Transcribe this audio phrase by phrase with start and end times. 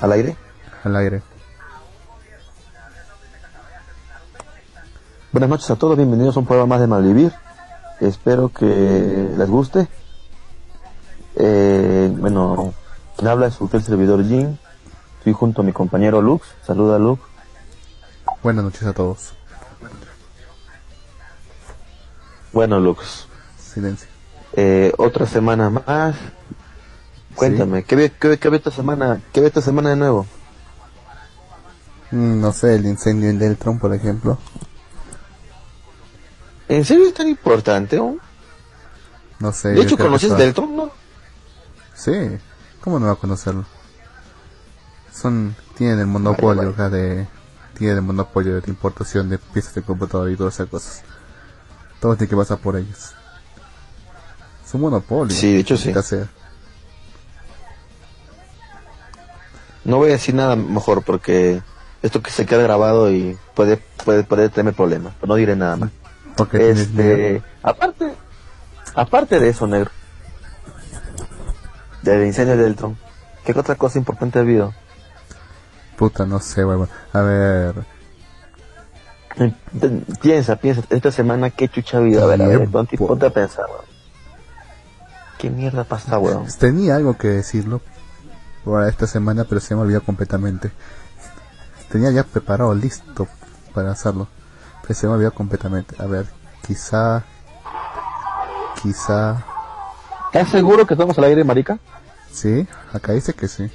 [0.00, 0.36] ¿Al aire?
[0.82, 1.22] Al aire.
[5.30, 7.32] Buenas noches a todos, bienvenidos a un programa más de Malvivir.
[8.00, 8.64] Espero que
[9.36, 9.88] les guste.
[11.36, 12.72] Eh, bueno,
[13.22, 14.56] me habla su fiel servidor Jim.
[15.18, 16.46] Estoy junto a mi compañero Lux.
[16.64, 17.20] Saluda Lux.
[18.42, 19.34] Buenas noches a todos.
[22.54, 23.26] Bueno, Lux.
[23.58, 24.08] Silencio.
[24.54, 26.16] Eh, otra semana más.
[27.40, 29.18] Cuéntame, ¿qué, ve, qué, qué ve esta semana?
[29.32, 30.26] ¿Qué ve esta semana de nuevo?
[32.10, 34.36] Mm, No sé, el incendio en Deltron, por ejemplo.
[36.68, 37.98] ¿En serio es tan importante?
[37.98, 38.18] oh?
[39.38, 39.70] No sé.
[39.70, 40.90] De hecho, ¿conoces Deltron, no?
[41.94, 42.12] Sí.
[42.82, 43.64] ¿Cómo no va a conocerlo?
[45.10, 47.26] Son, tienen el monopolio Vale, de,
[47.78, 51.02] tienen el monopolio de importación de piezas de computador y todas esas cosas.
[52.00, 53.14] Todo tiene que pasar por ellos.
[54.66, 55.34] Es un monopolio.
[55.34, 55.90] Sí, de hecho sí.
[59.84, 61.62] No voy a decir nada mejor porque
[62.02, 65.14] esto que se queda grabado y puede puede puede tener problemas.
[65.20, 65.90] Pero no diré nada más.
[66.36, 66.70] Porque.
[66.70, 68.12] Este, aparte,
[68.94, 69.90] aparte de eso, negro,
[72.02, 72.96] del incendio del Deltron,
[73.44, 74.74] ¿qué otra cosa importante ha habido?
[75.96, 76.88] Puta, no sé, huevón.
[77.12, 77.74] A ver,
[80.20, 82.24] Piensa, piensa, esta semana qué chucha ha habido.
[82.24, 83.84] A ver, a ver, ponte a pensar, weón.
[85.38, 86.46] ¿Qué mierda pasa, weón?
[86.58, 87.80] tenía algo que decirlo
[88.64, 90.70] para esta semana, pero se me olvidó completamente.
[91.90, 93.26] Tenía ya preparado, listo
[93.74, 94.28] para hacerlo,
[94.82, 95.96] pero se me olvidó completamente.
[95.98, 96.26] A ver,
[96.66, 97.24] quizá,
[98.82, 99.44] quizá,
[100.32, 101.78] ¿Estás seguro que estamos al aire, marica?
[102.30, 103.68] sí, acá dice que sí.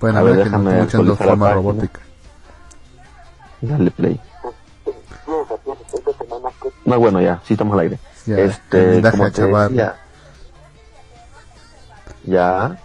[0.00, 2.00] Bueno, A ver, ver, que nos actualizar la forma robótica.
[3.60, 4.18] Dale play.
[6.86, 7.98] No, bueno, ya, sí estamos al aire.
[8.24, 9.96] Ya, este, como te decía.
[12.24, 12.78] Ya.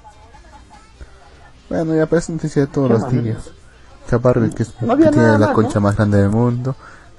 [1.84, 3.50] Bueno, ya parece noticia de todos ¿Qué los días.
[4.09, 5.81] Chaparro, que, es- No que tiene nada la más, concha ¿no?
[5.81, 6.75] más grande del mundo.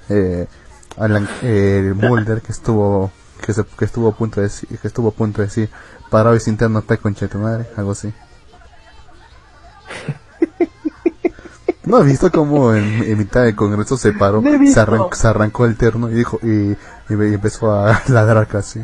[0.09, 0.47] Eh,
[0.97, 3.11] Alan, eh, Mulder, que estuvo,
[3.45, 5.69] que, se, que estuvo a punto de decir, que estuvo a punto de decir,
[6.09, 8.11] parado y interno pe concha de tu madre, algo así.
[11.85, 14.81] ¿No has visto cómo en, en mitad del congreso se paró, No se, visto.
[14.81, 16.77] arran- se arrancó el terno y dijo, y, y,
[17.09, 18.83] y empezó a ladrar casi?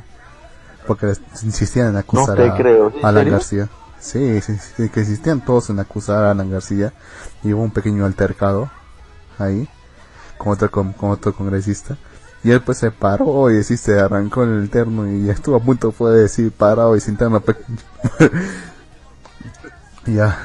[0.87, 1.13] Porque
[1.43, 3.29] insistían en acusar te a, creo, ¿en a Alan?
[3.29, 3.69] García.
[4.03, 6.91] Sí, sí, sí, que insistían todos en acusar a Alan García
[7.41, 8.69] y hubo un pequeño altercado
[9.39, 9.69] ahí
[10.37, 11.95] con otro, con, con otro congresista
[12.43, 15.61] y él pues se paró y así se arrancó en el terno y estuvo a
[15.61, 17.41] punto fue de decir parado y sin terno
[20.05, 20.37] ya.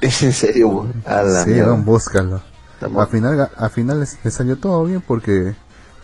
[0.00, 0.88] Es en serio,
[1.44, 2.42] sí weón, búscalo.
[2.80, 5.54] Al final al final les, les salió todo bien porque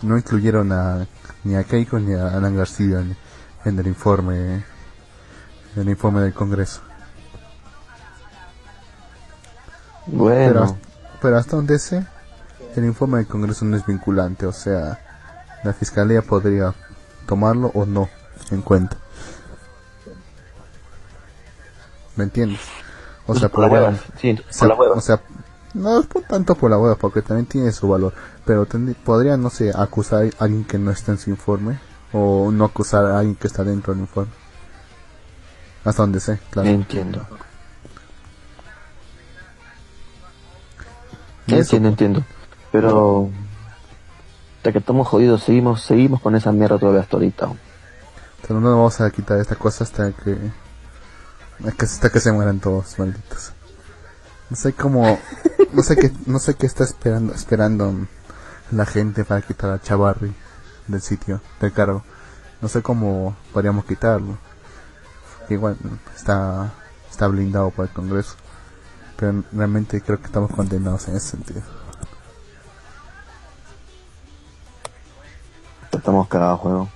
[0.03, 1.09] no incluyeron a
[1.43, 3.17] ni a Keiko ni a Alan García en,
[3.65, 4.65] en el informe
[5.75, 6.83] en el informe del Congreso
[10.13, 10.79] Bueno,
[11.21, 12.05] pero hasta donde sé,
[12.77, 14.99] el informe del Congreso no es vinculante, o sea,
[15.65, 16.75] la Fiscalía podría
[17.27, 18.09] tomarlo o no
[18.51, 18.97] en cuenta.
[22.17, 22.61] ¿Me entiendes?
[23.27, 24.05] O sea, por la podrían- hueva.
[24.21, 24.95] Sí, o sea, por la hueva.
[24.97, 25.21] o sea,
[25.75, 28.13] no es por tanto por la hueva, porque también tiene su valor,
[28.45, 28.67] pero
[29.05, 31.79] podrían, no sé, acusar a alguien que no está en su informe,
[32.13, 34.33] o no acusar a alguien que está dentro del informe.
[35.85, 36.69] Hasta donde sé, claro.
[36.69, 37.27] Entiendo.
[41.53, 42.25] Eso, Entiendo, entiendo.
[42.73, 43.31] Pero
[44.59, 47.49] hasta que estamos jodidos, seguimos, seguimos con esa mierda todavía hasta ahorita.
[48.47, 50.37] Pero no vamos a quitar esta cosa hasta que
[51.81, 53.53] hasta que se mueran todos malditos.
[54.49, 55.19] No sé cómo
[55.73, 57.95] no sé qué no sé qué está esperando esperando
[58.71, 60.33] la gente para quitar a Chavarri
[60.89, 62.03] del sitio del cargo.
[62.61, 64.37] No sé cómo podríamos quitarlo.
[65.49, 65.77] Igual
[66.15, 66.73] está
[67.11, 68.37] está blindado por el Congreso.
[69.21, 71.61] Pero realmente creo que estamos condenados en ese sentido.
[75.93, 76.89] Estamos cagados, juego.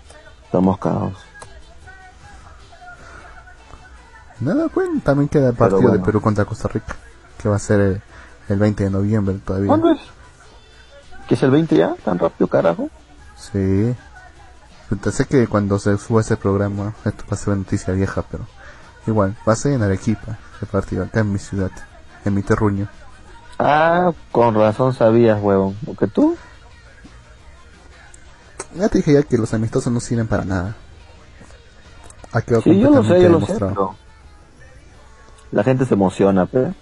[0.47, 1.19] Estamos cagados.
[4.41, 5.99] Nada, bueno, también queda el partido bueno.
[5.99, 6.97] de Perú contra Costa Rica,
[7.43, 8.03] que va a ser el,
[8.49, 9.69] el 20 de noviembre todavía.
[9.69, 10.00] ¿Cuándo es?
[11.29, 11.94] ¿Que es el 20 ya?
[12.06, 12.88] ¿Tan rápido, carajo?
[13.37, 13.94] Sí.
[14.88, 18.47] Puta, Sé que cuando se suba ese programa, esto va a ser noticia vieja, pero
[19.06, 21.71] igual, va a ser en Arequipa, el partido, acá en mi ciudad,
[22.25, 22.88] en mi terruño.
[23.59, 25.76] Ah, con razón sabías, huevón.
[25.85, 26.37] Porque tú,
[28.75, 30.76] Ya te dije ya que los amistosos no sirven para nada.
[32.32, 33.75] Ha quedado sí, yo lo sé, yo lo sé, demostrado.
[33.75, 33.94] pero
[35.53, 36.75] la gente se emociona, pero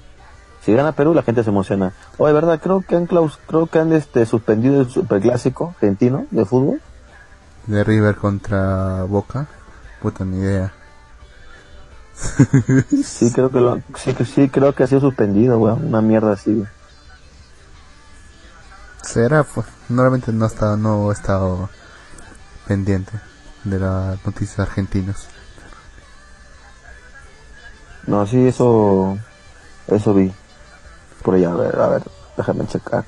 [0.62, 1.92] si gana Perú, la gente se emociona.
[2.16, 6.44] Oye, verdad, creo que han claus creo que han este suspendido el superclásico argentino de
[6.46, 6.80] fútbol.
[7.66, 9.46] De River contra Boca,
[10.00, 10.72] puta ni idea.
[13.04, 15.86] Sí, creo que lo, sí, sí, creo que ha sido suspendido, weón.
[15.86, 16.68] Una mierda así, weón.
[19.02, 21.68] Será, pues, normalmente no he estado, no he estado
[22.66, 23.12] pendiente
[23.64, 25.28] de las noticias argentinas.
[28.06, 29.18] No, sí, eso,
[29.88, 30.32] eso vi.
[31.22, 32.02] Por allá, a ver, a ver,
[32.36, 33.04] déjame checar.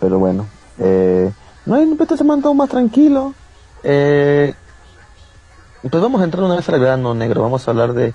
[0.00, 0.46] Pero bueno,
[0.78, 1.30] eh,
[1.66, 3.34] no hay, semana todo más tranquilo.
[3.82, 4.54] Eh,
[5.88, 8.14] pues vamos a entrar una vez al verano negro, vamos a hablar de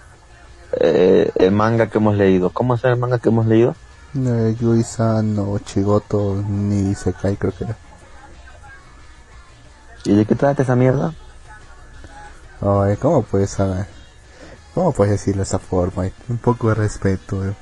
[0.79, 2.49] eh, el manga que hemos leído.
[2.51, 3.75] ¿Cómo es el manga que hemos leído?
[4.15, 7.77] Eh, Yui-san o Chigoto ni Sekai creo que era.
[10.05, 11.13] ¿Y de qué trata esa mierda?
[12.61, 13.87] Ay, ¿cómo puedes saber?
[14.73, 16.03] ¿Cómo puedes decirlo de esa forma?
[16.29, 17.55] Un poco de respeto, weón.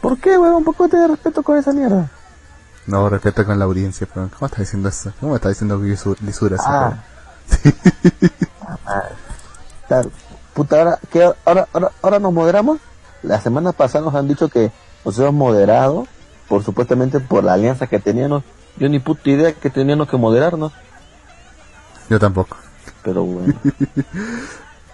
[0.00, 0.54] ¿Por qué, weón?
[0.56, 2.10] Un poco de respeto con esa mierda.
[2.86, 5.12] No, respeto con la audiencia, pero ¿cómo estás diciendo eso?
[5.20, 6.60] ¿Cómo estás diciendo lisu- lisuras?
[6.64, 6.94] Ah.
[10.54, 11.30] Puta, ahora, ¿qué?
[11.44, 12.78] ahora, ahora, ahora nos moderamos.
[13.22, 14.70] La semana pasada nos han dicho que
[15.04, 16.06] nos hemos moderado,
[16.48, 18.42] por supuestamente por la alianza que teníamos.
[18.76, 20.72] Yo ni puta idea que teníamos que moderarnos,
[22.08, 22.56] Yo tampoco.
[23.02, 23.54] pero bueno.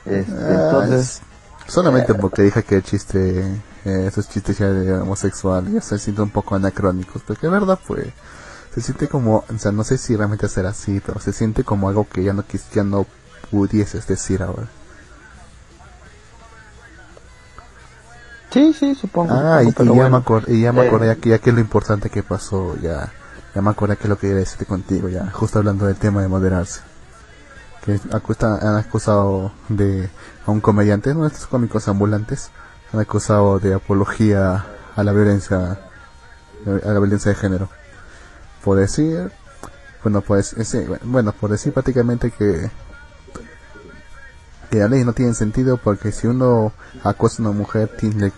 [0.05, 1.21] Este, Ah, entonces,
[1.67, 3.41] Solamente porque dije que el chiste,
[3.85, 8.07] eh, esos chistes ya de homosexual ya se sienten un poco anacrónicos, porque verdad pues
[8.81, 11.89] se siente como, o sea, no sé si realmente será así, pero se siente como
[11.89, 13.07] algo que ya no quis- ya no
[13.51, 14.69] pudieses decir ahora.
[18.51, 19.33] sí, sí, supongo.
[19.33, 20.25] Ah, y, y ya, bueno.
[20.47, 22.77] me y ya me Eh, acordé ya que, ya que es lo importante que pasó,
[22.81, 23.13] ya,
[23.55, 26.23] ya me acordé que es lo que quería decirte contigo, ya, justo hablando del tema
[26.23, 26.81] de moderarse.
[27.85, 30.11] Que acusa- han acusado de
[30.47, 32.51] a un comediante, uno de estos cómicos ambulantes,
[32.93, 34.67] han acusado de apología
[34.97, 35.79] a la violencia,
[36.67, 37.69] a la violencia de género.
[38.65, 39.31] Por decir,
[40.03, 42.71] bueno, pues, ese, bueno, por decir prácticamente que
[44.71, 46.73] que la ley no tiene sentido porque si uno
[47.03, 48.33] acosa a una mujer tiene,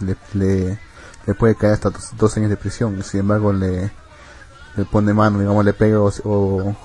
[0.00, 0.78] le, le,
[1.26, 3.90] le puede caer hasta dos, dos años de prisión sin embargo le,
[4.76, 6.76] le pone mano digamos le pega o, o,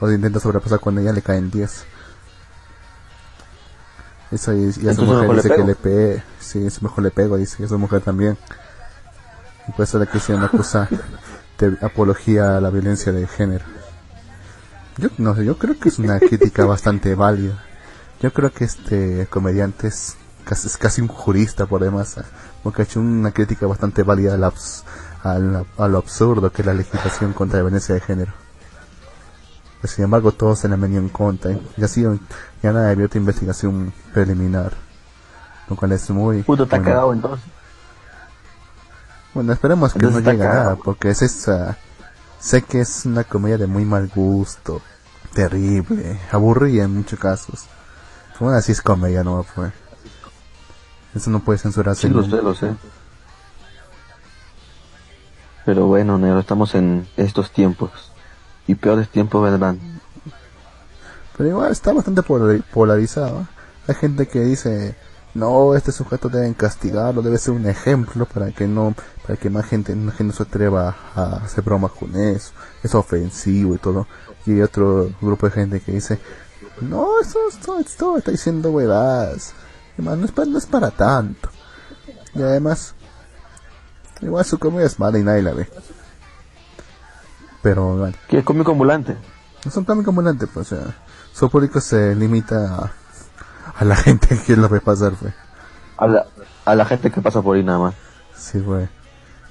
[0.00, 1.84] o intenta sobrepasar con ella le caen 10
[4.32, 7.10] eso y, y a Entonces mujer le dice que le pegue sí es mejor le
[7.10, 8.36] pego dice y a esa mujer también.
[9.68, 10.88] Y por eso le quisieron acusar
[11.68, 13.64] de apología a la violencia de género
[14.98, 17.54] yo no sé yo creo que es una crítica bastante válida
[18.22, 22.16] yo creo que este comediante es casi, es casi un jurista por demás,
[22.62, 24.82] porque ha hecho una crítica bastante válida al abs-
[25.22, 28.32] al- a lo absurdo que es la legislación contra la violencia de género.
[29.80, 31.52] Pero, sin embargo, todos se le han venido en contra.
[31.52, 31.60] ¿eh?
[31.78, 32.18] Y ha sido
[32.62, 34.72] ya nada abierta investigación preliminar,
[35.70, 36.42] lo cual es muy...
[36.42, 37.46] Puta, está cagado entonces.
[39.34, 41.76] Bueno, esperemos que Entonces no llegue a nada, porque es esa...
[42.40, 44.80] Sé que es una comedia de muy mal gusto,
[45.34, 47.66] terrible, aburrida en muchos casos.
[48.38, 49.72] Bueno, así es comedia, no pues.
[51.14, 52.08] Eso no puede censurarse.
[52.08, 52.74] Sí, lo sé, lo sé.
[55.66, 57.90] Pero bueno, negro, estamos en estos tiempos.
[58.66, 59.78] Y peores tiempos vendrán.
[61.36, 63.46] Pero igual está bastante polari- polarizado.
[63.86, 64.96] Hay gente que dice,
[65.34, 69.66] no, este sujeto deben castigarlo, debe ser un ejemplo para que no, para que más
[69.66, 74.06] gente, más gente no se atreva a hacer bromas con eso, es ofensivo y todo.
[74.46, 76.18] Y hay otro grupo de gente que dice,
[76.80, 79.54] no, esto, esto, esto está diciendo huevadas.
[79.94, 81.50] Además, no es para, no es para tanto.
[82.34, 82.94] Y además,
[84.22, 85.68] igual su comedia es mala y nadie la ve.
[87.62, 88.16] Pero bueno.
[88.28, 89.16] ¿Qué es cómico ambulante?
[89.64, 90.96] Es un cómico ambulante, pues, o sea,
[91.32, 92.92] su público se limita a,
[93.80, 95.34] a la gente que lo ve pasar, pues.
[95.96, 96.26] A la,
[96.64, 97.94] a la gente que pasa por ahí nada más.
[98.36, 98.88] Sí, güey.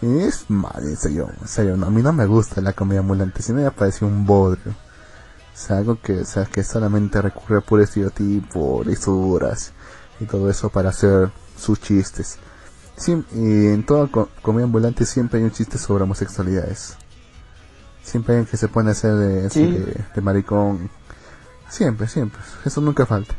[0.02, 3.02] Y es mal, en serio, en serio, no, a mí no me gusta la comedia
[3.02, 4.72] ambulante, si me parece un bodrio.
[4.72, 9.74] O sea, algo que, o sea, que solamente recurre a puro estereotipo, lisuras
[10.22, 12.38] y todo eso para hacer sus chistes.
[12.98, 16.96] Siem- y en toda co- comedia ambulante siempre hay un chiste sobre homosexualidades.
[18.02, 19.72] Siempre hay alguien que se pone a hacer de, así Sí.
[19.72, 20.90] de, de maricón.
[21.68, 22.40] Siempre, siempre.
[22.66, 23.36] Eso nunca falta.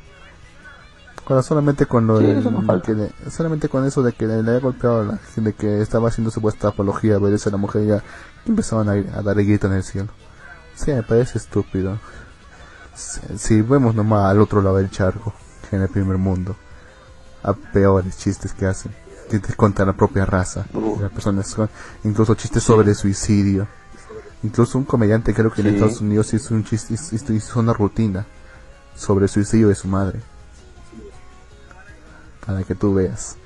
[1.31, 2.25] Ahora solamente con lo Sí,
[2.83, 5.81] que le- solamente con eso de que le, le había golpeado a la de que
[5.81, 8.03] estaba haciendo supuesta apología a a la mujer ya
[8.47, 10.09] empezaban a, ir- a dar grito en el cielo.
[10.75, 11.99] Sí, me parece estúpido.
[12.97, 15.33] Si, si vemos nomás al otro lado del charco,
[15.71, 16.57] en el primer mundo,
[17.45, 18.93] a peores chistes que hacen,
[19.31, 21.47] chistes contra la propia raza, de las personas
[22.03, 23.69] incluso chistes sobre suicidio.
[24.43, 25.75] Incluso un comediante creo que en.
[25.75, 28.27] Estados Unidos hizo un chiste, hizo, hizo una rutina
[28.97, 30.21] sobre el suicidio de su madre.
[32.51, 33.37] Para que tú veas.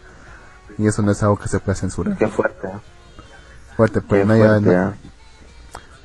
[0.79, 2.17] Y eso no es algo que se pueda censurar.
[2.17, 2.69] Qué fuerte.
[3.77, 4.95] Fuerte, pues Qué no, ya- fuerte, no,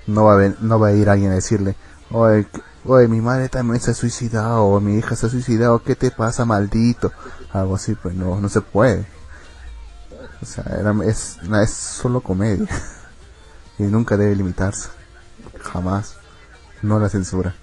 [0.07, 1.75] no va a ven- no va a ir alguien a decirle,
[2.11, 2.45] oye,
[2.85, 6.11] oye, mi madre también se ha suicidado, o mi hija se ha suicidado, ¿qué te
[6.11, 7.11] pasa, maldito?
[7.53, 9.07] Algo así, pues no, no se puede.
[10.41, 12.67] O sea, era, es, es solo comedia.
[13.79, 14.89] y nunca debe limitarse.
[15.61, 16.15] Jamás.
[16.81, 17.55] No la censura.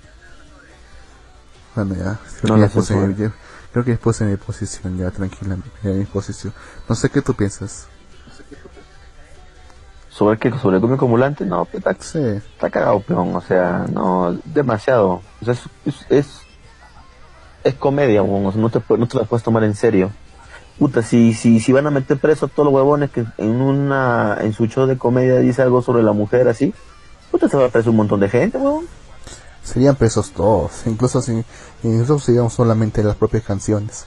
[1.75, 2.19] Bueno, ya.
[2.41, 3.29] Creo, No que, la ya puse, censura.
[3.29, 3.33] mi-
[3.77, 6.55] creo que ya puse mi posición, ya tranquila, ya mi posición.
[6.89, 7.87] No sé qué tú piensas.
[10.09, 10.51] ¿Sobre qué?
[10.51, 11.45] ¿Sobre cómico acumulante?
[11.45, 13.37] No, pues, está, Sí, está cagado, peón.
[13.37, 15.21] O sea, no, demasiado.
[15.43, 16.41] O sea, es, es, es,
[17.65, 18.23] es comedia.
[18.23, 20.11] O sea, no te, no te la puedes tomar en serio.
[20.79, 24.39] Puta, si, si, si van a meter preso a todos los huevones que en una,
[24.41, 26.73] en su show de comedia dice algo sobre la mujer así,
[27.31, 28.87] puta, se va a preso un montón de gente, weón.
[29.67, 31.45] Serían presos todos, incluso si,
[31.83, 34.07] incluso si digamos solamente las propias canciones.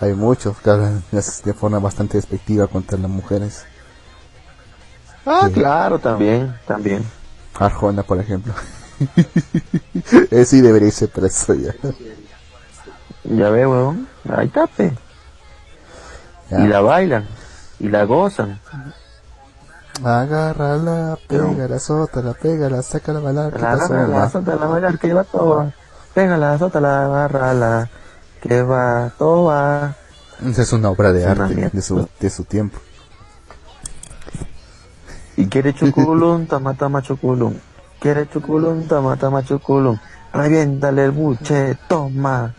[0.00, 3.64] Hay muchos que hablan de forma bastante despectiva contra las mujeres.
[5.26, 5.52] Ah, Sí.
[5.52, 7.04] claro, también, también.
[7.58, 8.54] Arjona, por ejemplo.
[10.46, 11.74] Sí debería irse preso ya.
[13.24, 14.08] Ya ve, weón.
[14.28, 14.92] Ahí tape.
[16.50, 16.60] Ya.
[16.60, 17.26] Y la bailan.
[17.78, 18.58] Y la gozan.
[20.04, 25.72] Agárrala, pégala, sótala, pégala, sácala a bailar, que La bailar, que va toda.
[26.14, 27.90] Pégala, azótala, agárrala,
[28.40, 29.96] que va toda.
[30.44, 32.78] Esa es una obra de Es arte de su, de su tiempo.
[35.36, 37.54] Y quiere chuculum, tama, tama, chuculum.
[37.98, 39.98] Quiere chuculum, tama, tama, chuculum.
[40.32, 42.54] Reviéntale el buche, toma.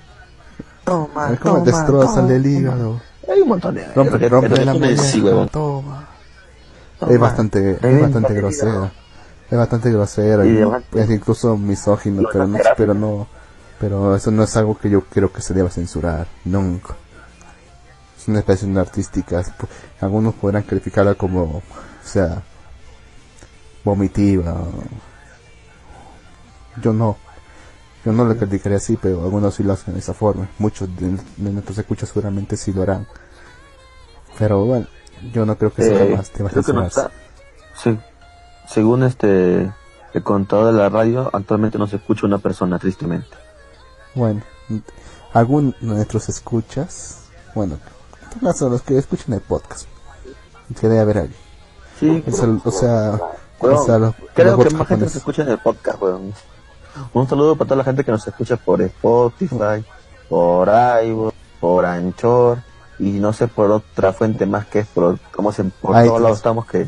[0.84, 3.02] Toma, Es como toma, el hígado.
[3.30, 3.86] Hay un montón de...
[3.94, 6.07] Rompe, rompe pero la muñeca, toma.
[7.02, 8.92] Es bastante, es bastante hígado.
[9.50, 10.60] Es bastante grosera Y
[11.00, 13.28] es incluso misógino, pero no, pero no,
[13.80, 16.96] pero eso no es algo que yo creo que se deba censurar, nunca.
[18.18, 19.44] Es una expresión artística,
[20.02, 21.64] algunos podrán calificarla como, o
[22.04, 22.42] sea,
[23.86, 24.64] vomitiva.
[26.82, 27.18] Yo no,
[28.04, 30.50] yo no lo calificaría así, pero algunos sí lo hacen de esa forma.
[30.60, 33.08] Muchos de, de nuestros escuchas seguramente sí lo harán.
[34.38, 34.88] Pero bueno,
[35.34, 37.12] yo no creo que eso Eh, deba creo que no está.
[37.76, 37.98] Sí.
[38.68, 39.72] Según este
[40.14, 43.30] el contador de la radio, actualmente no se escucha una persona, tristemente.
[44.16, 44.42] Bueno,
[45.34, 47.78] algún de nuestros escuchas, bueno,
[48.42, 49.88] caso los que escuchan el podcast,
[50.80, 51.40] que debe haber alguien.
[52.00, 53.20] Sí, O sea, o sea,
[53.60, 56.34] Weón, o sea, los, creo los que más gente nos escucha en el podcast, weón.
[57.14, 59.84] Un saludo para toda la gente que nos escucha por Spotify,
[60.30, 60.70] por
[61.04, 62.60] iVoox, por Anchor,
[63.00, 66.08] y no sé por otra fuente más que es por, como se, por iTunes.
[66.08, 66.88] todos lados estamos que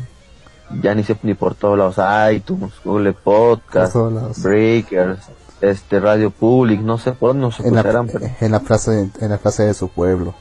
[0.82, 1.96] ya ni sé ni por todos lados,
[2.32, 3.96] iTunes, Google Podcast.
[4.38, 5.20] Breakers,
[5.60, 8.06] este Radio Public, no sé por dónde nos en la, pero
[8.40, 10.34] en la plaza de, en la plaza de su pueblo.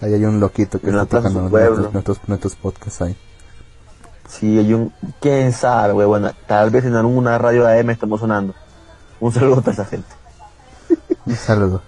[0.00, 3.16] Ahí hay un loquito que En está tocando nuestros, nuestros, nuestros podcasts ahí.
[4.28, 8.54] si hay un, quién sabe, weón, bueno, tal vez en alguna radio AM estamos sonando.
[9.20, 10.08] Un saludo para esa gente.
[11.26, 11.82] Un saludo.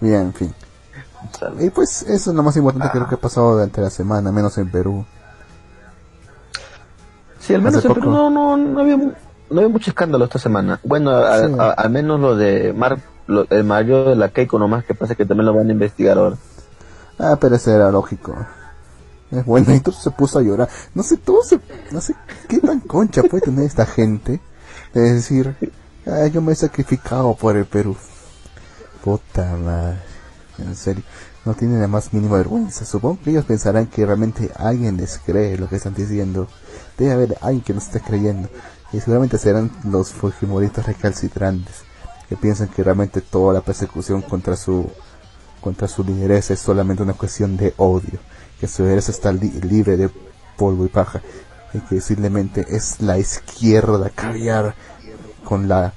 [0.00, 0.54] Bien, en fin.
[1.60, 4.30] Y pues eso es lo más importante que creo que ha pasado durante la semana,
[4.32, 5.04] menos en Perú.
[7.40, 9.12] Sí, al menos en Perú no, no, no, había, no
[9.50, 10.80] había mucho escándalo esta semana.
[10.84, 11.54] Bueno, a- Sí.
[11.58, 15.14] a- al menos lo de Mar, lo- el Mario de la Keiko nomás, que pasa
[15.14, 16.36] que también lo van a investigar ahora.
[17.18, 18.34] Ah, pero ese era lógico.
[19.30, 20.68] Es bueno, y todo se puso a llorar.
[20.94, 22.14] No sé, todo se, no sé
[22.48, 24.40] qué tan concha puede tener esta gente
[24.94, 25.56] de decir,
[26.06, 27.96] ah, yo me he sacrificado por el Perú.
[29.04, 29.98] Puta madre.
[30.58, 31.02] En serio,
[31.44, 32.84] no tienen la más mínima vergüenza.
[32.84, 36.48] Supongo que ellos pensarán que realmente alguien les cree lo que están diciendo.
[36.96, 38.48] Debe haber alguien que nos esté creyendo.
[38.92, 41.76] Y seguramente serán los fujimoristas recalcitrantes
[42.28, 44.88] que piensan que realmente toda la persecución contra su
[45.60, 48.20] contra su lideresa es solamente una cuestión de odio,
[48.60, 50.08] que su lideresa está li- libre de
[50.56, 51.20] polvo y paja,
[51.74, 54.74] y que simplemente es la izquierda caviar
[55.44, 55.92] con la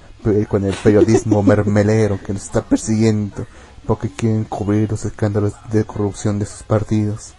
[0.50, 3.46] con el periodismo mermelero que nos está persiguiendo
[3.90, 7.34] porque quieren cubrir los escándalos de corrupción de sus partidos.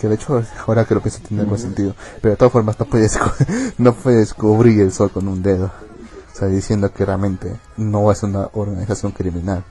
[0.00, 2.86] Que de hecho ahora que lo pienso tiene algo sentido, pero de todas formas no
[2.86, 3.16] puedes
[3.78, 5.66] no puedes cubrir el sol con un dedo.
[5.66, 9.62] O sea, diciendo que realmente no es una organización criminal.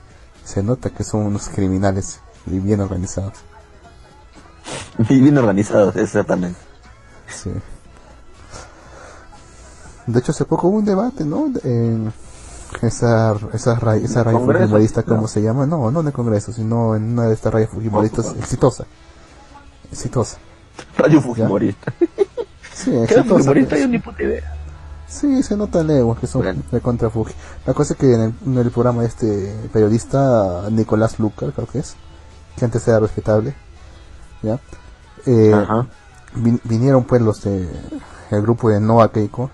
[0.46, 3.34] Se nota que son unos criminales y bien organizados.
[5.10, 6.58] Y bien organizados, exactamente.
[7.28, 7.50] Sí.
[10.06, 11.52] De hecho, hace poco hubo un debate, ¿no?
[11.64, 12.10] En
[12.82, 15.28] esa, esa, ra- esa Congreso, fujimorista, ¿cómo no.
[15.28, 15.66] se llama?
[15.66, 18.84] No, no en el Congreso, sino en una de estas radios fujimoristas exitosa.
[19.90, 20.38] Exitosa.
[20.96, 21.92] Radio Fujimorista.
[22.74, 23.28] Sí, ¿Qué era exitosa.
[23.34, 23.78] Fujimorista?
[23.78, 24.52] Yo ni puta idea.
[25.06, 26.62] Sí, se nota leguas que son Bueno.
[26.72, 27.32] de contra Fuji.
[27.66, 31.68] La cosa es que en el, en el programa de este periodista Nicolás Lucar, creo
[31.68, 31.94] que es,
[32.56, 33.54] que antes era respetable,
[34.42, 34.58] ¿ya?
[35.26, 35.54] Eh,
[36.34, 37.68] vin- vinieron pues los de
[38.32, 39.50] el grupo de Noa Keiko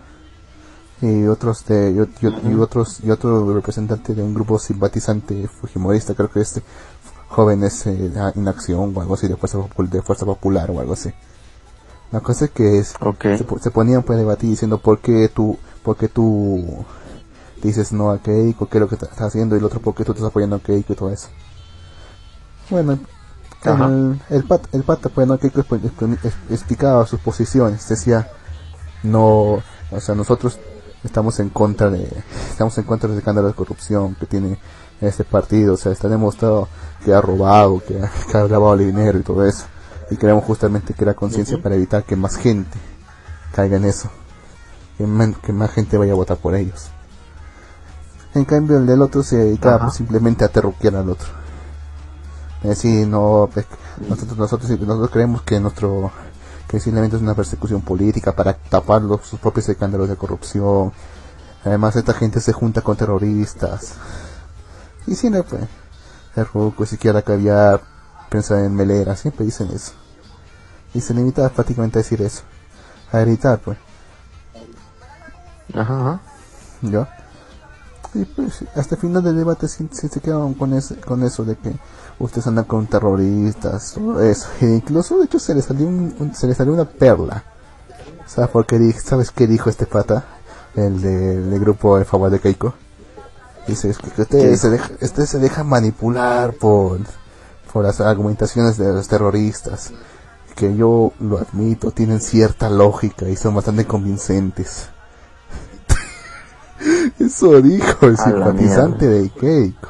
[1.03, 6.15] y otros de y, y- y otros y otro representante de un grupo simpatizante fujimorista
[6.15, 6.63] creo que este
[7.29, 11.11] jóvenes eh, en acción o algo así de fuerza de fuerza popular o algo así.
[12.13, 13.23] La cosa es que es- Ok.
[13.23, 16.85] se, se ponían pues a debatir diciendo por qué tú por qué tú
[17.63, 20.05] dices no a Keiko qué es lo que estás haciendo y el otro por qué
[20.05, 21.29] tú estás apoyando a Keiko y todo eso
[22.69, 22.99] bueno
[23.87, 28.29] el, el, pat, el pata pues no Keiko exp- exp- exp- explicaba sus posiciones decía
[29.03, 30.59] no o sea nosotros
[31.05, 32.07] estamos en contra de
[32.51, 34.59] estamos en contra del escándalo de corrupción que tiene
[35.01, 35.75] este partido.
[35.75, 36.69] O sea está demostrado
[37.05, 39.65] que ha robado que ha, que ha lavado el dinero y todo eso.
[40.11, 42.79] Y queremos justamente crear conciencia para evitar que más gente
[43.53, 44.11] caiga en eso
[44.99, 46.91] que, man- que más gente vaya a votar por ellos.
[48.35, 51.29] En cambio el del otro se dedicaba simplemente a terruquear al otro.
[52.63, 53.67] Es decir no pues,
[54.09, 56.11] nosotros nosotros nosotros creemos que nuestro
[56.71, 60.93] que simplemente es una persecución política para tapar los, sus propios escándalos de corrupción.
[61.65, 63.95] Además, esta gente se junta con terroristas.
[65.05, 65.65] Y siempre, pues,
[66.37, 67.81] el ruco, siquiera caviar,
[68.29, 69.95] pensar en melera, siempre dicen eso.
[70.95, 72.43] Y se limita prácticamente a decir eso.
[73.11, 73.77] A gritar, pues,
[75.75, 76.21] Ajá, ajá.
[76.83, 77.07] ¿yo?
[78.15, 81.45] Y pues, hasta el final del debate sí, sí se quedaron con, ese, con eso
[81.45, 81.75] de que
[82.21, 84.49] ustedes andan con terroristas, todo eso.
[84.61, 87.43] E incluso, de hecho, se le salió, un, un- se le salió una perla.
[88.27, 90.25] ¿Sabes por qué ¿Sabes qué dijo este pata?
[90.77, 92.75] El de- del grupo en favor de Keiko.
[93.67, 96.99] Dice, es que, usted, ¿Qué se deja, usted se deja manipular por,
[97.73, 99.91] por las argumentaciones de los terroristas.
[100.57, 104.89] Que yo lo admito, tienen cierta lógica y son bastante convincentes.
[107.19, 109.89] Eso dijo el A simpatizante de Keiko.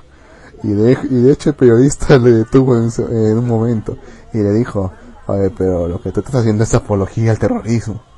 [0.62, 3.97] Y de, y de hecho el periodista le detuvo en, su- en un momento
[4.32, 4.93] y le dijo,
[5.26, 8.02] a ver, pero lo que tú estás haciendo es apología al terrorismo.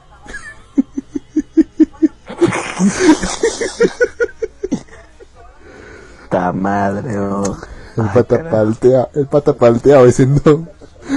[6.30, 7.12] Ta madre.
[7.14, 8.56] El Ay, pata carajo.
[8.56, 10.66] paltea, el pata palteado diciendo,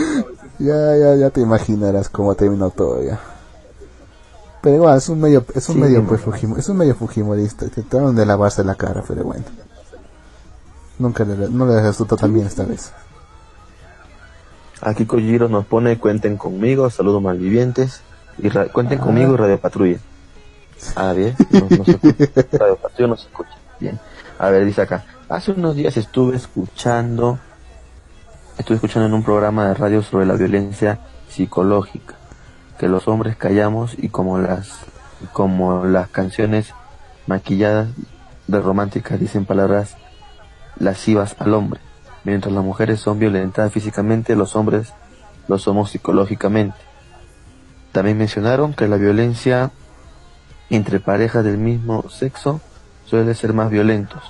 [0.60, 3.20] ya, ya, ya te imaginarás cómo terminó todo ya.
[4.62, 6.96] Pero igual, es un medio, es un Sí, medio, me pues, fujimo- es un medio
[6.96, 9.46] fujimorista, trataron de lavarse la cara, pero bueno.
[11.00, 12.92] Nunca le, no le resultó tan bien esta vez.
[14.82, 18.02] Aquí Kojiro nos pone, cuenten conmigo, saludos malvivientes,
[18.38, 19.98] y ra- cuenten conmigo y Radio Patrulla.
[20.96, 22.48] Ah, bien, no, no se escucha.
[22.60, 23.52] Radio Patrulla no se escucha.
[23.80, 24.00] Bien.
[24.38, 27.40] A ver, dice acá, hace unos días estuve escuchando,
[28.58, 32.16] estuve escuchando en un programa de radio sobre la violencia psicológica,
[32.78, 34.80] que los hombres callamos y como las,
[35.32, 36.74] como las canciones
[37.28, 37.88] maquilladas
[38.48, 39.96] de románticas dicen palabras
[40.80, 41.80] lascivas al hombre.
[42.24, 44.94] Mientras las mujeres son violentadas físicamente, los hombres
[45.48, 46.78] lo somos psicológicamente.
[47.92, 49.72] También mencionaron que la violencia
[50.70, 52.60] entre parejas del mismo sexo
[53.06, 54.24] suele ser más violentos,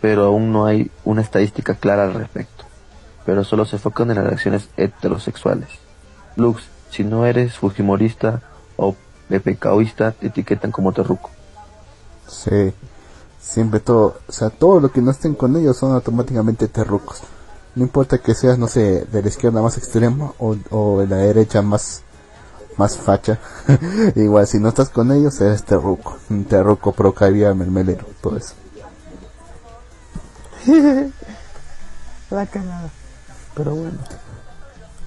[0.00, 2.64] pero aún no hay una estadística clara al respecto.
[3.24, 5.68] Pero solo se enfocan en las relaciones heterosexuales.
[6.36, 8.40] Lux, si no eres fujimorista
[8.76, 8.96] o
[9.28, 11.30] PPKoísta, te etiquetan como terruco.
[12.26, 12.72] Sí.
[13.46, 17.22] Siempre todo, o sea, todo lo que no estén con ellos son automáticamente terrucos.
[17.76, 21.16] No importa que seas, no sé, de la izquierda más extrema o, o de la
[21.16, 22.02] derecha más,
[22.76, 23.38] más facha.
[24.16, 26.18] Igual, si no estás con ellos, eres terruco.
[26.28, 28.54] Un terruco pro caviar, mermelero, todo eso.
[32.30, 32.90] La cagada.
[33.54, 33.98] Pero bueno.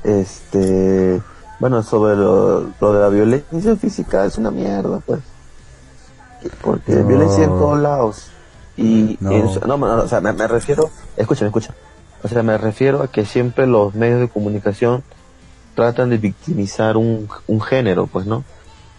[0.03, 1.21] Este.
[1.59, 5.19] Bueno, sobre lo, lo de la violencia física es una mierda, pues.
[6.61, 7.07] Porque No.
[7.07, 8.27] violencia en todos lados.
[8.77, 9.17] Y.
[9.19, 9.31] No.
[9.31, 10.89] en no, no, o sea, me, me refiero.
[11.17, 11.73] Escúchame, escucha.
[12.23, 15.03] O sea, me refiero a que siempre los medios de comunicación
[15.75, 18.43] tratan de victimizar un, un género, pues, ¿no?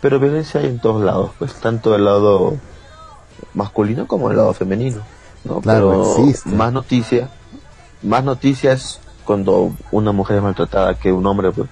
[0.00, 2.56] Pero violencia hay en todos lados, pues, tanto del lado
[3.54, 5.02] masculino como del lado femenino,
[5.44, 5.60] ¿no?
[5.60, 6.48] Claro, Pero existe.
[6.50, 7.28] más noticias,
[8.02, 11.68] más noticias cuando una mujer es maltratada que un hombre, pues.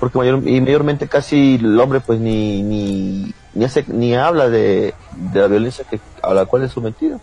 [0.00, 4.94] Porque mayor, y mayormente casi el hombre, pues, ni, ni, ni hace, ni habla de,
[5.12, 7.20] de la violencia que, a la cual es sometido.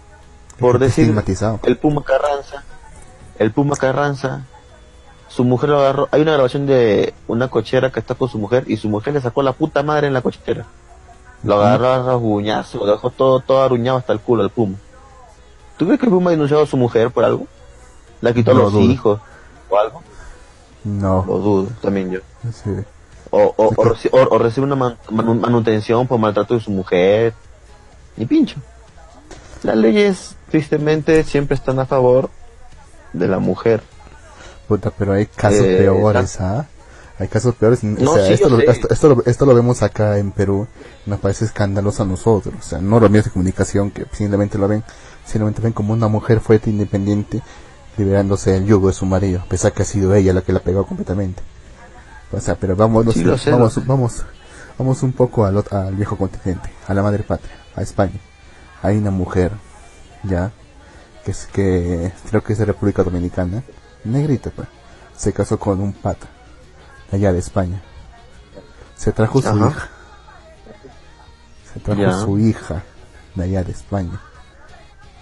[0.60, 1.15] Por decir,
[1.63, 2.63] el Puma Carranza,
[3.38, 4.42] el Puma Carranza,
[5.30, 8.65] su mujer lo agarró, hay una grabación de una cochera que está con su mujer
[8.68, 10.65] y su mujer le sacó la puta madre en la cochera.
[11.44, 14.76] Lo agarró a rasguñazo, lo dejó todo, todo aruñado hasta el culo al Puma.
[15.78, 17.48] ¿Tú crees que el Puma ha denunciado a su mujer por algo?
[18.20, 18.84] ¿La quitó a los dudo.
[18.84, 19.22] hijos
[19.70, 20.04] o algo?
[20.84, 21.24] No.
[21.26, 22.20] Lo dudo, también yo.
[22.52, 22.72] Sí.
[23.32, 26.72] O, o, o, reci- o- o recibe una man- manu- manutención por maltrato de su
[26.72, 27.34] mujer.
[28.18, 28.58] Ni pincho.
[29.63, 32.30] Las leyes, tristemente, siempre están a favor
[33.13, 33.82] de la mujer.
[34.68, 36.65] Puta, pero hay casos Eh, peores, ¿ah?
[37.20, 37.84] Hay casos peores.
[37.84, 40.68] No, o sea, sí, esto, lo, esto, esto lo, esto lo vemos acá en Perú.
[41.06, 42.56] Nos parece escandaloso a nosotros.
[42.58, 44.84] O sea, no los medios de comunicación que simplemente lo ven.
[45.26, 47.42] Simplemente ven como una mujer fuerte e independiente
[47.98, 49.42] liberándose del yugo de su marido.
[49.42, 51.42] A pesar que ha sido ella la que la pegó completamente.
[52.32, 53.42] O sea, pero vamos, Sí, vamos,
[53.74, 53.82] sé.
[53.86, 54.24] vamos,
[54.78, 58.20] vamos un poco al, al viejo continente, a la madre patria, a España.
[58.84, 59.52] Hay una mujer,
[60.24, 60.52] ya,
[61.26, 63.63] que es que creo que es de República Dominicana,
[64.04, 64.68] negrita, pues,
[65.18, 66.28] se casó con un pata,
[67.12, 67.82] allá de España.
[68.96, 69.70] Se trajo su Ajá.
[69.70, 69.89] hija.
[71.74, 72.13] Se trajo Ya.
[72.13, 72.84] su hija
[73.36, 74.20] de allá de España,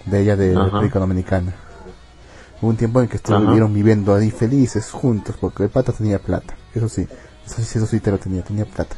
[0.04, 0.64] de allá de Ajá.
[0.64, 1.54] República Dominicana.
[2.60, 6.54] Hubo un tiempo en que estuvieron viviendo ahí felices juntos porque el pata tenía plata.
[6.74, 7.06] Eso sí,
[7.46, 8.96] eso sí, eso sí te lo tenía, tenía plata.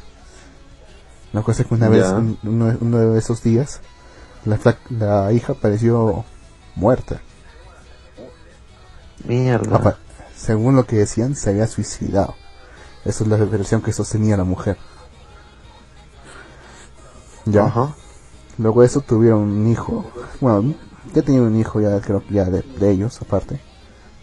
[1.32, 1.92] La cosa es que una Ya.
[1.92, 3.80] vez, un- uno, uno de esos días,
[4.44, 4.58] la,
[4.90, 6.24] la hija apareció
[6.74, 7.20] muerta.
[9.24, 9.76] Mierda.
[9.76, 9.98] Apa-
[10.36, 12.34] según lo que decían, se había suicidado.
[13.04, 14.76] Esa es la versión que sostenía la mujer.
[17.44, 17.66] Ya.
[17.66, 17.94] Ajá.
[18.58, 20.10] Luego de eso tuvieron un hijo.
[20.40, 20.74] Bueno,
[21.14, 23.60] ya tenían un hijo ya, creo que ya de, de ellos, aparte.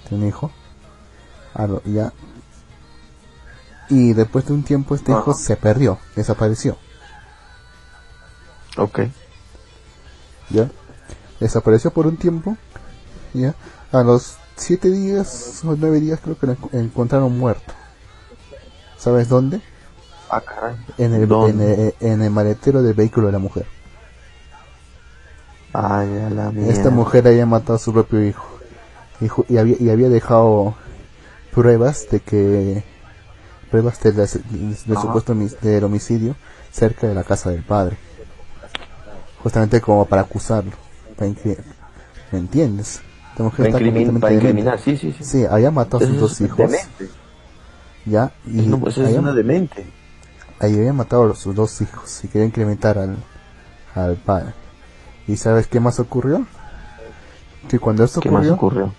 [0.08, 0.52] Tiene un hijo.
[1.56, 2.14] Ah, ya.
[3.90, 6.78] Y después de un tiempo este hijo se perdió, desapareció.
[8.78, 9.00] Ok.
[10.50, 10.70] ¿Ya?
[11.40, 12.58] Desapareció por un tiempo.
[13.34, 13.56] ¿Ya?
[13.92, 17.74] A los siete días o nueve días creo que lo enco- encontraron muerto.
[18.98, 19.62] ¿Sabes dónde?
[20.30, 20.76] Ah, caray.
[20.98, 23.66] En el, en, el, en el maletero del vehículo de la mujer.
[25.74, 26.72] Ay, a la mierda.
[26.74, 28.46] Esta mujer había matado a su propio hijo.
[29.22, 30.76] Ju- y había, y había dejado
[31.54, 32.84] pruebas de que.
[33.70, 34.28] Pruebas del,
[34.78, 36.36] supuesto del homicidio
[36.72, 37.98] cerca de la casa del padre.
[39.44, 40.72] Justamente como para acusarlo.
[41.16, 41.32] Para
[42.32, 43.02] ¿Me entiendes?
[43.32, 45.24] Esta mujer Para, incrimin- incriminar, sí, sí, sí.
[45.24, 46.58] Sí, había matado a sus dos hijos.
[46.58, 47.10] demente.
[48.06, 49.86] Ya, y No, pues es había, una demente.
[50.60, 53.18] ahí había matado a sus dos hijos y quería incrementar al,
[53.96, 54.54] al padre.
[55.28, 56.46] ¿Y sabes qué más ocurrió?
[57.68, 58.94] Que cuando esto ¿Qué más ocurrió, ocurrió?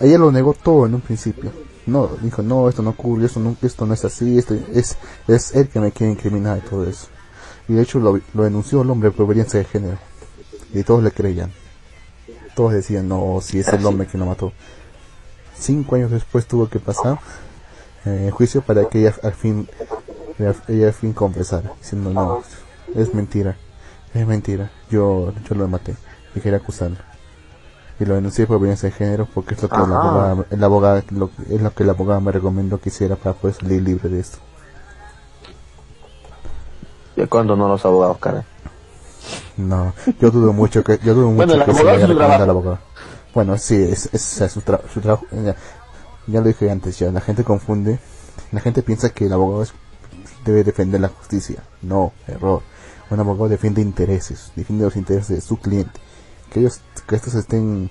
[0.00, 1.50] ella lo negó todo en un principio.
[1.86, 5.54] No, dijo, no, esto no ocurrió, esto no, esto no es así, esto es, es
[5.54, 7.08] él que me quiere incriminar y todo eso.
[7.68, 9.98] Y de hecho lo, lo denunció el hombre por violencia de género.
[10.72, 11.52] Y todos le creían.
[12.54, 14.52] Todos decían, no, si es el hombre que lo mató.
[15.58, 17.18] Cinco años después tuvo que pasar
[18.04, 19.68] eh, juicio para que ella al fin,
[20.68, 22.42] ella al fin confesara, diciendo, no,
[22.96, 23.56] es mentira,
[24.12, 25.94] es mentira, yo, yo lo maté
[26.34, 26.96] y quería acusarlo.
[28.00, 29.94] Y lo denuncié por violencia de género porque es lo que la Ajá.
[30.08, 33.54] abogada, el abogado, lo, es lo que la abogada me recomendó que hiciera para poder
[33.56, 34.38] salir libre de esto.
[37.16, 38.42] ¿Y cuándo no los abogados, caray?
[39.56, 42.42] No, yo dudo mucho que, yo dudo mucho Bueno, que se vaya a trabajo.
[42.50, 42.78] abogado.
[43.34, 45.26] Bueno, sí, es, es, es su, tra- su trabajo.
[45.30, 45.54] Ya,
[46.26, 47.98] ya lo dije antes, ya la gente confunde,
[48.50, 49.74] la gente piensa que el abogado es-
[50.44, 51.62] debe defender la justicia.
[51.82, 52.62] No, error.
[53.10, 56.00] Un abogado defiende intereses, defiende los intereses de su cliente.
[56.52, 57.90] Que ellos, que estos estén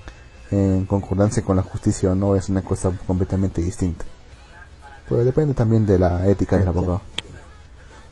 [0.51, 4.05] en concordancia con la justicia o no es una cosa completamente distinta.
[5.09, 7.01] Pero depende también de la ética del abogado.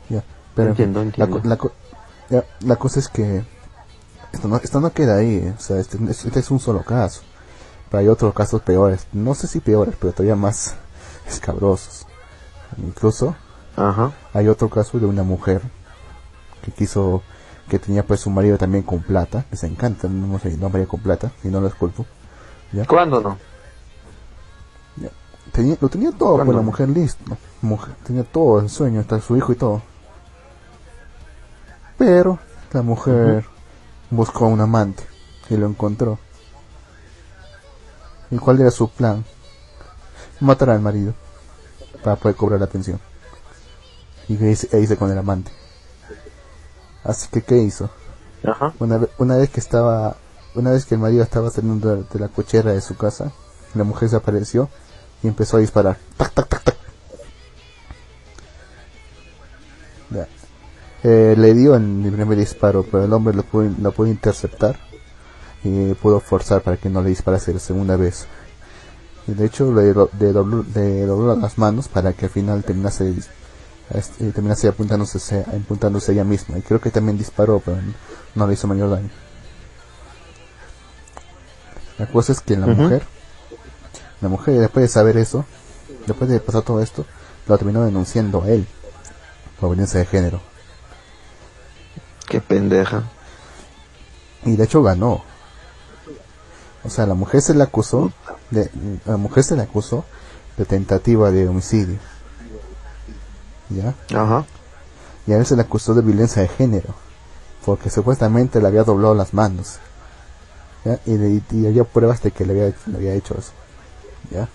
[0.10, 0.24] Ya,
[0.56, 1.42] pero Entiendo, la entiendo.
[1.44, 1.58] la
[2.30, 3.44] ya, la cosa es que
[4.32, 7.22] esto no, esto no queda ahí, eh, o sea, este, este es un solo caso.
[7.90, 10.76] Pero hay otros casos peores, no sé si peores, pero todavía más
[11.28, 12.06] escabrosos.
[12.78, 13.36] Incluso
[13.76, 14.12] Ajá.
[14.34, 15.62] hay otro caso de una mujer
[16.64, 17.24] que quiso,
[17.70, 21.00] que tenía pues su marido también con plata, les encanta, no sé, no marido con
[21.00, 22.06] plata, y no lo culpo.
[22.74, 22.86] ¿ya?
[22.86, 23.38] ¿Cuándo no?
[25.52, 26.54] Tenía, lo tenía todo con ¿Cuándo?
[26.54, 27.24] la mujer listo,
[27.62, 29.82] mujer, tenía todo el sueño, hasta su hijo y todo.
[31.98, 32.40] Pero
[32.72, 33.46] la mujer
[34.10, 35.04] buscó a un amante
[35.50, 36.20] y lo encontró.
[38.32, 39.26] ¿Y cuál era su plan?
[40.40, 41.14] Matar al marido
[42.04, 43.00] para poder cobrar la pensión.
[44.28, 45.52] Y que hice, e hice con el amante.
[47.04, 47.90] Así que, ¿qué hizo?
[48.44, 48.74] Ajá.
[48.80, 50.16] Una, una vez que estaba,
[50.56, 53.32] una vez que el marido estaba saliendo de, de la cochera de su casa,
[53.76, 54.70] la mujer se apareció
[55.24, 55.98] y empezó a disparar.
[56.18, 56.76] Tac, tac, tac, tac.
[61.04, 64.78] Eh, le dio el primer disparo, pero el hombre lo pudo, lo pudo interceptar
[65.64, 68.28] y pudo forzar para que no le disparase la segunda vez.
[69.28, 73.14] Y de hecho le dobló, le dobló las manos para que al final terminase,
[73.92, 76.58] este, terminase apuntándose, apuntándose ella misma.
[76.58, 77.78] Y creo que también disparó, pero
[78.36, 79.10] no le hizo mayor daño.
[81.98, 83.04] La cosa es que la mujer,
[84.22, 85.46] la mujer después de saber eso,
[86.08, 87.06] después de pasar todo esto,
[87.48, 88.66] lo terminó denunciando a él
[89.60, 90.42] por violencia de género.
[92.28, 93.04] Qué pendeja.
[94.46, 95.24] Y de hecho ganó.
[96.86, 98.14] O sea, la mujer se le acusó
[98.52, 98.70] de,
[99.06, 100.06] la mujer se le acusó
[100.58, 101.98] de tentativa de homicidio.
[103.70, 103.94] ¿Ya?
[104.16, 104.46] Ajá.
[105.28, 106.94] Y a él se le acusó de violencia de género,
[107.66, 109.78] porque supuestamente le había doblado las manos,
[110.86, 111.00] ¿ya?
[111.06, 113.52] Y, le- y había pruebas de que le había, le había hecho eso,
[114.32, 114.48] ¿ya?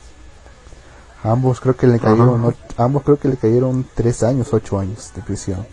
[1.22, 4.79] Ambos creo que le cayeron, och- a ambos creo que le cayeron tres años, ocho
[4.79, 5.66] años de prisión.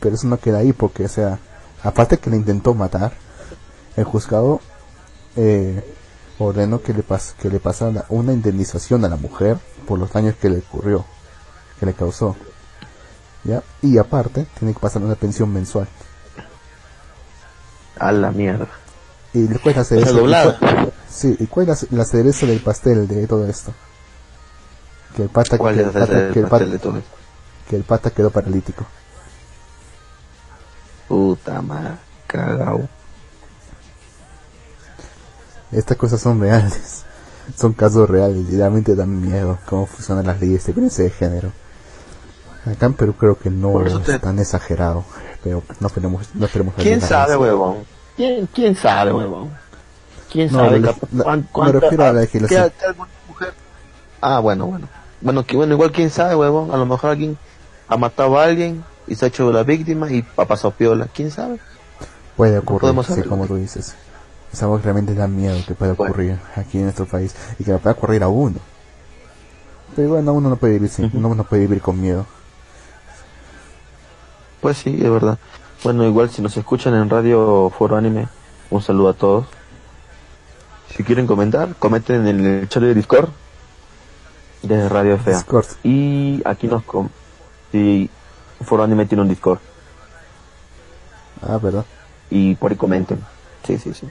[0.00, 1.38] Pero eso no queda ahí porque, o sea,
[1.82, 3.12] aparte que le intentó matar,
[3.96, 4.60] el juzgado
[5.36, 5.82] eh,
[6.38, 9.56] ordenó que le, pas que le pasara una indemnización a la mujer
[9.86, 11.04] por los daños que le ocurrió,
[11.80, 12.36] que le causó.
[13.44, 13.62] ¿Ya?
[13.82, 15.86] Y aparte, tiene que pasar una pensión mensual.
[17.98, 18.68] A la mierda.
[19.32, 20.20] ¿Y le cuesta hacer O sea, eso?
[20.20, 20.56] doblada.
[20.56, 23.72] ¿Y cuál- Sí, ¿y cuál es la, la cereza del pastel de todo esto?
[25.14, 26.98] Que el pata, ¿Cuál que es el pata- el que el pastel pata- de todo
[26.98, 27.10] esto?
[27.68, 28.84] que el pata quedó paralítico.
[31.08, 31.94] Puta madre.
[32.26, 32.88] Cagao.
[35.72, 37.04] Estas cosas son reales.
[37.56, 41.52] Son casos reales y realmente dan miedo cómo funcionan las leyes de violencia de género.
[42.66, 45.04] Acá en Perú creo que no es te- tan exagerado,
[45.42, 47.78] pero no esperemos, no esperemos ¿Quién sabe, huevón?
[48.16, 49.50] ¿Quién, quién sabe, huevón?
[50.30, 50.80] ¿Quién No, sabe?
[50.80, 52.64] la- la- me refiero a la legislación.
[52.70, 53.54] ¿qué- qué alguna mujer?
[54.20, 54.88] Ah, bueno, bueno.
[55.20, 56.70] Bueno, que, bueno, igual quién sabe, huevón.
[56.72, 57.36] A lo mejor alguien
[57.88, 61.08] ha matado a alguien y se ha hecho la víctima y ha pasado piola.
[61.14, 61.58] ¿Quién sabe?
[62.36, 63.94] Puede ocurrir, podemos sí, como tú dices.
[64.52, 66.12] Es algo que realmente da miedo que pueda Bueno.
[66.12, 68.58] ocurrir aquí en nuestro país y que pueda ocurrir a uno.
[69.96, 72.26] Pero bueno, uno no puede vivir sin, uno no puede vivir con miedo.
[74.64, 75.38] Pues sí, es verdad.
[75.82, 78.28] Bueno, igual si nos escuchan en Radio Foro Anime,
[78.70, 79.44] un saludo a todos.
[80.88, 83.28] Si quieren comentar, comenten en el chat de Discord
[84.62, 85.32] de Radio FA.
[85.32, 85.66] Discord.
[85.82, 86.82] Y aquí nos...
[86.84, 87.10] Com
[87.74, 88.08] y
[88.62, 89.58] Foro Anime tiene un Discord.
[91.46, 91.84] Ah, ¿verdad?
[92.30, 93.18] y por ahí comenten.
[93.66, 94.08] Sí, sí, sí.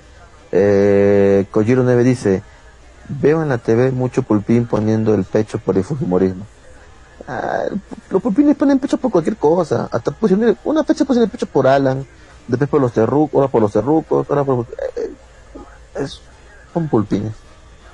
[0.52, 2.44] Eh, Kojiro 9 dice,
[3.10, 6.46] veo en la TV mucho pulpín poniendo el pecho por el fujimorismo.
[7.28, 7.66] Ah,
[8.10, 9.88] los pulpines ponen pecho por cualquier cosa.
[9.92, 12.06] Hasta pusieron, una fecha pusieron el pecho por Alan,
[12.48, 14.66] después por los terrucos, ahora por los terrucos, ahora por...
[14.98, 15.12] eh,
[15.96, 16.22] es,
[16.74, 17.34] son pulpines.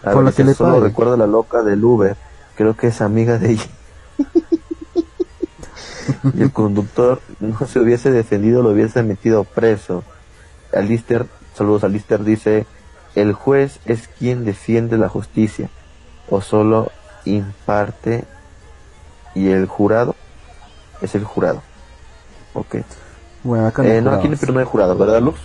[0.03, 0.87] A Por lo que le solo pague.
[0.87, 2.15] recuerdo a la loca del Uber.
[2.55, 3.67] Creo que es amiga de ella.
[6.33, 10.03] y el conductor no se hubiese defendido, lo hubiese metido preso.
[10.73, 12.65] Alister, saludos Alister, dice,
[13.15, 15.69] el juez es quien defiende la justicia
[16.29, 16.91] o solo
[17.25, 18.25] imparte
[19.35, 20.15] y el jurado
[21.01, 21.61] es el jurado.
[22.53, 22.77] Ok.
[23.43, 24.17] Bueno, acá Eh, no, juramos.
[24.19, 25.39] aquí en el Perú no hay jurado, ¿verdad, Luz?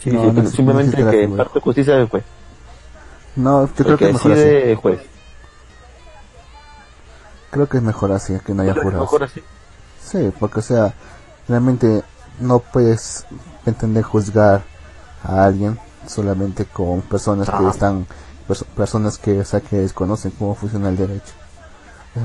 [0.00, 1.42] Sí, No, no pero simplemente no que figura.
[1.42, 2.24] imparte justicia es el juez.
[3.36, 4.40] No, yo creo que es mejor así.
[4.42, 5.00] el juez.
[7.50, 8.74] Creo que es mejor así, que no haya.
[8.74, 9.42] Mejor así.
[10.02, 10.94] Sí, porque o sea,
[11.48, 12.02] realmente
[12.40, 13.24] no puedes
[13.64, 14.62] entender juzgar
[15.22, 17.70] a alguien solamente con personas que Ah.
[17.70, 18.06] están,
[18.48, 21.32] perso- personas que, o sea, que desconocen cómo funciona el derecho.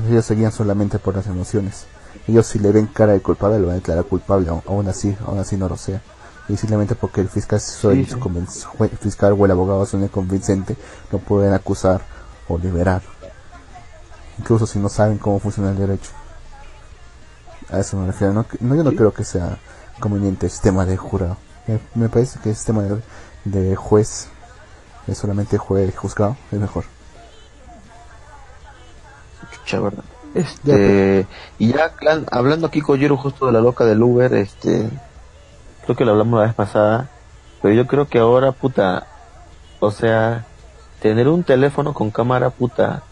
[0.08, 1.86] Ellos se guían solamente por las emociones.
[2.26, 5.38] Ellos si le ven cara de culpable lo van a declarar culpable, aún así, aún
[5.38, 6.00] así no lo sea.
[6.48, 8.14] Y simplemente porque el fiscal, Sí, sí.
[8.80, 10.76] el fiscal o el abogado suene convincente,
[11.10, 12.02] lo pueden acusar
[12.48, 13.02] o liberar.
[14.38, 16.10] Incluso si no saben cómo funciona el derecho.
[17.70, 18.32] A eso me refiero.
[18.32, 18.96] No, no, yo no Sí.
[18.96, 19.58] creo que sea
[20.00, 21.36] conveniente el sistema de jurado.
[21.66, 23.00] Me, me parece que el sistema de,
[23.44, 24.28] de juez,
[25.06, 26.84] es solamente juez juzgado, es mejor.
[30.34, 31.26] Este,
[31.58, 34.88] y ya clan- hablando aquí con Jiro justo de la loca del Uber, este,
[35.84, 37.10] creo que lo hablamos la vez pasada,
[37.60, 39.06] pero yo creo que ahora, puta,
[39.80, 40.46] o sea,
[41.00, 43.02] tener un teléfono con cámara, puta,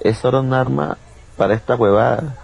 [0.00, 0.96] es ahora un arma
[1.36, 2.36] para esta huevada.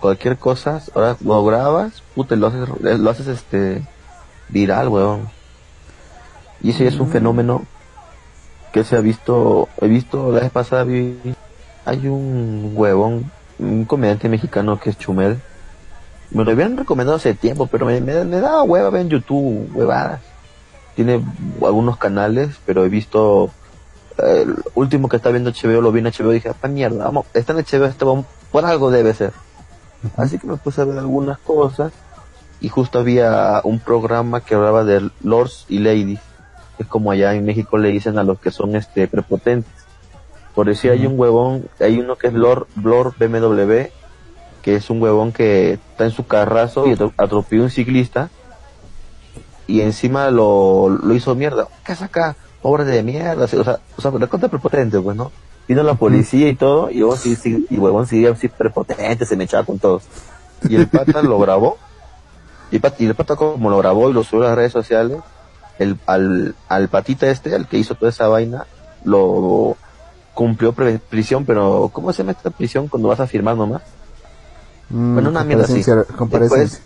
[0.00, 2.68] Cualquier cosa, ahora lo grabas, puta, lo haces,
[3.00, 3.84] lo haces este,
[4.48, 5.28] viral, huevón.
[6.62, 7.64] Y ese es un fenómeno
[8.72, 11.18] que se ha visto, he visto la vez pasada, vi,
[11.88, 15.38] hay un huevón, un comediante mexicano que es Chumel.
[16.30, 19.70] Me lo habían recomendado hace tiempo, pero me, me, me daba hueva ver en YouTube,
[19.74, 20.20] huevadas.
[20.94, 21.24] Tiene
[21.64, 23.50] algunos canales, pero he visto
[24.18, 27.04] el último que está viendo HBO, lo vi en HBO y dije, ¡pa mierda!
[27.04, 29.32] Vamos, está en HBO, vamos- por algo debe ser.
[30.16, 31.92] Así que me puse a ver algunas cosas
[32.60, 36.20] y justo había un programa que hablaba de lords y ladies.
[36.78, 39.72] Es como allá en México le dicen a los que son este prepotentes.
[40.58, 43.92] Por decir, hay un huevón, hay uno que es Lord, Lord BMW,
[44.60, 48.28] que es un huevón que está en su carrazo y atro- atropelló un ciclista
[49.68, 51.68] y encima lo, lo hizo mierda.
[51.86, 52.34] ¿Qué acá?
[52.60, 53.44] Pobre de mierda.
[53.44, 55.30] O sea, o sea, la cosa prepotente, pues, ¿no?
[55.68, 59.36] Vino la policía y todo, y huevón, sí, sí, y huevón sigue así prepotente, se
[59.36, 60.02] me echaba con todos.
[60.68, 61.78] Y el pata lo grabó,
[62.72, 64.72] y, el pata- y el pata como lo grabó y lo subió a las redes
[64.72, 65.18] sociales,
[65.78, 68.66] el, al, al patita este, al que hizo toda esa vaina,
[69.04, 69.76] lo
[70.38, 73.82] cumplió prisión, pero ¿cómo se llama esta prisión cuando vas a firmar nomás?
[74.88, 75.82] Mm, bueno, una mierda así.
[75.82, 76.80] comparecencia- comparecencia.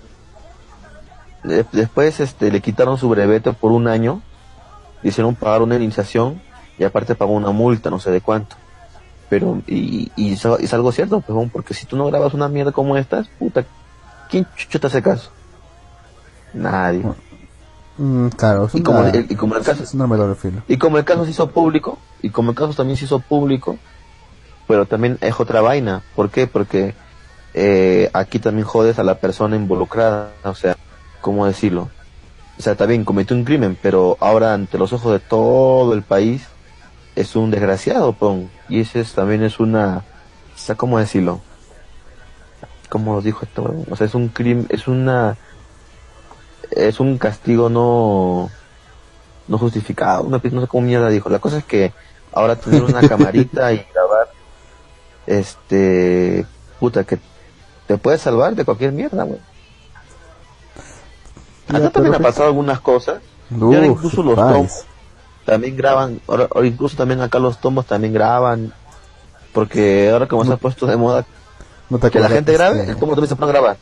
[1.44, 4.22] De- después este, le quitaron su brevete por un año,
[5.02, 6.40] le hicieron pagar una iniciación
[6.78, 8.56] y aparte pagó una multa, no sé de cuánto.
[9.28, 12.72] Pero, y, y es, es algo cierto, pues, porque si tú no grabas una mierda
[12.72, 13.66] como esta, puta,
[14.30, 15.30] ¿quién chucho te hace caso?
[16.54, 17.04] Nadie.
[17.98, 20.06] Mm, claro, es Y una, como, el- y como el caso, es una
[20.68, 23.76] y como el caso se hizo público, y como el caso también se hizo público,
[24.68, 26.02] pero también es otra vaina.
[26.14, 26.46] ¿Por qué?
[26.46, 26.94] Porque
[27.52, 30.30] eh, aquí también jodes a la persona involucrada.
[30.44, 30.76] O sea,
[31.20, 31.90] ¿cómo decirlo?
[32.58, 36.46] O sea, también cometió un crimen, pero ahora ante los ojos de todo el país
[37.16, 38.50] es un desgraciado, pon.
[38.68, 40.04] Y ese es, también es una...
[40.54, 41.40] O sea, ¿cómo decirlo?
[42.88, 43.74] ¿Cómo lo dijo esto?
[43.90, 45.36] O sea, es un crimen, es una...
[46.70, 48.48] Es un castigo no
[49.48, 51.28] no justificado, no, no sé cómo mierda dijo.
[51.28, 51.92] La cosa es que
[52.32, 54.28] ahora tener una camarita y grabar,
[55.26, 56.46] este,
[56.80, 57.18] puta, que
[57.86, 59.40] te puede salvar de cualquier mierda, güey.
[61.68, 63.20] Ya, Acá también ha pasado algunas cosas.
[63.50, 64.52] Uf, ahora incluso los pais.
[64.52, 64.84] tomos
[65.44, 68.72] también graban, ahora, incluso también acá los tomos también graban,
[69.52, 71.24] porque ahora como se ha puesto de moda
[71.90, 73.76] ¿No te que la gente grabe, este, el tomo también se pone a grabar.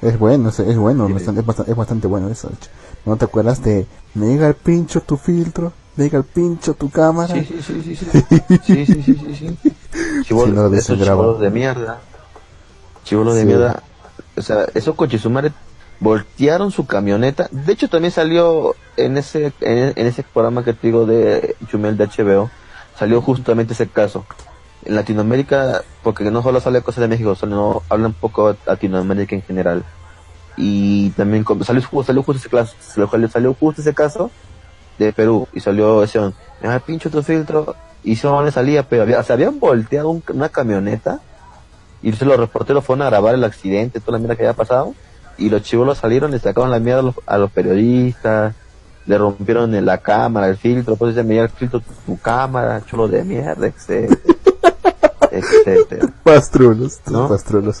[0.00, 1.12] Es bueno, es, es bueno, Sí.
[1.14, 2.48] es, bastante, es bastante bueno eso.
[2.48, 2.70] de hecho.
[3.04, 5.72] ¿No te acuerdas de me llega el pincho tu filtro?
[5.96, 7.34] ¿Me llega el pincho tu cámara?
[7.34, 8.06] Sí, sí, sí, sí, sí.
[8.64, 9.72] Sí, sí, sí, sí, sí.
[10.24, 12.00] Chibolos, Si no dicen, esos chibolos de mierda.
[13.04, 13.82] Chibolos de mierda.
[14.36, 15.52] O sea, esos cochisumares
[16.00, 17.48] voltearon su camioneta.
[17.50, 21.96] De hecho, también salió en ese, en, en ese programa que te digo de Chumel
[21.96, 22.50] de HBO,
[22.98, 24.26] salió justamente ese caso.
[24.84, 29.42] En Latinoamérica, porque no solo sale cosas de México, sino habla un poco Latinoamérica en
[29.42, 29.84] general.
[30.56, 34.30] Y también salió, salió justo ese caso, salió, salió justo ese caso
[34.98, 39.02] de Perú y salió ese man, ah, pincho tu filtro y man le salía pero
[39.02, 41.20] había, se habían volteado un- una camioneta
[42.02, 44.94] y se los reporteros fueron a grabar el accidente toda la mierda que había pasado
[45.38, 48.54] y los chivolos salieron le sacaron la mierda a los, a los periodistas
[49.06, 52.82] le rompieron en la cámara el filtro pues se me el filtro tu, tu cámara
[52.84, 54.18] chulo de mierda etcétera
[55.30, 57.80] etcétera Pastrulos, pastrulos.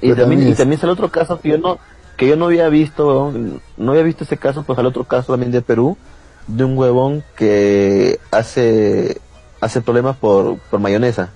[0.00, 1.78] Y también, y es- también sale otro caso que yo no,
[2.16, 3.32] que yo no había visto,
[3.76, 5.96] no había visto ese caso, pues sale otro caso también de Perú,
[6.46, 9.20] de un huevón que hace,
[9.60, 11.30] hace problemas por, por mayonesa.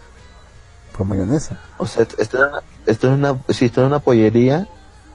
[0.97, 1.59] Por mayonesa.
[1.79, 2.07] O sea,
[2.87, 4.67] está en una, sí, está en una pollería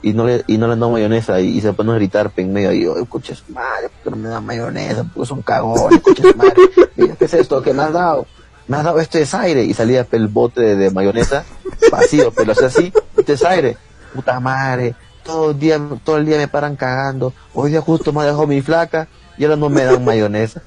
[0.02, 2.32] y no le, y no le han dado mayonesa y, y se pone a gritar
[2.38, 5.04] en medio y yo, su madre, ¿por qué no me dan mayonesa?
[5.14, 6.54] Porque son cagones, su madre.
[6.96, 7.62] Mira, ¿qué es esto?
[7.62, 8.26] ¿Qué me has dado?
[8.68, 11.46] Me has dado este desaire y salía el bote de, de mayonesa
[11.92, 13.78] vacío, pero hacía así, este desaire.
[14.14, 17.34] Puta madre, todo el día, todo el día me paran cagando.
[17.54, 20.62] Hoy día justo me dejó mi flaca y ahora no me dan mayonesa.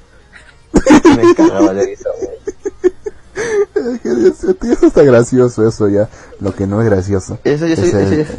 [1.17, 2.11] me cagaba de risa,
[4.05, 6.09] Eso está gracioso, eso ya.
[6.39, 7.39] Lo que no es gracioso.
[7.43, 8.33] Eso, eso, es el, eso,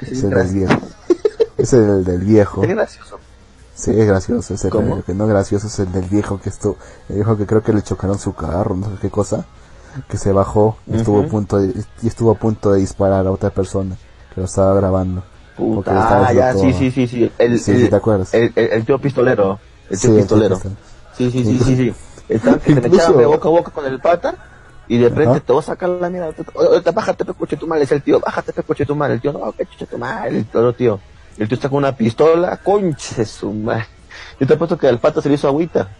[0.00, 0.80] es eso, el del viejo.
[1.58, 2.62] Es el del viejo.
[2.62, 3.18] Es gracioso.
[3.76, 4.54] Sí, es gracioso.
[4.54, 4.96] Es el, ¿Cómo?
[4.96, 6.78] el que no es gracioso es el del viejo que estuvo.
[7.08, 9.44] El viejo que creo que le chocaron su carro, no sé qué cosa.
[10.08, 13.30] Que se bajó y estuvo, a punto de, y estuvo a punto de disparar a
[13.30, 13.96] otra persona
[14.34, 15.22] que lo estaba grabando.
[15.58, 17.32] Lo estaba Puta, ah, ya, haciendo sí, sí, sí, sí.
[17.38, 18.34] El, Sí, el, sí, ¿te acuerdas?
[18.34, 19.58] El, el, el tío pistolero.
[19.88, 20.58] El tío pistolero.
[20.58, 20.70] tío
[21.16, 21.94] Sí, sí, sí, sí, sí.
[22.28, 24.34] Estaba que se me echaba de boca a boca con el pata
[24.88, 25.40] y de repente Ajá.
[25.40, 26.34] te voy a sacar la mierda.
[26.54, 27.84] Ahorita bájate, pe, coche tu madre.
[27.84, 29.14] Es el tío, bájate, pe, coche tu madre.
[29.14, 30.38] El tío, no, que chucha tu madre.
[30.38, 31.00] El otro tío.
[31.38, 33.86] El tío está con una pistola, conche su madre.
[34.40, 35.90] Yo te apuesto que al pata se le hizo agüita.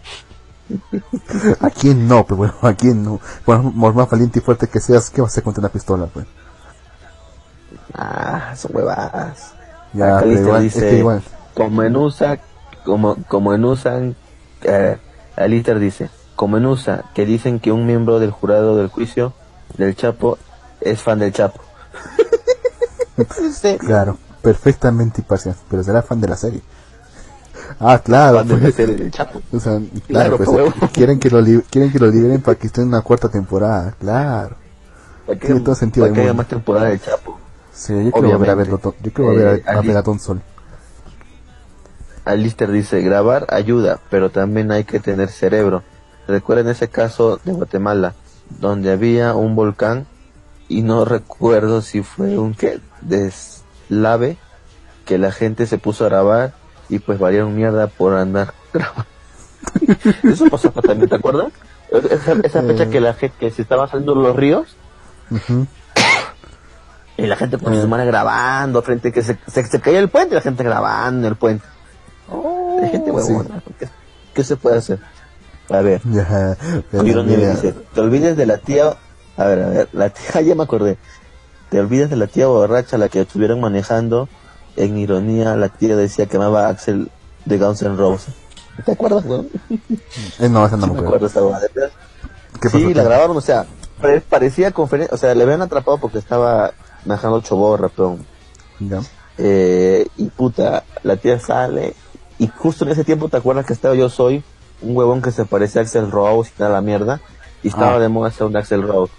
[1.61, 2.25] ¿A quién no?
[2.27, 3.21] Pues bueno, ¿a quién no?
[3.45, 6.07] Por, por más valiente y fuerte que seas, ¿qué vas a hacer contra una pistola?
[6.07, 6.27] Pues?
[7.95, 9.53] Ah, son huevadas.
[9.93, 11.23] Ya, pero igual, dice, es que igual.
[11.55, 12.39] como en USA,
[12.85, 14.01] como, como en USA,
[14.63, 14.99] eh,
[15.37, 19.33] Alister dice, como en USA, que dicen que un miembro del jurado del juicio
[19.79, 20.39] del Chapo
[20.81, 21.61] es fan del Chapo.
[23.79, 26.63] Claro, perfectamente imparcial, pero será fan de la serie.
[27.81, 28.77] Ah, claro, pues,
[29.11, 29.43] Chapo.
[29.53, 32.83] o sea, Claro, claro, pues, quieren que lo quieren que lo liberen para que esté
[32.83, 34.55] en una cuarta temporada, claro.
[35.27, 37.41] Para que, Tiene todo sentido para que haya más temporada del Chapo.
[37.75, 40.21] Sí, yo quiero volver a verlo, yo quiero a- Eh, a, Ali- ver a Don
[40.21, 40.41] Sol.
[42.25, 45.83] Alister dice, grabar ayuda, pero también hay que tener cerebro.
[46.29, 48.15] Recuerden ese caso de Guatemala,
[48.61, 50.07] donde había un volcán
[50.69, 52.81] y no recuerdo si fue un que
[53.89, 54.37] deslave
[55.05, 56.55] que la gente se puso a grabar
[56.89, 59.07] y pues valieron mierda por andar grabando.
[60.23, 61.53] Eso pasó también, ¿te acuerdas?
[62.11, 64.77] Esa, esa fecha que la gente que se estaban saliendo los ríos
[67.17, 70.35] y la gente con su madre grabando frente que se, se, se caía el puente
[70.35, 71.65] y la gente grabando el puente.
[72.83, 73.63] Hay gente huevona.
[73.79, 73.89] ¿Qué,
[74.35, 74.99] qué se puede hacer?
[75.69, 76.57] A ver, Ya,
[76.91, 78.97] pero dice, te olvides de la tía,
[79.37, 80.97] a ver, a ver, la tía, ya me acordé.
[81.71, 84.29] Te olvidas de la tía borracha la que estuvieron manejando.
[84.77, 87.11] En ironía, la tía decía que amaba a Axel
[87.47, 88.35] de Guns N' Roses.
[88.85, 89.49] ¿Te acuerdas, weón?
[90.39, 91.27] Eh, no, esa no Sí, me acuerdo.
[91.27, 91.41] esa.
[92.61, 92.79] ¿Qué pasó?
[92.79, 93.65] Sí, la grabaron, o sea,
[94.01, 96.73] pare- parecía conferencia, o sea, le habían atrapado porque estaba
[97.07, 98.19] manejando choborra, pero
[98.81, 99.01] Ya.
[99.39, 101.95] eh, y puta, la tía sale
[102.39, 104.43] y justo en ese tiempo te acuerdas que estaba yo soy
[104.83, 107.21] un huevón que se parecía a Axel Rose y toda la mierda
[107.63, 107.99] y estaba Ah.
[107.99, 109.13] de moda un Axel Rose.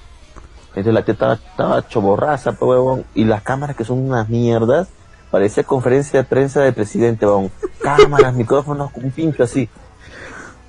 [0.78, 4.88] Entonces la tía estaba, estaba choborraza, pues, y las cámaras que son unas mierdas,
[5.32, 7.52] parecía conferencia de prensa del presidente, huevón.
[7.82, 9.68] Cámaras, micrófonos, un pincho así.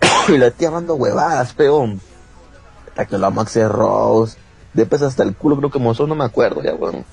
[0.28, 2.00] y la tía hablando huevadas, peón.
[2.96, 4.38] Que la Axel Rose,
[4.72, 7.04] después hasta el culo creo que mozó, no me acuerdo ya, huevón.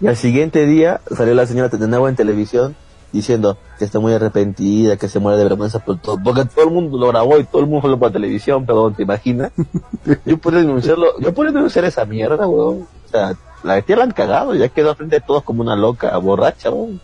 [0.00, 2.76] Y al siguiente día salió la señora de nuevo en televisión
[3.14, 6.70] diciendo que está muy arrepentida, que se muere de vergüenza por todo, porque todo el
[6.72, 9.52] mundo lo grabó y todo el mundo lo por televisión, perdón, ¿te imaginas?
[10.24, 12.86] Yo puedo denunciarlo, yo puedo denunciar esa mierda, weón.
[13.06, 16.16] O sea, la tía la han cagado, ya quedó frente a todos como una loca,
[16.18, 17.00] borracha, weón.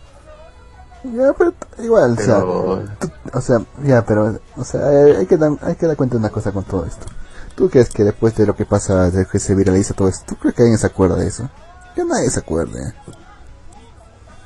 [1.03, 5.39] Ya, pero igual, o sea, tú- o sea, ya, pero, o sea, eh, hay que,
[5.39, 7.07] dar, hay que dar cuenta de una cosa con todo esto.
[7.55, 10.37] ¿Tú crees que después de lo que pasa, de que se viraliza todo esto, ¿tú
[10.37, 11.49] crees que alguien se acuerda de eso?
[11.95, 12.93] Que nadie se acuerde.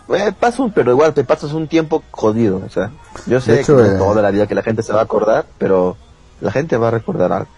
[0.08, 2.90] Eh, pasa un- pero igual te pasas un tiempo jodido, o sea,
[3.26, 5.04] yo sé De hecho, que eh, toda la vida que la gente se va a
[5.04, 5.96] acordar, pero
[6.40, 7.48] la gente va a recordar algo.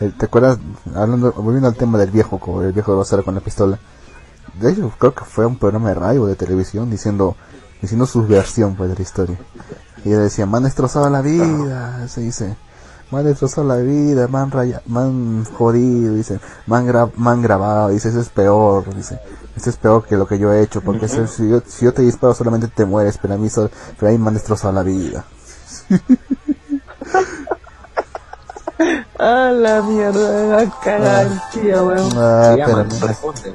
[0.00, 0.58] Eh, ¿Te acuerdas,
[0.94, 3.78] hablando, volviendo al tema del viejo, como el viejo Rosario con la pistola?
[4.60, 7.36] De hecho, creo que fue un programa de radio, de televisión, diciendo,
[7.80, 9.36] diciendo su versión, pues, de la historia.
[10.04, 12.56] Y él decía, me han destrozado la vida, se dice.
[13.12, 16.40] Me han destrozado la vida, me han, raya- me han jodido, dice.
[16.66, 19.20] Me han, gra- me han grabado, dice, eso es peor, dice.
[19.54, 21.92] Eso es peor que lo que yo he hecho, porque eso- si, yo, si yo
[21.92, 24.72] te disparo solamente te mueres, pero a mí, sol- pero a mí me han destrozado
[24.72, 25.24] la vida.
[29.18, 32.10] A la mierda, a cagar, tía, weón.
[32.16, 33.52] Ah, pero- responde.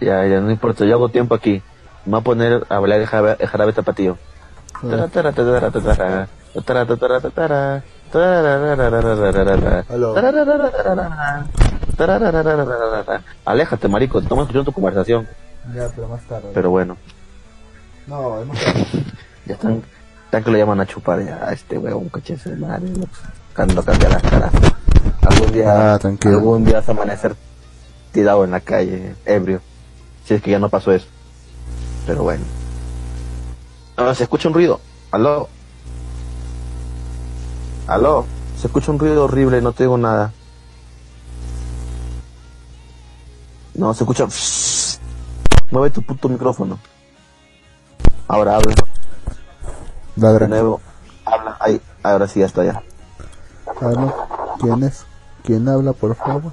[0.00, 1.62] Ya, ya, no importa, yo hago tiempo aquí.
[2.06, 4.16] Me voy a poner a bailar el jarabe, el jarabe tapatío.
[4.80, 7.84] Tara, tara, tara, tara,
[13.44, 15.26] Aléjate, marico, estamos escuchando tu conversación.
[15.74, 16.50] Ya, pero más tarde.
[16.54, 16.96] Pero bueno.
[18.06, 18.58] No, hemos
[19.46, 19.82] ya están,
[20.26, 22.86] están que lo llaman a chupar ya, este huevón, coche de madre.
[23.54, 24.52] Cuando cambia las caras.
[25.22, 27.34] Algún día, ah, algún día vas a amanecer
[28.12, 29.60] tirado en la calle, ebrio.
[30.24, 31.06] Si es que ya no pasó eso.
[32.06, 32.44] Pero bueno.
[33.96, 34.80] Ah, se escucha un ruido.
[35.10, 35.48] Aló.
[37.86, 38.24] Aló.
[38.56, 40.32] Se escucha un ruido horrible, no te digo nada.
[43.74, 44.26] No, se escucha...
[45.70, 46.78] Mueve tu puto micrófono.
[48.28, 48.74] Ahora habla.
[50.16, 50.80] De nuevo.
[51.24, 51.56] Habla.
[51.58, 51.80] Ahí.
[52.02, 52.82] Ahora sí, ya está ya.
[53.80, 54.14] Aló,
[54.60, 55.04] ¿quién es?
[55.42, 56.52] ¿Quién habla, por favor?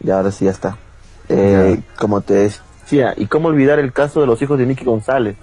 [0.00, 0.76] Y ahora sí ya está.
[1.28, 5.36] Eh, como te decía, ¿y cómo olvidar el caso de los hijos de Nicky González?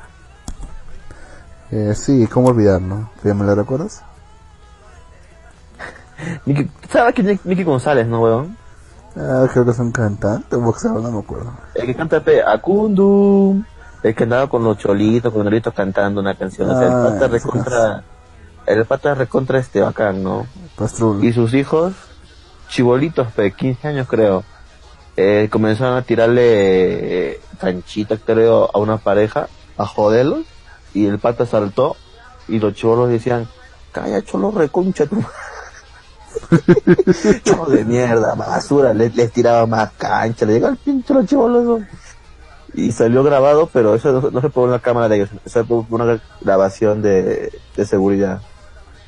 [1.72, 3.10] Eh, sí, ¿cómo olvidar, no?
[3.24, 4.04] ¿Ya me lo recuerdas?
[6.90, 8.58] ¿Sabes quién es Nicky González, no, weón?
[9.16, 11.52] Ah, creo que es un cantante, un boxeador, no me acuerdo.
[11.76, 13.64] El que canta pe Acundum,
[14.04, 16.70] el que andaba con los cholitos, con los gritos cantando una canción.
[16.70, 18.04] o sea, Ah, el pata ese recontra,
[18.66, 20.46] el pata recontra este bacán, ¿no?
[20.78, 21.24] Pastrul.
[21.24, 21.94] Y sus hijos,
[22.70, 24.44] chibolitos, de 15 años creo,
[25.18, 29.48] eh, comenzaron a tirarle eh, canchita, creo, a una pareja,
[29.78, 30.46] a joderlos,
[30.94, 31.96] y el pata saltó,
[32.48, 33.48] y los chibolos decían,
[33.92, 35.22] calla cholo reconcha tu
[37.44, 41.64] Cholo de mierda, basura, les, les tiraba más cancha, le llegó al pinche los chibolos.
[41.64, 41.88] ¿no?
[42.74, 45.84] Y salió grabado, pero eso no, se pone en la cámara de ellos, eso fue
[45.90, 48.42] una grabación de, de seguridad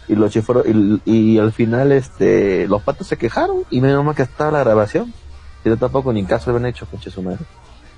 [0.07, 4.15] y los chiforos y, y al final este los patos se quejaron y menos mal
[4.15, 5.13] que estaba la grabación
[5.63, 7.45] y tampoco ni caso le habían hecho coche su madre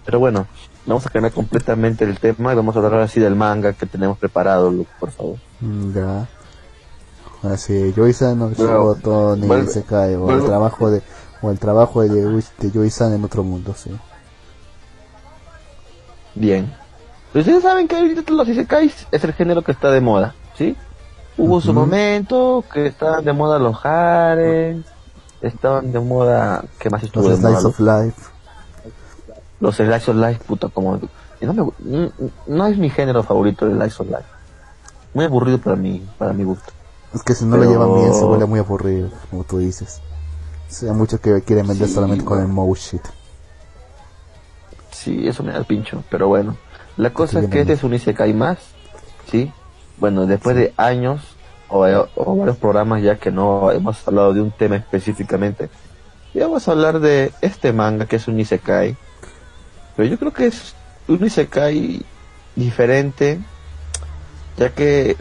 [0.06, 0.48] pero bueno
[0.86, 3.86] vamos a cambiar completamente el tema y vamos a hablar ahora sí del manga que
[3.86, 5.38] tenemos preparado Luke, por favor
[5.94, 6.28] Ya.
[7.44, 11.02] Así, Joy-san no Bueno, ni vuelve- se cae, o el trabajo de,
[11.42, 13.92] o el trabajo de, de Joy-san en otro mundo, sí.
[16.34, 16.74] bien
[17.34, 20.76] ustedes saben que ahorita los isekais es el género que está de moda ¿sí?
[21.38, 24.78] hubo su momento que estaban de moda los hares
[25.42, 27.68] estaban de moda ¿qué más estuvo Los de moda?
[27.68, 28.22] Of Life.
[29.66, 31.00] Los Slice of Life, puta, como...
[31.42, 32.12] No, me
[32.48, 34.30] no es mi género favorito el Slice of Life.
[35.14, 36.72] Muy aburrido para mí, para mi gusto.
[37.14, 40.02] Es que si no lo llevan bien se vuelve muy aburrido, como tú dices.
[40.70, 43.02] O sea, muchos que quieren vender Sí, solamente con el mouse shit.
[44.92, 46.58] Sí, eso me da el pincho, pero bueno.
[46.98, 48.60] La cosa es que este es un Isekai más,
[49.32, 49.52] ¿sí?
[49.98, 51.22] Bueno, después de años
[51.70, 51.86] o,
[52.16, 55.70] o varios programas ya que no hemos hablado de un tema específicamente,
[56.34, 58.96] y vamos a hablar de este manga que es un Isekai.
[59.96, 60.74] Pero yo creo que es
[61.08, 62.04] un Isekai
[62.56, 63.40] diferente,
[64.58, 65.18] ya que,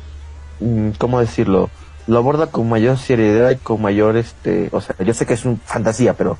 [0.60, 1.70] mm, ¿cómo decirlo?
[2.06, 5.44] Lo aborda con mayor seriedad y con mayor, este, o sea, yo sé que es
[5.44, 6.36] una fantasía, pero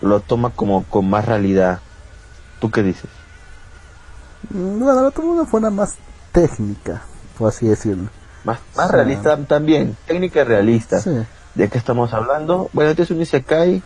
[0.00, 1.80] lo toma como con más realidad.
[2.60, 3.10] ¿Tú qué dices?
[4.50, 5.96] Mm, Bueno, lo tomo de una forma más
[6.32, 7.02] técnica,
[7.38, 8.08] por así decirlo.
[8.44, 8.96] Más, más Sí.
[8.96, 11.00] realista también, técnica realista.
[11.00, 11.10] Sí.
[11.54, 12.70] ¿De qué estamos hablando?
[12.72, 13.82] Bueno, este es un Isekai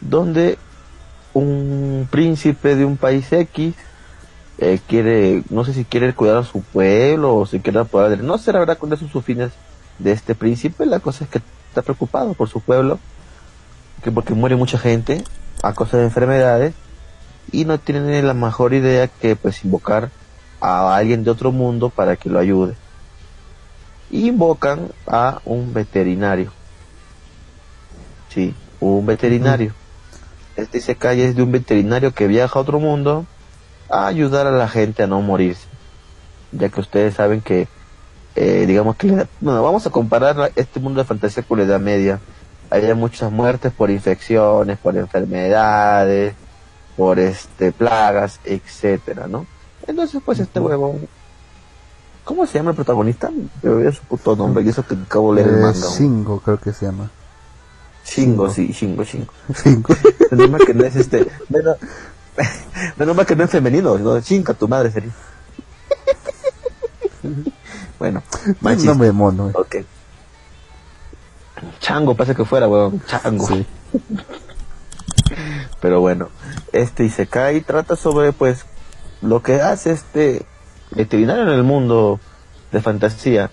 [0.00, 0.58] donde
[1.34, 3.74] un príncipe de un país X
[4.58, 8.38] eh, quiere, no sé si quiere cuidar a su pueblo o si quiere poder, no
[8.38, 9.52] sé la verdad cuáles son sus fines
[9.98, 12.98] de este príncipe, la cosa es que está preocupado por su pueblo,
[14.02, 15.22] que porque muere mucha gente
[15.62, 16.74] a causa de enfermedades
[17.52, 20.10] y no tiene la mejor idea que pues invocar
[20.60, 22.74] a alguien de otro mundo para que lo ayude.
[24.10, 26.52] Invocan a un veterinario.
[28.30, 29.72] Sí, un veterinario.
[30.58, 33.24] Este Isekai es de un veterinario que viaja a otro mundo
[33.88, 35.68] a ayudar a la gente a no morirse.
[36.50, 37.68] Ya que ustedes saben que,
[38.34, 41.78] eh, digamos que, la- bueno, vamos a comparar este mundo de fantasía con la Edad
[41.78, 42.18] Media.
[42.70, 46.34] Hay muchas muertes por infecciones, por enfermedades,
[46.96, 49.46] por este plagas, etcétera, ¿no?
[49.86, 50.98] Entonces, pues este huevo,
[52.24, 53.30] ¿cómo se llama el protagonista?
[53.62, 55.86] Me olvidé su puto nombre, y eso que acabo de leer el Eh, manga.
[55.96, 57.10] Shingo, creo que se llama.
[58.08, 59.32] Shingo, sí, Shingo, Shingo.
[59.64, 59.94] Shingo.
[60.30, 61.26] Menos mal que no es este.
[61.48, 61.76] Menos,
[62.96, 65.10] menos mal que no es femenino, no, chinga tu madre sería.
[67.98, 68.22] bueno,
[68.62, 68.86] chiste.
[68.86, 69.50] nombre de mono.
[69.50, 69.52] eh.
[69.56, 69.76] Ok.
[71.80, 73.02] Chango, parece que fuera, weón.
[73.06, 73.46] Chango.
[73.46, 73.66] Sí.
[75.80, 76.28] Pero bueno,
[76.72, 78.64] este Isekai trata sobre, pues,
[79.20, 80.46] lo que hace este
[80.92, 82.20] veterinario en el mundo
[82.70, 83.50] de fantasía.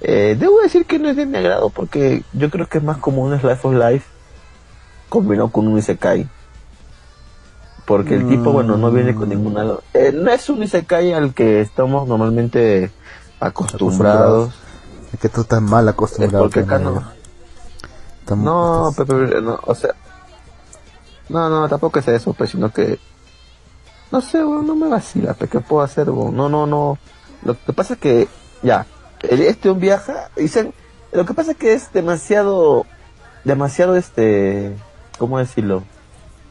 [0.00, 2.98] Eh, debo decir que no es de mi agrado porque yo creo que es más
[2.98, 4.06] como un Slice of Life
[5.08, 6.28] combinado con un Isekai.
[7.84, 9.64] Porque el tipo, bueno, no viene con ninguna...
[9.94, 12.90] eh, no es un Isekai al que estamos normalmente
[13.40, 14.52] acostumbrados.
[15.12, 16.44] Es que tú estás mal acostumbrado.
[16.44, 17.02] porque acá no...
[18.20, 19.90] Estamos- No, estás- Pepe, no, o sea,
[21.30, 22.98] no, no, tampoco es eso, pues, sino que,
[24.12, 26.08] no sé, weón, no me vacila, ¿qué puedo hacer?
[26.08, 26.98] No, no, no,
[27.42, 28.28] lo que pasa es que,
[28.62, 28.86] ya,
[29.22, 30.72] el- este un viaja, dicen,
[31.12, 32.86] lo que pasa es que es demasiado,
[33.44, 34.76] demasiado, este,
[35.18, 35.82] ¿cómo decirlo?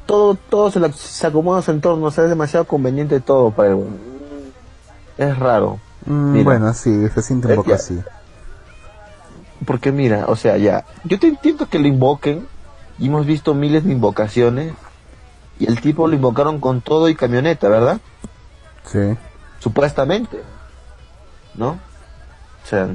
[0.05, 3.51] Todo, todo se, la- se acomoda a su entorno, o sea, es demasiado conveniente todo
[3.51, 3.97] para weón.
[5.18, 5.80] Es raro.
[6.05, 6.43] Mm, Mira.
[6.43, 7.76] bueno, sí, se siente un poco ya.
[7.76, 7.99] así.
[9.65, 12.47] Porque mira, o sea, ya, yo te entiendo que lo invoquen,
[12.99, 14.74] y hemos visto miles de invocaciones,
[15.59, 17.99] y el tipo lo invocaron con todo y camioneta, ¿verdad?
[18.86, 18.99] Sí.
[19.59, 20.41] Supuestamente,
[21.55, 21.80] ¿no?
[22.68, 22.89] O sea,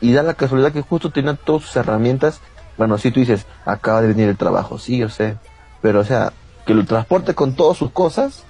[0.00, 2.40] y da la casualidad que justo tenía todas sus herramientas,
[2.78, 5.36] bueno, si tú dices, acaba de venir el trabajo, sí, yo sé,
[5.82, 6.32] pero o sea,
[6.64, 8.44] que lo transporte con todas sus cosas,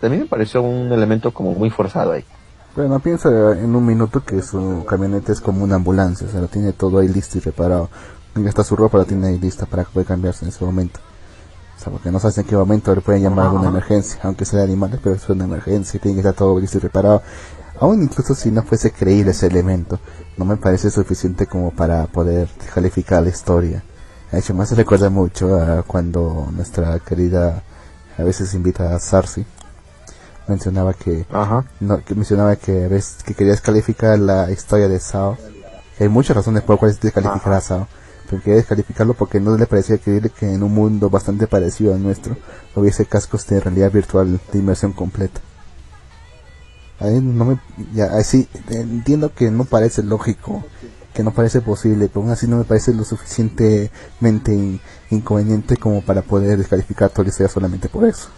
[0.00, 2.24] también me pareció un elemento como muy forzado ahí.
[2.76, 6.48] Bueno, piensa en un minuto que su camioneta es como una ambulancia, o sea, lo
[6.48, 7.90] tiene todo ahí listo y preparado.
[8.36, 11.00] Y hasta su ropa la tiene ahí lista para poder cambiarse en ese momento.
[11.76, 13.70] O sea, porque no sabes en qué momento le pueden llamar alguna Ajá.
[13.70, 16.78] emergencia, aunque sea de animales, pero es una emergencia y tiene que estar todo listo
[16.78, 17.22] y preparado.
[17.82, 19.98] Aún incluso si no fuese creíble ese elemento,
[20.36, 23.82] no me parece suficiente como para poder calificar la historia.
[24.30, 27.64] De hecho, más se recuerda mucho a cuando nuestra querida
[28.16, 29.44] a veces invita a Sarsi
[30.46, 31.64] mencionaba que Ajá.
[31.80, 35.36] no, que mencionaba que, ves, que querías calificar la historia de Sao.
[35.98, 37.88] Hay muchas razones por las cuales quieres calificar a Sao.
[38.30, 42.02] Pero quería descalificarlo porque no le parecía creíble que en un mundo bastante parecido al
[42.04, 42.36] nuestro
[42.76, 45.40] hubiese cascos de realidad virtual de inmersión completa.
[47.10, 47.60] No me,
[47.94, 50.64] ya, ahí sí, entiendo que no parece lógico,
[51.14, 54.80] que no parece posible, pero aún así no me parece lo suficientemente in-
[55.10, 58.28] inconveniente como para poder descalificar la historia solamente por eso.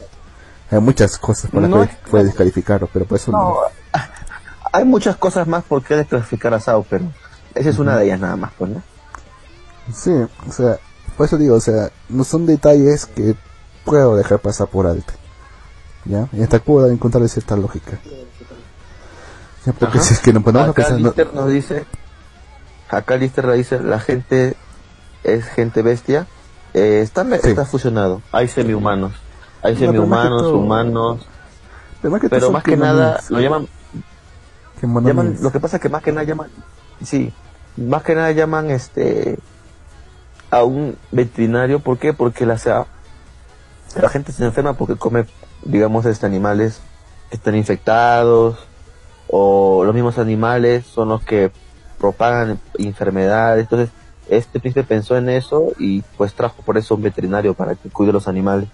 [0.70, 3.40] Hay muchas cosas por las No, cuales puedes descalificarlo, pero por eso no.
[3.40, 3.56] No,
[4.72, 7.12] hay muchas cosas más por qué desclasificar a Sao, pero
[7.54, 8.84] esa es una de ellas nada más, pues, ¿no?
[9.92, 10.10] Sí,
[10.48, 10.78] o sea,
[11.16, 13.36] por eso digo, o sea, no son detalles que
[13.84, 15.12] puedo dejar pasar por alto.
[16.04, 16.28] ¿Ya?
[16.32, 18.00] Y hasta puedo encontrar cierta lógica.
[19.64, 20.06] Ya, porque Ajá.
[20.06, 21.84] si es que no ponemos a Acá pensar, no- nos dice,
[22.90, 24.56] acá Lister nos dice, la gente
[25.22, 26.26] es gente bestia,
[26.74, 27.48] eh, está, Sí.
[27.50, 29.12] está fusionado, hay semi-humanos,
[29.62, 31.26] hay No, semi-humanos, todo- humanos,
[32.02, 33.68] pero más que, todo pero son más que nada lo llaman,
[34.82, 36.48] llaman, lo que pasa es que más que nada llaman,
[37.02, 37.32] sí,
[37.76, 39.38] más que nada llaman este
[40.50, 42.12] a un veterinario, ¿por qué?
[42.12, 42.86] Porque la, sea,
[44.00, 45.24] la gente se enferma porque come,
[45.64, 46.80] digamos, este animales
[47.30, 48.58] que están infectados,
[49.28, 51.50] o los mismos animales son los que
[51.98, 53.90] propagan enfermedades, entonces
[54.28, 58.12] este príncipe pensó en eso y pues trajo por eso un veterinario para que cuide
[58.12, 58.68] los animales.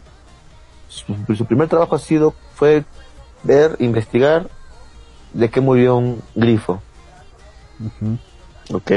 [0.89, 2.85] Su, su primer trabajo ha sido, fue
[3.43, 4.49] ver, investigar
[5.33, 6.81] de qué murió un grifo.
[8.73, 8.91] ¿ok?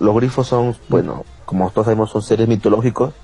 [0.00, 3.14] Los grifos son, bueno, como todos sabemos, son seres mitológicos.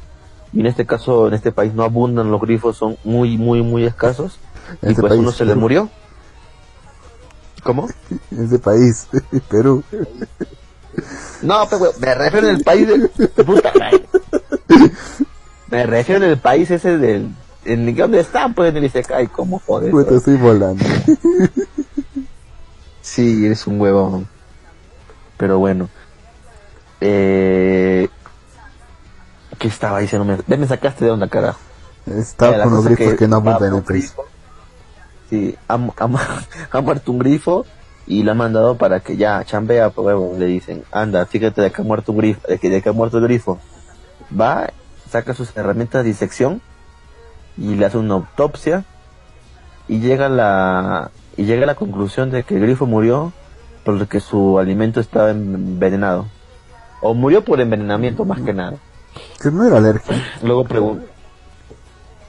[0.52, 3.84] Y en este caso, en este país no abundan los grifos, son muy, muy, muy
[3.84, 4.38] escasos.
[4.82, 5.90] En y este pues país, uno se le murió.
[7.68, 7.86] ¿Cómo?
[8.30, 9.06] Ese país,
[9.50, 9.84] Perú.
[11.42, 13.10] No, pero me refiero en el país del...
[13.44, 14.08] Puta madre.
[15.70, 17.28] Me refiero en el país ese del...
[17.66, 19.90] En donde están, pues, en el Isekai, ¿cómo joder?
[19.90, 20.82] Puta, estoy volando.
[23.02, 24.26] Sí, eres un huevón.
[25.36, 25.90] Pero bueno.
[27.02, 28.08] Eh...
[29.58, 30.38] ¿Qué estaba diciendo?
[30.46, 31.60] Me, me sacaste de onda, carajo.
[32.06, 34.14] Estaba con los grifos que, no va abundan en el país.
[34.14, 34.37] grifo.
[35.30, 36.08] Sí, ha, ha-
[36.70, 37.66] ha muerto un grifo
[38.06, 41.82] y le han mandado para que ya chambea, pues le dicen, anda, fíjate de que
[41.82, 43.58] ha muerto un grifo, de que, de que ha muerto el grifo.
[44.38, 44.70] Va,
[45.10, 46.60] saca sus herramientas de disección
[47.56, 48.84] y le hace una autopsia
[49.88, 53.32] y llega a la y llega a la conclusión de que el grifo murió
[53.84, 56.26] porque su alimento estaba envenenado.
[57.00, 58.76] O murió por envenenamiento más que nada.
[59.40, 60.16] Que no era alergia.
[60.42, 61.06] Luego preguntó.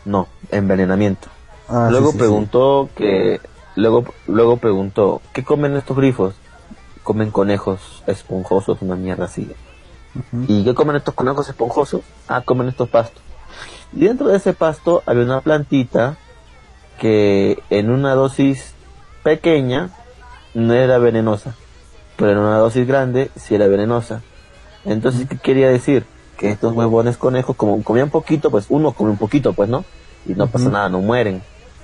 [0.06, 1.28] No, envenenamiento.
[1.70, 2.18] Ah, luego sí, sí.
[2.20, 3.40] preguntó que.
[3.76, 6.36] Luego, luego preguntó: ¿Qué comen estos grifos?
[7.04, 9.50] Comen conejos esponjosos, una mierda así.
[10.48, 12.02] ¿Y qué comen estos conejos esponjosos?
[12.28, 13.22] Ah, comen estos pastos.
[13.94, 16.18] Y dentro de ese pasto había una plantita
[17.00, 18.74] que en una dosis
[19.24, 19.90] pequeña
[20.54, 21.56] no era venenosa,
[22.18, 24.22] pero en una dosis grande sí era venenosa.
[24.86, 26.06] Entonces, ¿qué quería decir?
[26.38, 29.86] Que estos huevones conejos, como comían poquito, pues uno come un poquito, pues no,
[30.26, 31.42] y no pasa nada, no mueren.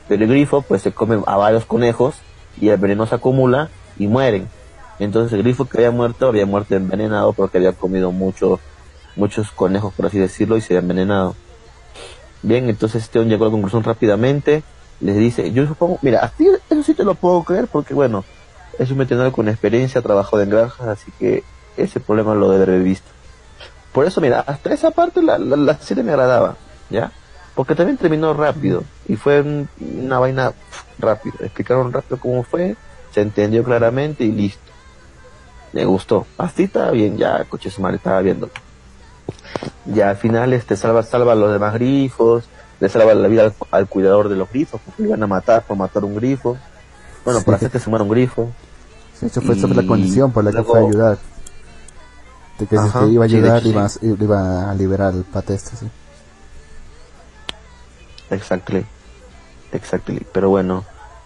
[0.08, 2.16] Pero el grifo, pues se come a varios conejos
[2.60, 4.48] y el veneno se acumula y mueren.
[5.00, 8.60] Entonces el grifo que había muerto había muerto envenenado porque había comido mucho,
[9.16, 11.36] muchos conejos, por así decirlo, y se había envenenado.
[12.42, 14.64] Bien, entonces este hombre llegó a la conclusión rápidamente,
[15.02, 18.24] les dice, yo supongo, mira, así, eso sí te lo puedo creer porque bueno,
[18.80, 21.44] es un veterinario con experiencia, ha trabajado en granjas, así que
[21.76, 23.08] ese problema lo debe haber visto.
[23.92, 26.56] Por eso, mira, hasta esa parte la, la, la serie me agradaba,
[26.90, 27.12] ¿ya?
[27.56, 29.70] Porque también terminó rápido y fue un-
[30.04, 31.36] una vaina pf, rápido.
[31.40, 32.76] Explicaron rápido cómo fue,
[33.14, 34.60] se entendió claramente y listo.
[35.72, 36.26] Me gustó.
[36.38, 38.50] Así estaba bien, ya, coche su madre, estaba viendo.
[39.86, 42.46] Ya al final este salva, salva a los demás grifos,
[42.80, 45.64] le salva la vida al, al cuidador de los grifos, porque lo iban a matar
[45.64, 46.58] por matar un grifo.
[47.24, 48.50] Bueno, por hacer que se muera un grifo.
[49.20, 51.18] Sí, eso fue, fue la Y condición por la que fue a ayudar.
[52.60, 54.00] De que Ajá, que iba a ayudar, a- sí.
[54.02, 55.88] iba a liberar al pate este, sí.
[58.30, 58.86] Exactly.
[59.72, 60.26] Exactly.
[60.32, 60.84] Pero bueno,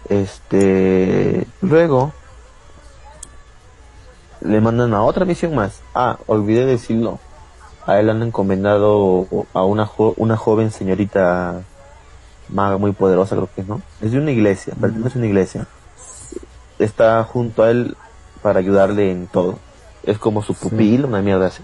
[0.08, 1.46] este.
[1.60, 2.12] Luego.
[4.40, 5.80] Le mandan a otra misión más.
[5.94, 7.18] Ah, olvidé decirlo.
[7.86, 11.60] A él han encomendado a una, jo- una joven señorita
[12.48, 13.80] maga muy poderosa, creo que es, ¿no?
[14.00, 15.66] Es de una iglesia, pertenece a una iglesia.
[16.78, 17.96] Está junto a él
[18.42, 19.58] para ayudarle en todo.
[20.02, 21.62] Es como su pupil, una mierda así.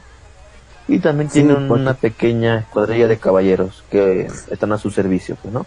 [0.89, 4.91] Y también Sí, tiene un- porque- una pequeña escuadrilla de caballeros que están a su
[4.91, 5.67] servicio, pues, ¿no?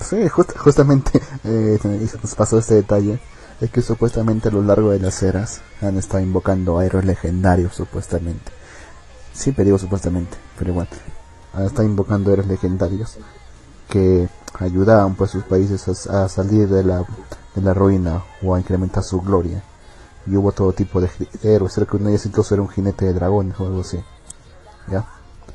[0.00, 1.78] Sí, just- justamente eh,
[2.22, 3.20] nos pasó este detalle.
[3.60, 7.74] Es que supuestamente a lo largo de las eras han estado invocando a héroes legendarios,
[7.74, 8.50] supuestamente.
[9.32, 10.88] Siempre digo supuestamente, pero igual.
[11.54, 13.18] Han estado invocando héroes legendarios
[13.88, 14.28] que
[14.58, 17.04] ayudaban pues sus países a, a salir de la,
[17.54, 19.62] de la ruina o a incrementar su gloria.
[20.26, 21.08] Y hubo todo tipo de
[21.44, 24.02] héroes, creo que uno de ellos incluso era un jinete de dragones o algo así.
[24.88, 25.04] ¿Ya?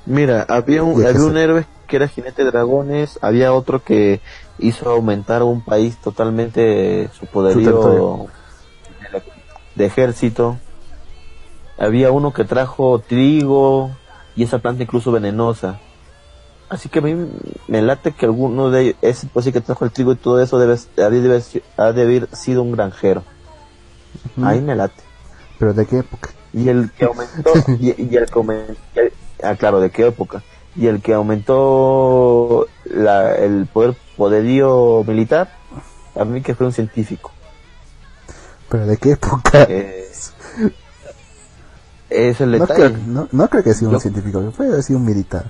[0.06, 4.22] Mira, había un, había un héroe que era jinete de dragones, había otro que
[4.60, 8.28] hizo aumentar un país totalmente su poderío
[9.76, 10.58] de, ejército.
[11.78, 13.92] Había uno que trajo trigo
[14.36, 15.80] y esa planta incluso venenosa.
[16.70, 17.16] Así que a mí
[17.68, 20.42] me late que alguno de ellos, ese pues sí que trajo el trigo y todo
[20.42, 21.44] eso debe, ha de haber,
[21.78, 23.24] ha de haber sido un granjero.
[24.42, 25.02] Ahí me late.
[25.60, 26.30] Pero ¿de qué época?
[26.54, 28.28] Y el que aumentó, y, y el
[28.96, 29.14] y el-
[29.44, 30.44] ah, claro, ¿de qué época?
[30.76, 35.50] Y el que aumentó la, el poder poderío militar,
[36.16, 37.32] a mí que fue un científico.
[38.70, 39.64] ¿Pero de qué época?
[39.70, 40.08] Eh,
[42.10, 42.94] es el No detalle.
[42.94, 45.46] creo, no, no creo que sea un Yo- científico, puede haber sido un militar.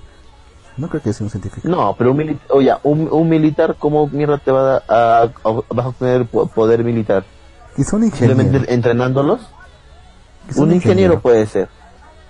[0.77, 1.67] No creo que sea un científico.
[1.67, 5.29] No, pero un militar, oye, un, un militar, ¿cómo mierda te va a, a, a-
[5.69, 7.25] vas a obtener po- poder militar?
[7.75, 8.35] Quizá un ingeniero.
[8.39, 9.41] Simplemente entrenándolos.
[10.55, 11.67] Un ingeniero puede ser.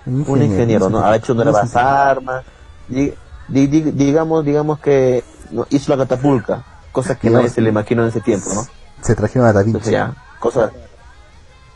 [0.08, 1.05] Un un ingeniero, ¿no?
[1.05, 2.43] Ha hecho nuevas armas.
[2.88, 3.14] Di-
[3.47, 5.24] di- di- digamos, digamos que
[5.70, 8.66] hizo la catapulta, cosa que Digamos- nadie se le imaginó en ese tiempo, ¿no?
[9.01, 9.70] Se trajeron a Da Vinci.
[9.78, 10.72] Entonces ya, cosas.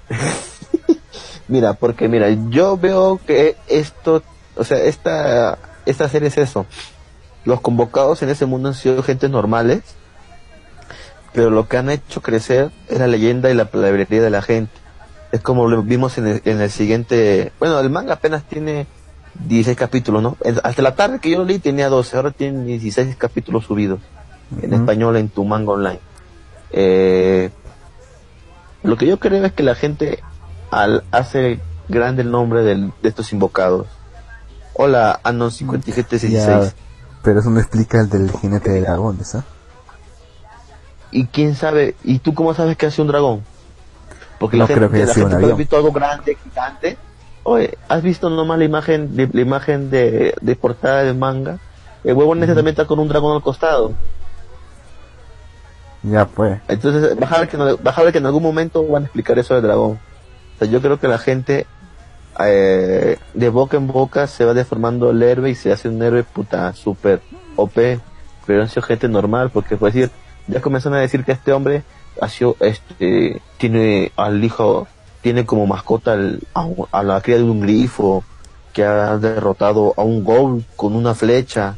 [1.47, 4.23] Mira, porque mira, yo veo que esto,
[4.55, 6.65] o sea, esta, esta serie es eso.
[7.43, 9.81] Los convocados en ese mundo han sido gente normales,
[11.33, 14.71] pero lo que han hecho crecer es la leyenda y la palabrería de la gente.
[15.31, 18.85] Es como lo vimos en el, en el siguiente, bueno, el manga apenas tiene
[19.47, 20.37] 16 capítulos, ¿no?
[20.63, 23.99] Hasta la tarde que yo lo leí tenía 12, ahora tiene 16 capítulos subidos
[24.61, 25.99] en español en tu manga online.
[26.71, 27.49] Eh,
[28.83, 30.19] lo que yo creo es que la gente
[30.69, 33.87] al, hace grande el nombre del- de estos invocados.
[34.73, 36.45] Hola, Anon 5716.
[36.73, 36.73] Ya,
[37.23, 39.45] pero eso no explica el del jinete de dragones, ¿ah?
[41.11, 41.95] ¿Y quién sabe?
[42.03, 43.43] ¿Y tú cómo sabes que hace un dragón?
[44.41, 46.97] Porque No la creo gente, que la gente puede haber visto algo grande, gigante.
[47.43, 51.59] Oye, ¿has visto nomás la imagen de, la imagen de, de portada del manga?
[52.03, 53.93] El huevo necesariamente está con un dragón al costado.
[56.01, 56.59] Ya, pues.
[56.67, 59.99] Entonces, ver que, no- ver que en algún momento van a explicar eso del dragón.
[60.55, 61.67] O sea, yo creo que la gente,
[62.43, 66.23] eh, de boca en boca, se va deformando el héroe y se hace un héroe
[66.23, 67.21] puta super
[67.55, 67.99] OP.
[68.47, 70.09] Pero sido gente normal, porque por decir,
[70.47, 71.83] ya comenzaron a decir que este hombre
[72.19, 74.87] ha sido, este, tiene al hijo,
[75.21, 76.41] tiene como mascota al-
[76.91, 78.23] a, la cría de un grifo,
[78.73, 81.75] que ha derrotado a un gol con una flecha,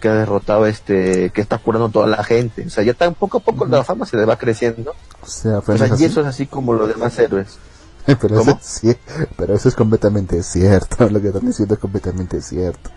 [0.00, 2.64] que ha derrotado este, que está curando a toda la gente.
[2.66, 4.94] O sea, ya tan poco a poco la fama se le va creciendo.
[5.22, 6.12] O sea, O pero, sea, no es y así.
[6.12, 7.58] eso es así como los demás héroes.
[8.20, 8.98] pero, eso cier-
[9.36, 11.08] pero eso es completamente cierto.
[11.08, 12.90] Lo que están diciendo es completamente cierto.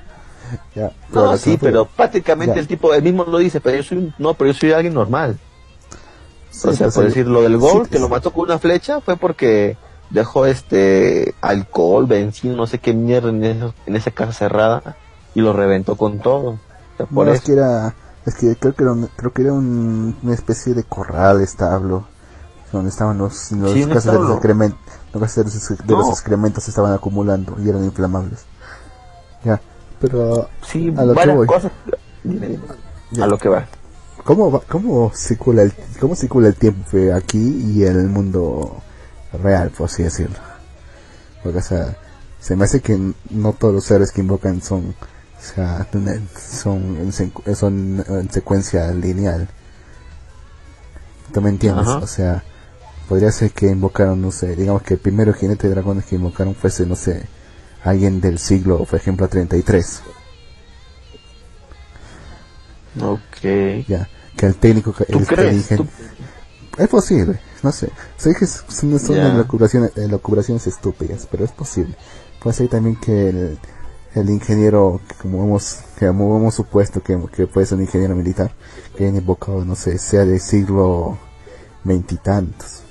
[0.75, 2.61] Ya, No, sí, pero prácticamente Ya.
[2.61, 4.93] el tipo, él mismo lo dice, pero yo soy un, no, pero yo soy alguien
[4.93, 5.37] normal.
[6.57, 8.99] Sí, o sea, por decir, lo del gol, sí, que lo mató con una flecha,
[9.01, 9.77] fue porque
[10.09, 14.95] dejó este alcohol, benzina, no sé qué mierda en, eso- en esa casa cerrada
[15.35, 16.51] y lo reventó con todo.
[16.51, 16.59] O
[16.97, 17.93] sea, por No, es que era,
[18.25, 22.05] es que creo que era, un- creo que era un- una especie de corral establo,
[22.71, 24.79] donde estaban los, los Sí, gases de los excrementos,
[25.13, 26.09] los de los, de los No.
[26.11, 28.45] excrementos se estaban acumulando y eran inflamables.
[29.43, 29.61] Ya,
[30.01, 31.47] pero Sí, a lo que voy.
[31.47, 31.71] cosas.
[33.11, 33.23] Ya.
[33.23, 33.65] A lo que va.
[34.27, 37.39] ¿Cómo va- cómo circula el, cómo circula el tiempo aquí
[37.73, 38.81] y en el mundo
[39.41, 40.35] real, por así decirlo?
[41.41, 41.95] Porque o sea,
[42.39, 42.99] se me hace que
[43.29, 44.93] no todos los seres que invocan son
[45.39, 45.87] o sea,
[46.61, 49.47] son en, secu- son en secuencia lineal.
[51.33, 51.87] ¿Tú me entiendes?
[51.87, 51.97] Ajá.
[51.99, 52.43] O sea,
[53.07, 56.53] podría ser que invocaron, no sé, digamos que el primero jinete de dragones que invocaron
[56.55, 57.27] fuese, no sé,
[57.83, 60.01] alguien del siglo, por ejemplo, 33.
[62.99, 63.85] Ok.
[63.87, 65.67] Ya, que el técnico, que ¿Tú crees?
[65.69, 65.85] ¿Tú-
[66.77, 67.89] Es posible, no sé.
[68.17, 71.95] Sé que son, son elucubraciones, elucubraciones estúpidas, pero es posible.
[72.41, 73.59] Puede ser también que el,
[74.13, 78.51] el ingeniero, como hemos, que como hemos supuesto que, que puede ser un ingeniero militar,
[78.95, 81.17] que hayan invocado, no sé, sea del siglo
[81.83, 82.83] veintitantos,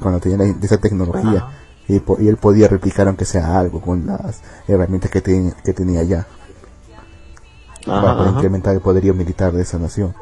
[0.00, 1.48] cuando tenía la- esa tecnología,
[1.88, 6.26] y, él podía replicar aunque sea algo con las herramientas que, ten- que tenía ya,
[7.84, 8.38] para Ajá, poder ajá.
[8.38, 10.14] incrementar el poderío militar de esa nación.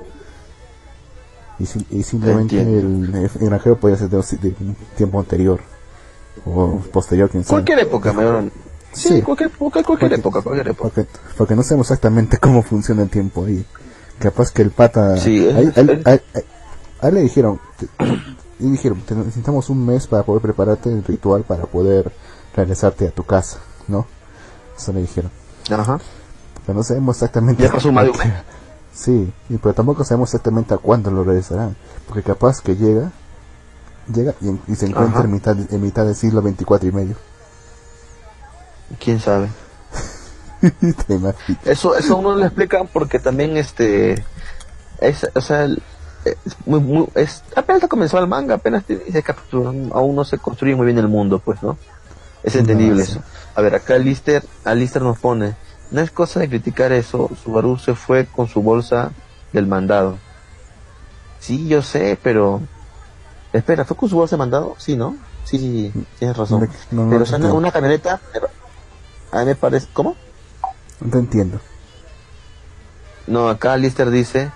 [1.59, 5.61] Y, si- y simplemente el, el granjero podía ser de, un- de un tiempo anterior
[6.45, 7.63] o posterior, quién sabe.
[7.65, 8.51] Cualquier época, me
[8.93, 9.23] Sí, Sí.
[9.23, 10.91] cualquier, cualquier, cualquier Porque- época, cualquier época.
[10.95, 13.65] Porque, porque no sabemos exactamente cómo funciona el tiempo ahí.
[14.19, 15.17] Capaz que el pata...
[15.17, 16.23] Sí, es- a él- a él- es- a él-
[17.01, 17.61] a él le dijeron...
[17.77, 17.89] te-
[18.61, 22.13] y dijeron, "Te- necesitamos un mes para poder prepararte el ritual para poder
[22.55, 24.07] regresarte a tu casa, ¿no?
[24.79, 25.31] Eso le dijeron.
[25.71, 25.99] Ajá.
[26.65, 27.65] Pero no sabemos exactamente...
[27.65, 28.33] Ya pasó más de un mes.
[28.95, 31.77] Sí, y pero tampoco sabemos exactamente a cuándo lo regresarán.
[32.07, 33.11] Porque capaz que llega,
[34.13, 35.25] llega y, y se encuentra Ajá.
[35.25, 37.17] en mitad, en mitad del siglo 24 y medio.
[39.01, 39.49] ¿Quién sabe?
[41.65, 44.25] Eso, eso uno lo explica porque también este
[44.99, 45.83] es, o sea, el-
[46.25, 50.39] es muy, muy- es, apenas ha comenzado el manga, apenas ese capítulo, aún no se
[50.39, 51.77] construye muy bien el mundo, pues, ¿no?
[52.43, 53.13] Es entendible No, sí.
[53.13, 53.23] eso.
[53.57, 55.55] A ver, acá Lister, Alister nos pone,
[55.95, 59.13] no es cosa de criticar eso, Subaru se fue con su bolsa
[59.53, 60.19] del mandado.
[61.39, 62.61] Sí, yo sé, pero
[63.53, 64.75] espera, ¿fue con su bolsa de mandado?
[64.77, 65.17] Sí, ¿no?
[65.45, 66.69] Sí, sí, sí, tienes razón.
[66.91, 67.55] No, no, pero no entiendo.
[67.55, 68.21] una camioneta,
[69.31, 70.17] a mí me parece, ¿cómo?
[71.01, 71.61] No te entiendo.
[73.29, 74.51] No, acá Lister dice,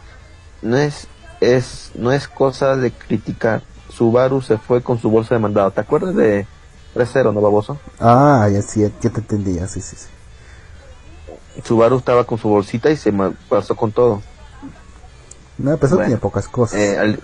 [0.61, 1.07] no es,
[1.41, 3.62] es, no es cosa de criticar.
[3.91, 5.70] Subaru se fue con su bolsa de mandado.
[5.70, 6.49] ¿Te acuerdas de
[6.97, 7.78] 3-0, no baboso?
[8.01, 10.09] Ah, ya sí, ya te entendía, sí, sí, sí.
[11.65, 13.13] Subaru estaba con su bolsita y se
[13.49, 14.23] pasó con todo.
[15.59, 16.79] No, pero eso Bueno, tiene pocas cosas.
[16.79, 17.21] Eh, al-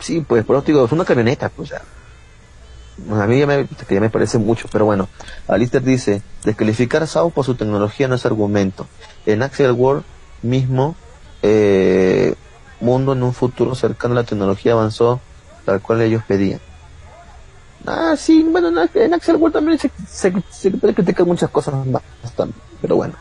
[0.00, 1.82] sí, pues por te digo, es una camioneta, pues ya.
[3.10, 5.08] A mí ya me, que ya me parece mucho, pero bueno.
[5.48, 8.86] Alistair dice, descalificar a Sao por su tecnología no es argumento.
[9.26, 10.04] En Axel World
[10.42, 10.94] mismo,
[11.42, 12.34] eh,
[12.80, 15.20] mundo en un futuro cercano la tecnología avanzó
[15.64, 16.60] tal cual ellos pedían.
[17.84, 22.02] Ah, sí, bueno, en, Axel World también se, se, se critican muchas cosas más
[22.34, 23.14] también, pero bueno.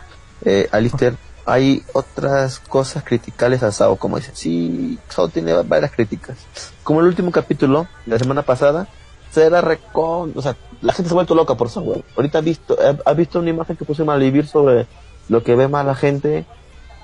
[0.44, 4.36] Eh, Alistair, hay otras cosas criticables a Sao, como dicen.
[4.36, 6.38] Sí, Sao tiene varias críticas.
[6.84, 8.88] Como el último capítulo, la semana pasada,
[9.32, 10.34] se era recon...
[10.36, 12.04] O sea, la gente se ha vuelto loca por Sao.
[12.16, 14.88] Ahorita has visto, ha visto una imagen que puse en Malvivir sobre
[15.30, 16.46] lo que ve más la gente.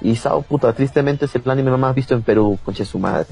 [0.02, 3.28] Y Sao, puta, tristemente es el anime más visto en Perú, conche su madre.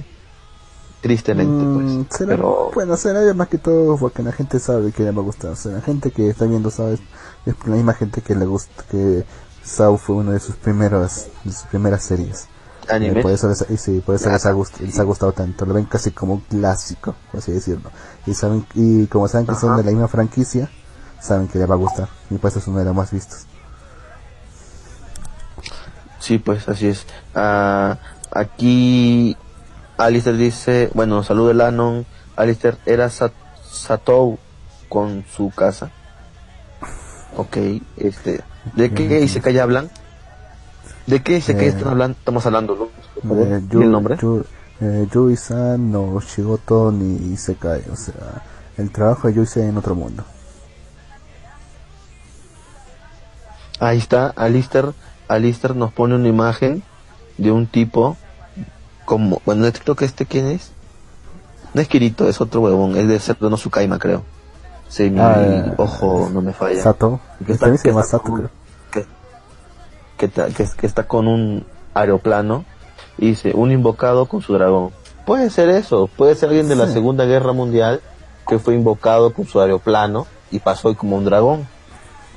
[1.01, 2.17] Tristemente, Mm, pues.
[2.17, 5.25] será- Pero, Bueno, será más que todo porque la gente sabe que le va a
[5.25, 5.51] gustar.
[5.51, 6.99] O sea, la gente que está viendo sabes
[7.45, 9.23] es la misma gente que le gusta que
[9.63, 12.47] Saw fue una de sus primeras de sus primeras series.
[12.89, 13.21] Eh, anime.
[13.21, 15.65] por eso les, y sí, por eso les ha, gust- les ha gustado tanto.
[15.65, 17.91] Lo ven casi como un clásico, por así decirlo.
[18.25, 20.69] Y saben y como saben que son de la misma franquicia,
[21.21, 22.09] saben que les va a gustar.
[22.31, 23.45] Y por eso es uno de los más vistos.
[26.19, 27.05] Sí, pues así es.
[27.35, 27.97] Ah,
[28.31, 29.37] aquí
[29.99, 32.05] Alistair dice, bueno, salud el Anon.
[32.35, 33.31] Alistair era Sa-
[33.69, 34.39] Satou
[34.87, 35.91] con su casa.
[37.35, 37.57] Ok,
[37.97, 38.41] este,
[38.75, 39.89] ¿de qué dice que hablan?
[41.05, 42.17] ¿De qué dice que Eh, están hablando?
[42.17, 42.89] Estamos hablando,
[43.23, 43.35] ¿no?
[43.35, 44.15] Eh, el nombre.
[44.17, 44.45] Yu-
[44.81, 47.83] eh, Yui-san no Shigoto ni Isekai.
[47.91, 48.41] O sea,
[48.77, 50.23] el trabajo de Yui en otro mundo.
[53.79, 54.93] Ahí está, Alistair,
[55.27, 56.83] Alistair nos pone una imagen
[57.37, 58.17] de un tipo
[59.09, 60.69] como, bueno, este- creo que este quién es.
[61.73, 64.21] No es Kirito, es otro huevón, es de ser de no Sukaima, creo.
[64.87, 66.79] Sí, mi Ah, ojo no me falla.
[66.81, 67.19] Sato.
[67.45, 68.49] Que También se llama está Sato, con- creo.
[68.91, 69.05] que,
[70.17, 72.65] que que- que está con un aeroplano
[73.17, 74.91] y dice un invocado con su dragón.
[75.25, 76.87] Puede ser eso, puede ser alguien de la.
[76.87, 78.01] Segunda Guerra Mundial
[78.47, 81.67] que fue invocado con su aeroplano y pasó como un dragón.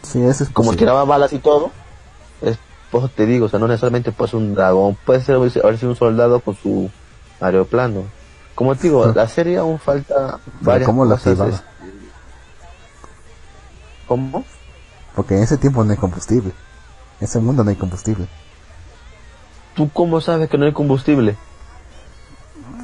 [0.02, 0.78] Sí, eso es Como posible.
[0.78, 1.70] tiraba balas y todo,
[2.42, 2.58] es,
[2.92, 5.90] pues te digo, o sea, no necesariamente puede ser un dragón, puede ser haber sido
[5.90, 6.90] un soldado con su
[7.40, 8.04] aeroplano.
[8.54, 11.64] Como te digo, la serie aún falta varias ¿cómo la cosas.
[14.06, 14.44] ¿Cómo?
[15.16, 16.52] Porque en ese tiempo no hay combustible.
[17.18, 18.28] En ese mundo no hay combustible.
[19.74, 21.36] ¿Tú cómo sabes que no hay combustible?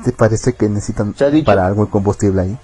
[0.05, 2.59] ¿Te parece que necesitan para algo el combustible ahí?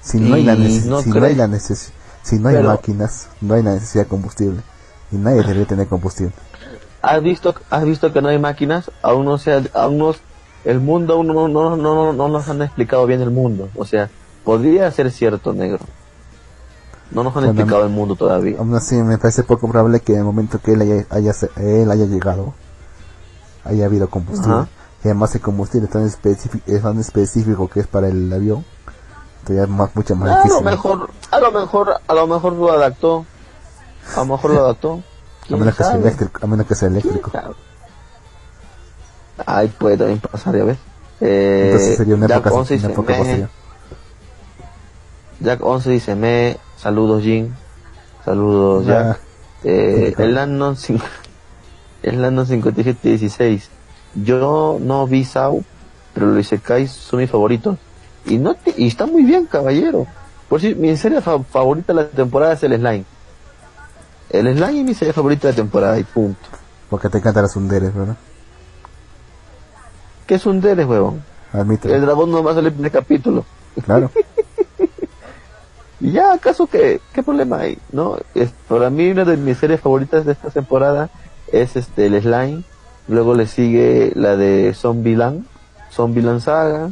[0.00, 0.68] Si no hay la, no
[1.02, 1.48] si no hay la
[2.22, 4.62] si no hay Pero- máquinas, no hay la necesidad de combustible.
[5.10, 6.32] Y nadie debería tener combustible.
[7.00, 8.90] ¿Has visto, has visto que no hay máquinas?
[9.02, 10.14] Aún no se aún no,
[10.64, 13.68] el mundo aún no, no, no, no, no nos han explicado bien el mundo.
[13.76, 14.10] O sea,
[14.44, 15.78] podría ser cierto, negro.
[17.10, 18.58] No nos han Bueno, explicado el mundo todavía.
[18.58, 21.90] Aún así me parece poco probable que en el momento que él haya, haya él
[21.90, 22.52] haya llegado
[23.64, 24.52] haya habido combustible.
[24.54, 24.68] Ajá.
[25.04, 28.64] Y además el combustible es tan específico, es tan específico que es para el avión.
[29.44, 30.64] Todavía es más, mucho más A lo difícil.
[30.64, 33.24] mejor, a lo mejor, a lo mejor lo adaptó.
[34.16, 34.92] A lo mejor lo adaptó.
[34.94, 37.30] A ¿Quién menos, que sea eléctrico, a menos que sea eléctrico.
[39.46, 40.78] Ay, puede también pasar, ya ves.
[41.20, 43.48] Eh, Entonces sería una Jack época, 11 una dice, época posterior.
[45.40, 47.54] Jack 11 dice, me, saludos Jin,
[48.24, 48.94] saludos Ya.
[49.04, 49.20] Jack.
[49.64, 50.22] Eh, Rico.
[50.22, 50.76] el Landon,
[52.02, 53.70] el Landon 5716,
[54.14, 55.64] yo no vi Sao,
[56.14, 57.76] pero los Isekais son mis favoritos.
[58.26, 60.06] Y no te- y está muy bien, caballero.
[60.48, 63.04] Por si mi serie fa- favorita de la temporada es el Slime.
[64.30, 66.40] El Slime es mi serie favorita de la temporada y punto.
[66.90, 68.16] Porque te encantan las underes, ¿verdad?
[70.26, 71.22] ¿Qué es huevón?
[71.52, 72.00] El Admítelo.
[72.00, 73.44] dragón no va a salir en el capítulo.
[73.84, 74.10] Claro.
[76.00, 77.76] Y ya, ¿acaso qué, qué problema hay?
[77.90, 78.18] ¿No?
[78.32, 81.10] Es, para mí una de mis series favoritas de esta temporada
[81.50, 82.62] es este el Slime.
[83.08, 85.44] Luego le sigue la de Zombieland,
[85.90, 86.90] Zombieland Saga.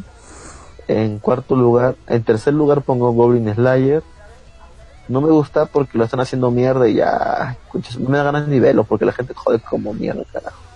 [0.88, 4.02] En cuarto lugar, en tercer lugar pongo Goblin Slayer.
[5.08, 8.48] No me gusta porque lo están haciendo mierda y ya, conchas, no me da ganas
[8.48, 10.66] ni verlo porque la gente jode como mierda, carajo.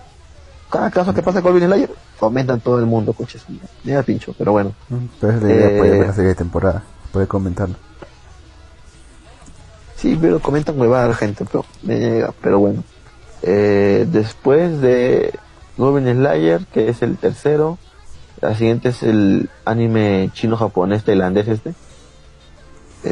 [0.71, 3.45] Cada caso que pasa con Goblin Slayer, comentan todo el mundo, coches.
[4.07, 4.73] Pincho, pero bueno.
[5.21, 6.85] Pero es la idea puede ver la serie de temporada.
[7.13, 7.75] Puede comentarlo.
[9.97, 12.85] Sí, pero comentan huevada la gente, pero me llega, pero bueno.
[13.43, 15.37] Eh, después de
[15.77, 17.77] Goblin Slayer, que es el tercero,
[18.41, 21.75] la siguiente es el anime chino-japonés tailandés este.
[23.03, 23.09] ¿Sí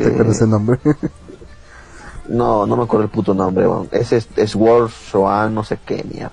[0.00, 0.78] te acuerdas Eh, el nombre?
[2.28, 3.88] no, no me acuerdo el puto nombre, weón.
[3.92, 6.32] Ese es, es World Shoan, no sé qué, mierda.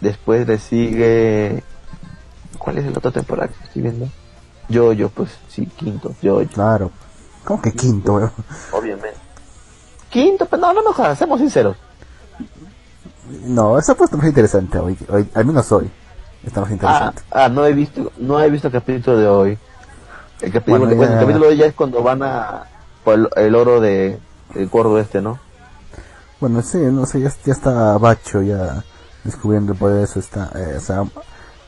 [0.00, 1.62] Después le sigue...
[2.58, 4.08] ¿Cuál es la otra temporada que estoy viendo?
[4.68, 6.48] Yo, yo, pues, sí, quinto, yo, yo.
[6.48, 6.90] claro.
[7.44, 8.32] ¿Cómo que quinto, weón?
[8.72, 9.16] Obviamente.
[10.10, 11.76] Quinto, pero no, no me jodas, seamos sinceros.
[13.44, 15.28] No, esa puesto más interesante hoy, hoy.
[15.34, 15.90] Al menos hoy.
[16.44, 17.22] Está más Ah, interesante.
[17.30, 19.58] ah, no he visto, no he visto el capítulo de hoy.
[20.40, 22.64] El capítulo, Bueno, ya- el capítulo de hoy ya es cuando van a
[23.04, 24.18] por el, el oro de
[24.54, 25.38] el gordo este, ¿no?
[26.40, 28.82] Bueno, sí, no sé, ya, ya está Bacho ya
[29.24, 31.04] descubriendo por eso está, eh, o sea,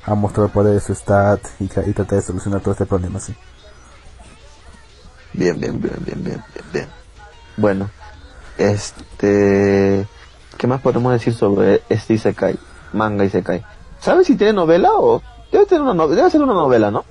[0.07, 3.21] a mostrar el poder de su stat y, y tratar de solucionar todo este problema,
[3.21, 3.35] sí.
[5.35, 6.89] Bien, bien, bien, bien, bien, bien, bien.
[7.57, 7.91] Bueno,
[8.59, 10.07] este...
[10.59, 12.59] ¿Qué más podemos decir sobre este Isekai?
[12.93, 13.65] Manga Isekai.
[14.01, 15.23] ¿Sabes si tiene novela o...?
[15.51, 17.05] Debe, tener una no- debe ser una novela, ¿no?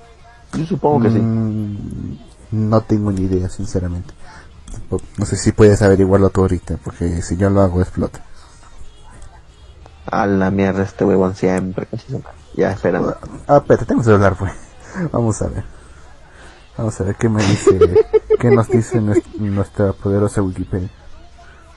[0.56, 1.18] Yo supongo que sí.
[1.18, 2.18] Mm,
[2.52, 4.12] no tengo ni idea, sinceramente.
[5.16, 8.20] No sé si puedes averiguarlo tú ahorita, porque si yo lo hago explota.
[10.06, 11.86] A la mierda este huevón siempre.
[12.54, 13.14] Ya, espérame.
[13.48, 14.52] Ah, espérate, tengo que hablar, pues.
[15.10, 15.64] Vamos a ver.
[16.76, 17.78] Vamos a ver qué me dice,
[18.40, 20.90] qué nos dice nues- nuestra poderosa Wikipedia.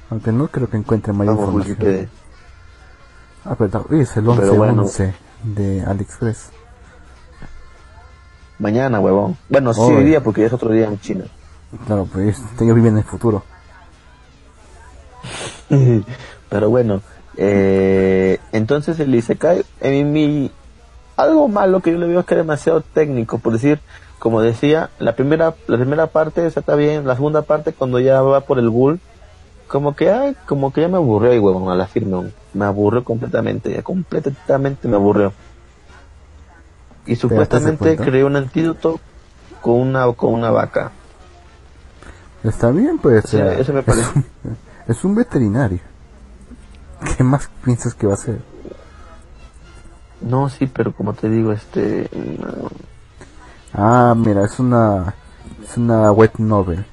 [0.10, 1.78] Aunque no creo que encuentre mayor Vamos, información.
[1.78, 2.10] Wikipedia.
[3.46, 4.82] Ah, perdón, es el Pero 11, bueno.
[4.84, 5.14] 11
[5.44, 6.50] de AliExpress.
[8.60, 9.38] Mañana, huevón.
[9.50, 11.26] Bueno, sí, hoy día porque ya es otro día en China.
[11.86, 13.44] Claro, pues ellos viven en el futuro.
[16.50, 17.02] Pero bueno,
[17.38, 20.52] eh, entonces el Isekai, en mi,
[21.18, 23.80] algo malo que yo le veo es que es demasiado técnico, por decir,
[24.20, 28.42] como decía, la primera, la primera parte está bien, la segunda parte cuando ya va
[28.42, 29.00] por el ghoul,
[29.68, 33.04] como que ay, como que ya me aburrió ahí, huevón, a la firme, me aburrió
[33.04, 35.34] completamente, ya completamente me aburrió.
[37.06, 39.00] Y supuestamente creó un antídoto
[39.62, 40.92] con una, con una vaca.
[42.44, 43.26] Está bien, pues.
[43.26, 44.08] O sea, eso me parece.
[44.10, 44.26] Es un,
[44.88, 45.80] es un veterinario.
[47.18, 48.40] ¿Qué más piensas que va a hacer?
[50.22, 52.70] No, sí, pero como te digo, este, no,
[53.74, 55.14] Ah, mira, es una
[55.64, 56.86] es una web novel.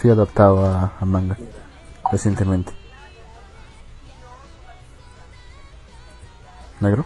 [0.00, 1.36] Sí, adaptado a, a manga
[2.10, 2.72] recientemente.
[6.80, 7.04] ¿Negro?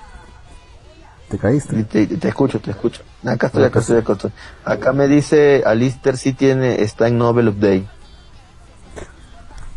[1.28, 1.84] ¿Te caíste?
[1.84, 3.02] Te, escucho, te escucho.
[3.24, 4.32] Acá estoy, Acá estoy, acá estoy.
[4.64, 7.86] Acá me dice, Alistair sí tiene, está en Novel Update.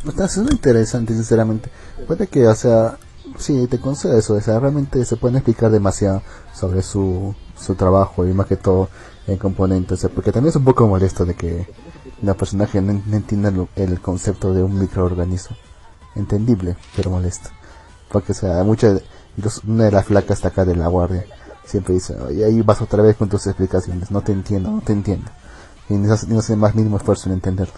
[0.07, 1.69] Está siendo interesante, sinceramente.
[2.07, 2.97] Puede que, o sea,
[3.37, 4.33] sí, te concedo eso.
[4.33, 6.23] O sea, realmente se pueden explicar demasiado
[6.53, 8.89] sobre su, su trabajo y más que todo
[9.27, 9.99] en componentes.
[9.99, 11.67] O sea, porque también es un poco molesto de que
[12.21, 15.55] la personaje no, no entienda lo- el concepto de un microorganismo.
[16.15, 17.49] Entendible, pero molesto.
[18.11, 19.01] Porque, o sea, muchas,
[19.37, 21.25] incluso una de las flacas está acá de la guardia.
[21.65, 24.11] Siempre dice, y ahí vas otra vez con tus explicaciones.
[24.11, 25.31] No te entiendo, no te entiendo.
[25.89, 27.73] Y no hace, no hace más mínimo esfuerzo en entenderlo.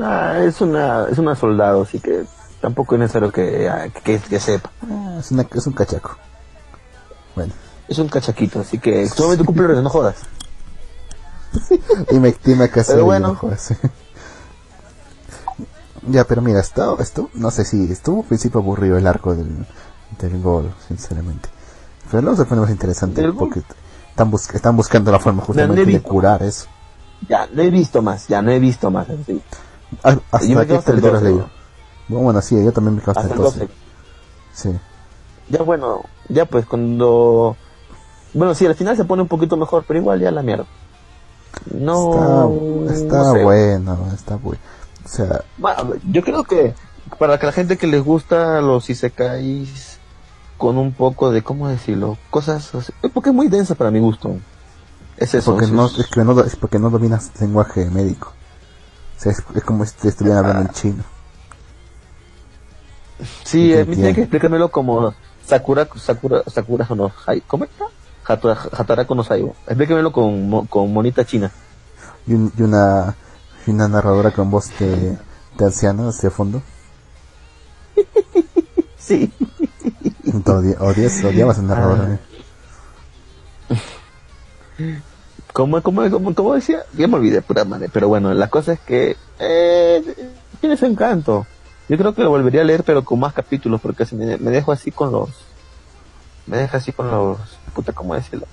[0.00, 2.24] Ah, es una, es una soldado, así que
[2.60, 4.70] tampoco es necesario que, ah, que, que sepa.
[4.82, 6.16] Ah, es, una, es un cachaco.
[7.34, 7.52] Bueno.
[7.88, 10.16] Es un cachaquito, así que solamente cumple órdenes, no jodas.
[12.80, 12.96] Hacer.
[12.96, 13.74] Pero y no jodas.
[16.08, 19.66] Ya, pero mira, esto, esto, no sé si estuvo al principio aburrido el arco del,
[20.20, 21.48] del gol, sinceramente.
[22.10, 23.62] Pero luego se pone más interesante porque
[24.10, 26.66] están, bus- están buscando la forma justamente de curar eso.
[27.28, 29.06] Ya, no he visto más, ya no he visto más.
[29.26, 29.40] sí.
[30.02, 31.50] Ah, ¿Hasta qué capítulo has 12, leído?
[32.08, 33.60] Bueno, sí, yo también me quedo hasta, Hasta el el 12.
[33.60, 33.72] 12.
[34.54, 34.70] Sí.
[35.48, 37.56] Ya bueno, ya pues cuando...
[38.32, 40.66] Bueno, sí, al final se pone un poquito mejor, pero igual ya la mierda.
[41.74, 42.10] No...
[42.86, 43.44] está está no sé.
[43.44, 44.60] bueno, está bueno.
[45.10, 46.72] O sea, Bueno, yo creo que
[47.18, 49.98] para que la gente que les gusta los isekais
[50.56, 52.16] con un poco de, ¿cómo decirlo?
[52.30, 54.36] Cosas, así- porque es muy densa para mi gusto.
[55.16, 55.52] Es eso.
[55.52, 58.32] porque es- no, es que no, es porque no dominas lenguaje médico.
[59.18, 61.04] O sea, es, es como si te estuvieran hablando en chino.
[63.44, 65.12] sí, te eh, tiene que explicármelo como
[65.44, 67.12] Sakura, Sakura, Sakura no,
[67.46, 67.86] ¿cómo está?
[69.24, 69.56] Saibo.
[69.66, 71.50] Explíquemelo con, con monita china.
[72.26, 73.14] Y, un- y una
[73.66, 75.16] y una narradora con voz de,
[75.58, 76.62] de anciana hacia fondo.
[78.96, 79.32] Sí.
[80.26, 82.20] Odi- odias, odiabas a narradora.
[83.70, 83.74] Ah.
[84.78, 85.00] eh.
[85.52, 86.84] ¿Cómo, cómo, cómo, cómo decía?
[86.96, 87.88] Ya me olvidé, pura madre.
[87.92, 90.30] Pero bueno, la cosa es que eh,
[90.60, 91.46] tiene su encanto.
[91.88, 94.70] Yo creo que lo volvería a leer, pero con más capítulos, porque me, me dejo
[94.70, 95.30] así con los...
[96.46, 97.38] Me deja así con los...
[97.74, 98.46] Puta, ¿cómo decirlo?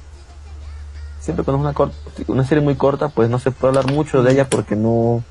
[1.28, 1.92] Siempre cuando es una, cor-
[2.28, 5.24] una serie muy corta, pues no se puede hablar mucho de ella porque no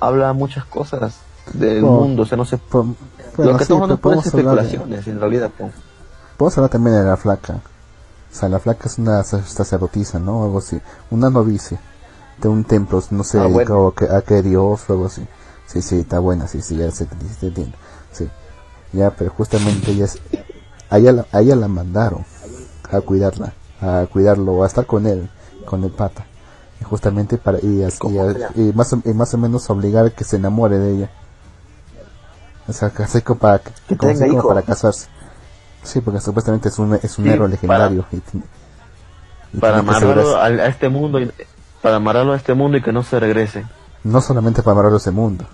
[0.00, 1.16] habla muchas cosas
[1.52, 2.22] del Bueno, mundo.
[2.22, 2.56] O sea, no se...
[2.56, 5.50] Lo que sí, estamos pero hablando pueden ser podemos hablar de- especulaciones, en realidad.
[5.58, 5.72] pues.
[6.36, 7.54] Podemos hablar también de la flaca.
[8.32, 10.44] O sea, la flaca es una sa- sacerdotisa, ¿no?
[10.44, 10.80] Algo así.
[11.10, 11.80] Una novicia
[12.40, 13.58] de un templo, no sé, Ah, bueno.
[13.90, 15.26] dedicado a, a que Dios o algo así.
[15.66, 17.14] Sí, sí, está buena, sí, sí, ya se te,
[17.46, 17.76] entiendo.
[18.12, 18.28] Sí.
[18.92, 20.18] Ya, pero justamente ella es...
[20.90, 22.24] A ella, la, a ella la mandaron
[22.90, 25.30] a cuidarla, a cuidarlo, a estar con él,
[25.64, 26.26] con el pata.
[26.80, 27.58] Y justamente para...
[27.60, 30.92] Y, y, y más, o, y más o menos obligar a que se enamore de
[30.96, 31.10] ella.
[32.68, 32.90] O sea,
[33.24, 33.58] como para,
[33.88, 35.08] Que como, así como para casarse.
[35.82, 38.06] Sí, porque supuestamente es un, es un Sí, héroe legendario.
[38.12, 38.22] y
[39.52, 41.32] y Para que amarrarlo a, a este mundo y,
[41.82, 43.66] para amarrarlo a este mundo y que no se regrese.
[44.04, 45.46] No solamente para amarrarlo a ese mundo,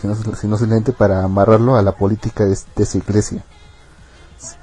[0.00, 3.44] sino, sino simplemente para amarrarlo a la política de, de esa iglesia.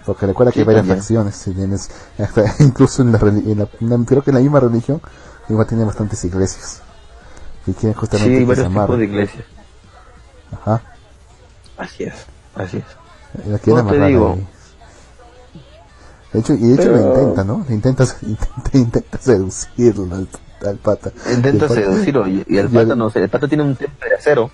[0.06, 0.98] Porque recuerda que Sí, hay varias también.
[1.00, 4.42] facciones, si tienes, hasta incluso en la, en la- en la- creo que en la
[4.42, 5.02] misma religión,
[5.50, 6.82] igual tiene bastantes iglesias.
[7.68, 9.46] Y quieren Sí, justamente hay se varios tipos de iglesias.
[10.54, 10.82] Ajá.
[11.78, 12.14] Así es,
[12.56, 13.48] así es.
[13.48, 14.34] La quieren ¿Cómo te amarrar digo?
[14.34, 14.48] ahí.
[16.34, 17.66] De hecho, y de hecho Pero- lo intenta, ¿no?
[17.68, 20.28] Le intenta, intenta, intenta seducirlo al,
[20.68, 21.12] al pata.
[21.34, 24.50] Intenta seducirlo y, y el pata no sé, el pata tiene un temple de acero.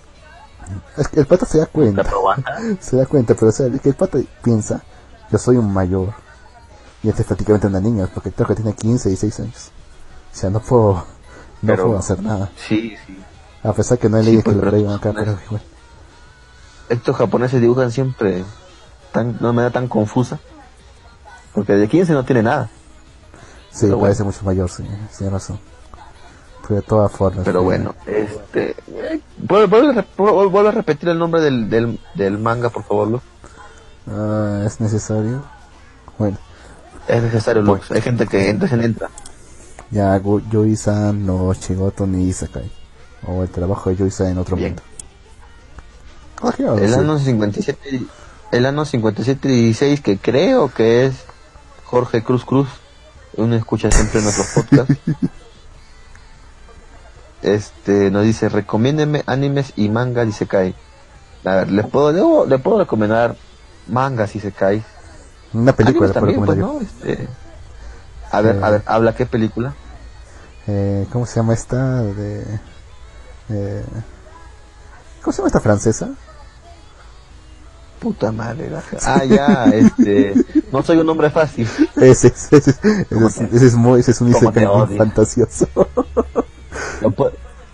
[0.98, 2.04] Es que el pata se da cuenta.
[2.80, 4.82] Se da cuenta, pero o sea, es que el pata piensa,
[5.32, 6.14] yo soy un mayor.
[7.04, 9.72] Y este es prácticamente una niña, porque creo que tiene 15, 16 años.
[10.32, 11.04] O sea, no puedo, no
[11.74, 12.50] Pero- puedo hacer nada.
[12.56, 13.18] Sí, sí.
[13.64, 15.62] A pesar que no hay Sí, leyes pues, que lo prohíban acá, pero igual.
[16.90, 18.44] Estos japoneses dibujan siempre
[19.12, 20.40] tan, de una manera tan confusa.
[21.54, 22.70] Porque de 15 no tiene nada.
[23.72, 24.84] Sí, pero parece mucho mayor, sí,
[25.18, 25.60] tiene razón.
[26.70, 27.44] De todas formas.
[27.44, 27.66] Pero sí.
[27.66, 28.76] bueno, este.
[28.88, 33.22] eh, ¿Vuelve, vuelve a vuelve- repetir el nombre del, del, del manga, por favor, Luz?
[34.10, 35.44] Ah, es necesario.
[36.18, 36.38] Bueno,
[37.08, 37.90] Es necesario, Luz.
[37.92, 39.10] Hay gente que entra y entra.
[39.90, 42.72] ya Yoi-san no Shigoto ni Isekai.
[43.28, 44.76] O el trabajo de Yoi-san en otro Bien.
[44.76, 44.84] mundo.
[46.44, 47.00] Ah, El sí.
[47.00, 48.08] año 57, y-
[48.52, 51.16] el año 5716, que creo que es
[51.86, 52.68] Jorge Cruz Cruz,
[53.38, 54.96] uno escucha siempre nuestros podcasts.
[57.42, 60.76] Este, nos dice, recomiéndenme animes y manga dice Kai.
[61.44, 63.36] A ver, les puedo, le puedo recomendar
[63.92, 64.84] mangas cae.
[65.54, 66.80] Una película, puedo también, pues, ¿no?
[66.82, 67.28] Este,
[68.32, 68.60] a ver, Eh.
[68.64, 69.74] a ver, habla qué película.
[70.68, 72.02] Eh, ¿Cómo se llama esta?
[72.04, 72.60] De,
[73.50, 73.84] eh,
[75.22, 76.10] ¿Cómo se llama esta francesa?
[78.00, 78.70] Puta madre.
[78.70, 80.34] la- Ah, ya, este,
[80.72, 81.68] no soy un hombre fácil.
[81.98, 85.68] Ese, ese, ese, ese, ¿Cómo es- te- ese es muy, ese es un isekai fantasioso.
[87.02, 87.14] Lo,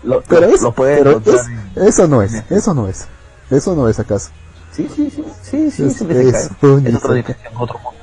[0.02, 1.46] lo, Pero lo- es, lo puede pero es-
[1.76, 3.06] eso no es, eso no es,
[3.50, 4.30] eso no es acaso.
[4.78, 6.28] Sí, sí, sí, sí, sí, Es- es isekai.
[6.28, 7.16] es un Es isekai.
[7.16, 7.98] dimensión, otro mundo.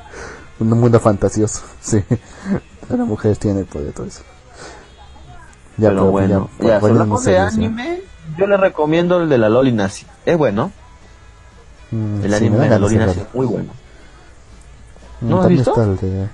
[0.60, 2.04] Un mundo fantasioso, sí.
[2.90, 4.22] Las mujeres tienen el poder de todo eso.
[5.78, 8.02] Ya, pero bueno, ya, ya, bueno, no de anime,
[8.38, 10.06] yo le recomiendo el de la Loli Nazi.
[10.26, 10.72] Es bueno,
[11.92, 13.72] Mm, el anime me de la Loli Nazi es muy bueno.
[15.22, 15.74] Mm, ¿No has visto?
[15.76, 16.28] de...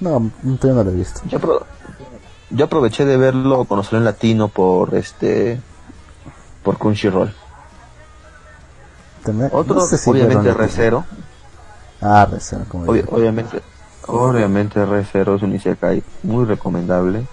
[0.00, 0.30] No,
[0.60, 1.20] todavía no lo he visto.
[1.28, 1.64] Yo, apro-
[2.50, 5.60] yo aproveché de verlo cuando salió en latino por este
[6.62, 7.32] por Crunchyroll.
[9.26, 11.04] Tener- Otro, no sé si obviamente, Recero.
[12.00, 13.08] Ah, Recero, como digo.
[13.16, 13.60] obviamente,
[14.06, 17.26] obviamente Recero es un isekai muy recomendable.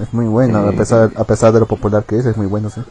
[0.00, 2.68] Es muy bueno, a pesar a pesar de lo popular que es, es muy bueno,
[2.70, 2.82] sí.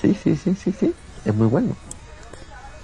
[0.00, 0.94] Sí, sí, sí, sí, sí.
[1.24, 1.74] Es muy bueno.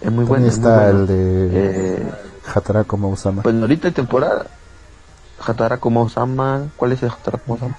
[0.00, 0.42] Es muy bueno.
[0.46, 1.00] muy está bueno.
[1.00, 2.12] el de Eh,
[2.54, 3.42] Hatarako Mausama.
[3.42, 4.46] pues ahorita hay temporada.
[5.46, 6.68] Hatarako Sama.
[6.76, 7.76] ¿Cuál es el Hatarako Sama?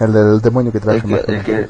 [0.00, 1.68] el del demonio que trae El que, el que...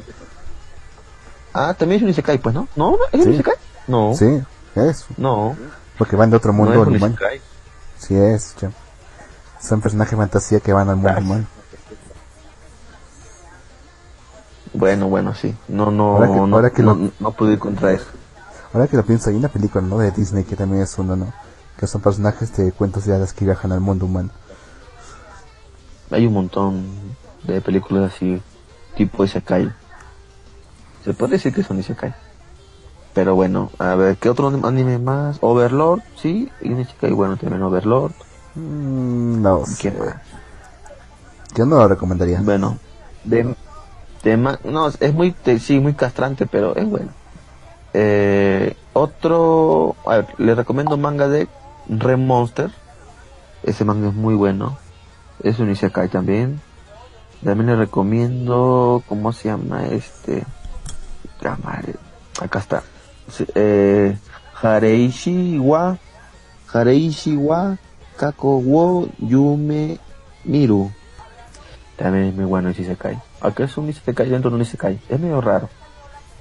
[1.55, 2.67] Ah, también es un isekai, pues, ¿no?
[2.77, 2.97] ¿No?
[3.13, 3.31] ¿Es un Sí.
[3.35, 3.55] isekai?
[3.87, 4.13] No.
[4.15, 4.43] Sí,
[4.75, 5.07] es.
[5.17, 5.57] No.
[5.97, 7.15] Porque van de otro mundo no al es un humano.
[7.15, 7.41] isekai.
[7.99, 8.71] Sí es, ya.
[9.61, 11.47] Son personajes de fantasía que van al mundo humano.
[14.73, 15.55] Bueno, bueno, sí.
[15.69, 18.07] No, no, Ahora que- no, ahora que no, lo- no pude ir contra eso.
[18.73, 19.99] Ahora que lo pienso, hay una película, ¿no?
[19.99, 21.33] De Disney que también es uno, ¿no?
[21.79, 24.31] Que son personajes de cuentos de hadas que viajan al mundo humano.
[26.11, 26.85] Hay un montón
[27.45, 28.43] de películas así,
[28.97, 29.73] tipo Isekai.
[31.05, 32.15] Se puede decir que son Isekai.
[33.13, 35.39] Pero bueno, a ver, ¿qué otro anime más?
[35.41, 38.13] Overlord, sí, y un Isekai, bueno, también Overlord.
[38.55, 39.91] Mm, no sé.
[39.91, 40.17] ¿Qué más?
[41.55, 42.41] Yo no lo recomendaría.
[42.43, 42.79] Bueno,
[43.23, 43.55] de,
[44.25, 47.11] de no, es muy, sí, muy castrante, pero es bueno.
[47.93, 51.49] Eh, otro, a ver, le recomiendo manga de
[51.89, 52.71] Red Monster.
[53.63, 54.79] Ese manga es muy bueno.
[55.43, 56.61] Es un Isekai también.
[57.45, 60.45] También le recomiendo, ¿cómo se llama este?
[61.43, 61.95] Ah, madre,
[62.41, 62.83] acá está.
[63.55, 64.17] Eh,
[64.63, 65.97] Hareishi wa,
[66.73, 67.77] Hareishi wa
[68.17, 69.99] Kako wo Yume
[70.45, 70.91] Miru.
[71.97, 73.19] También es muy bueno el Isekai.
[73.41, 75.01] Aunque es un Isekai dentro de un Isekai.
[75.09, 75.69] Es medio raro.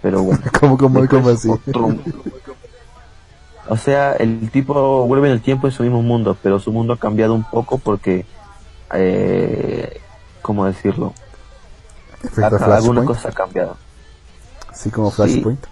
[0.01, 0.41] Pero bueno.
[0.59, 1.49] ¿Cómo, cómo, Después, cómo así?
[1.49, 1.95] otro-
[3.69, 6.93] O sea, el tipo vuelve en el tiempo en su mismo mundo, pero su mundo
[6.93, 8.25] ha cambiado un poco porque,
[8.93, 10.01] eh,
[10.41, 11.13] ¿cómo decirlo?
[12.41, 13.77] Acá alguna cosa ha cambiado.
[14.73, 15.63] Así como Flashpoint.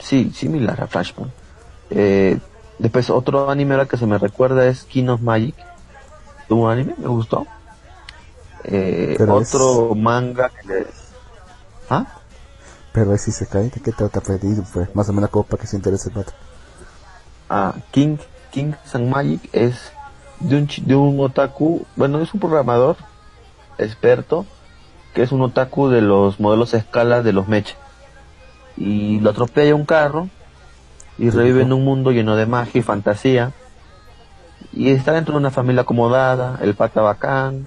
[0.00, 1.32] Sí, similar a Flashpoint.
[1.90, 2.38] Eh,
[2.78, 5.54] después otro anime ahora que se me recuerda es King of Magic.
[6.48, 7.46] Tuvo un anime, me gustó.
[8.64, 10.86] Eh, Pero es- otro manga que le-
[11.90, 12.06] ¿Ah?
[12.92, 14.64] Pero si se cae, ¿de qué te ha perdido?
[14.72, 16.32] Pues más o menos como para que se interese el pato.
[17.50, 18.16] Ah, King,
[18.50, 19.92] King San Magic es
[20.40, 22.96] de un, de un otaku, bueno, es un programador
[23.78, 24.46] experto
[25.14, 27.76] que es un otaku de los modelos a escala de los mecha.
[28.76, 30.28] y lo atropella un carro
[31.18, 33.52] y revive en un mundo lleno de magia y fantasía
[34.72, 37.66] y está dentro de una familia acomodada, el pata bacán,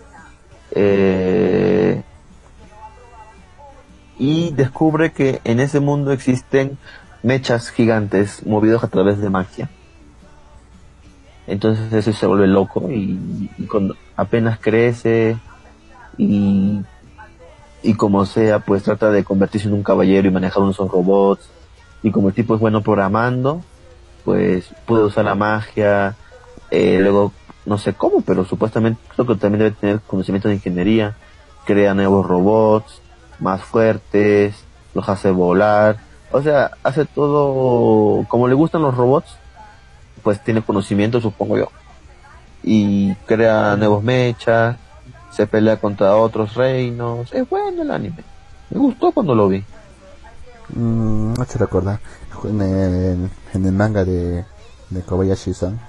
[0.72, 2.02] eh,
[4.18, 6.78] y descubre que en ese mundo existen
[7.22, 9.70] mechas gigantes movidos a través de magia.
[11.48, 15.38] Entonces eso se vuelve loco y, cuando apenas crece
[16.18, 16.82] y,
[17.86, 21.48] y como sea, pues trata de convertirse en un caballero y manejar unos robots.
[22.02, 23.62] Y como el tipo es bueno programando,
[24.24, 26.16] pues puede usar la magia.
[26.72, 27.32] Eh, luego,
[27.64, 31.16] no sé cómo, pero supuestamente creo que también debe tener conocimiento de ingeniería.
[31.66, 33.02] Crea nuevos robots
[33.40, 34.56] más fuertes,
[34.96, 35.98] los hace volar.
[36.32, 39.38] O sea, hace todo como le gustan los robots,
[40.24, 41.70] pues tiene conocimiento, supongo yo.
[42.64, 44.76] Y crea nuevos mechas,
[45.36, 47.34] se pelea contra otros reinos.
[47.34, 48.24] Es bueno el anime.
[48.70, 49.64] Me gustó cuando lo vi.
[50.70, 52.00] Mm, no se recuerda.
[52.44, 54.46] En el, en el manga de,
[54.90, 55.80] de Kobayashi-san,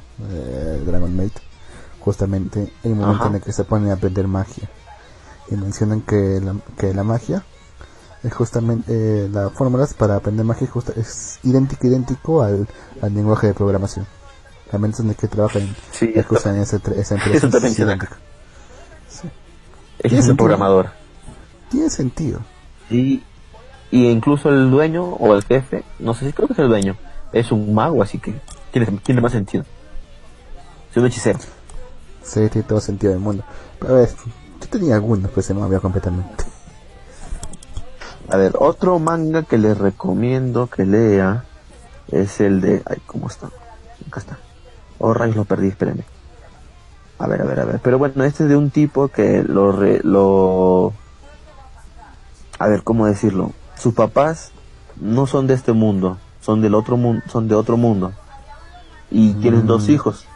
[0.86, 1.32] Dragon Maid,
[2.00, 4.68] justamente hay un momento en el que se pone a aprender magia.
[5.50, 7.44] Y mencionan que la, que la magia
[8.22, 12.66] es justamente eh, la fórmulas para aprender magia es idéntico idéntico al,
[13.00, 14.06] al lenguaje de programación
[14.72, 17.76] la mente en el que trabajan sí, en esa, esa empresa es,
[19.98, 20.90] es un programador.
[21.70, 22.40] Tiene sentido.
[22.90, 23.22] Y
[23.90, 26.96] y incluso el dueño o el jefe no sé si creo que es el dueño
[27.32, 28.34] es un mago así que
[28.72, 29.64] tiene, tiene más sentido.
[30.90, 31.38] Es un hechicero.
[32.22, 33.44] Sí tiene todo sentido del mundo.
[33.78, 34.10] Pero a ver
[34.60, 36.44] yo tenía algunos pues se me había completamente.
[38.28, 41.44] A ver, otro manga que les recomiendo que lea
[42.10, 42.82] es el de...
[42.84, 43.46] Ay, ¿cómo está?
[44.08, 44.38] Acá está.
[44.98, 46.04] Oh, rayos, lo perdí, espérenme.
[47.18, 47.80] A ver, a ver, a ver.
[47.82, 49.72] Pero bueno, este es de un tipo que lo...
[50.02, 50.92] lo...
[52.58, 53.52] A ver, ¿cómo decirlo?
[53.78, 54.52] Sus papás
[55.00, 58.12] no son de este mundo, son del otro mundo, son de otro mundo.
[59.10, 59.90] Y tienen dos mm.
[59.90, 60.26] hijos.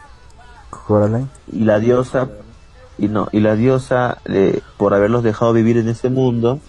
[0.69, 1.27] Coraline.
[1.51, 2.29] Y la diosa
[2.97, 6.59] y no, y la diosa eh, por haberlos dejado vivir en ese mundo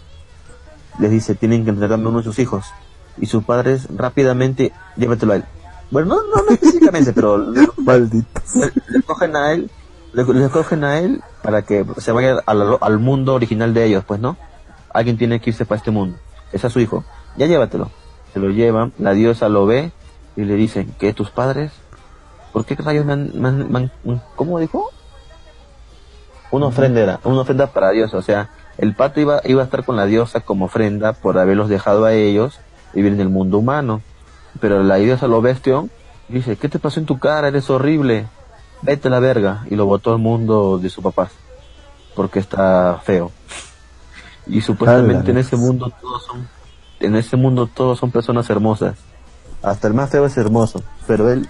[0.99, 2.67] les dice, tienen que entregarme uno de sus hijos.
[3.19, 5.45] Y sus padres rápidamente, llévatelo a él.
[5.91, 8.57] Bueno, no, no, específicamente, pero malditos.
[8.57, 9.71] Le, cogen a él,
[10.13, 14.37] le, cogen a él para que se vaya al, mundo original de ellos, pues, ¿no?
[14.93, 16.19] Alguien tiene que irse para este mundo.
[16.53, 17.05] Es su hijo.
[17.37, 17.91] Ya llévatelo.
[18.33, 19.93] Se lo llevan, la diosa lo ve
[20.37, 21.73] y le dicen, ¿qué tus padres?
[22.53, 23.91] ¿Por qué rayos man,
[24.37, 24.91] ¿cómo dijo?
[26.51, 29.85] Una ofrenda era, una ofrenda para Dios, o sea, el pato iba, iba a estar
[29.85, 32.61] con la diosa como ofrenda por haberlos dejado a ellos
[32.93, 34.03] vivir en el mundo humano.
[34.61, 35.89] Pero la diosa lo bestió
[36.29, 37.49] y dice, ¿qué te pasó en tu cara?
[37.49, 38.27] Eres horrible.
[38.83, 39.65] Vete a la verga.
[39.71, 41.31] Y lo botó al mundo de su papá.
[42.15, 43.31] Porque está feo.
[44.47, 46.49] Y supuestamente en ese mundo todos son,
[47.01, 48.97] en ese mundo todos son personas hermosas.
[49.63, 50.83] Hasta el más feo es hermoso.
[51.07, 51.49] Pero él,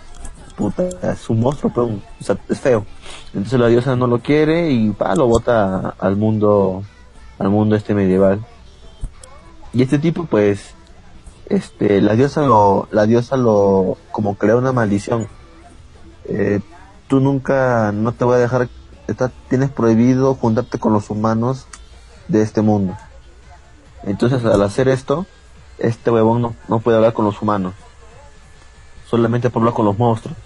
[0.56, 1.90] puta, es un monstruo, pero,
[2.48, 2.84] es feo.
[3.32, 6.82] Entonces la diosa no lo quiere y pa, lo bota al mundo
[7.38, 8.44] al mundo este medieval.
[9.72, 10.74] Y este tipo, pues,
[11.48, 15.28] este, la diosa lo, la diosa lo, como crea una maldición.
[16.24, 16.60] Eh,
[17.12, 18.70] tú nunca, no te voy a dejar,
[19.50, 21.66] tienes prohibido juntarte con los humanos
[22.28, 22.96] de este mundo.
[24.04, 25.26] Entonces, al hacer esto,
[25.76, 27.74] este huevón no, no puede hablar con los humanos.
[29.10, 30.38] Solamente puede hablar con los monstruos.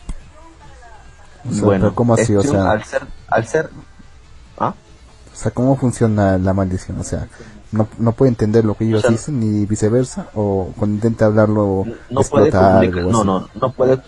[1.44, 2.34] bueno, ¿cómo así?
[2.34, 3.70] o este sea, al ser, al ser,
[4.58, 4.74] ¿ah?
[5.32, 6.98] O sea, ¿cómo funciona la maldición?
[6.98, 7.28] O sea,
[7.70, 12.22] no, no puede entender lo que ellos dicen ni viceversa o cuando intenta hablarlo no
[12.22, 14.02] puede no no no puede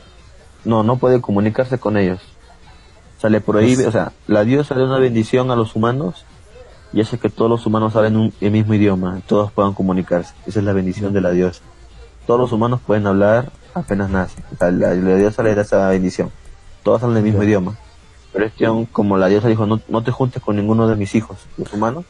[0.65, 2.21] no no puede comunicarse con ellos
[3.19, 6.25] o sea le prohíbe pues o sea la diosa da una bendición a los humanos
[6.95, 10.61] y hace que todos los humanos hablen un, el mismo idioma todos puedan comunicarse esa
[10.61, 11.61] es la bendición de la diosa
[12.27, 16.31] todos los humanos pueden hablar apenas nacen la, diosa le da esa bendición
[16.83, 17.77] todos hablan el mismo idioma
[18.33, 21.39] pero este como la diosa dijo, no, no te juntes con ninguno de mis hijos,
[21.57, 22.05] los humanos,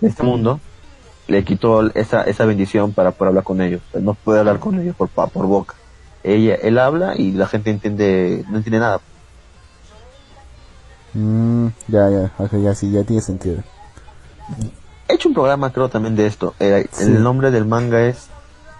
[0.00, 0.60] de este mundo,
[1.26, 3.80] le quitó esa, esa bendición para poder hablar con ellos.
[4.00, 5.74] no puede hablar con ellos por, por boca.
[6.22, 9.00] Ella, él habla y la gente entiende, no entiende nada.
[11.18, 13.62] Mm, ya, ya, ya, sí, ya tiene sentido.
[15.08, 16.54] He hecho un programa, creo, también de esto.
[16.60, 18.28] Eh, el nombre del manga es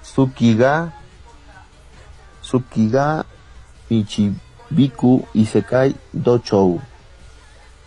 [0.02, 0.94] Tsukiga,
[2.42, 3.26] Tsukiga
[3.88, 4.34] Ichi
[4.70, 6.80] Biku Isekai Dochou.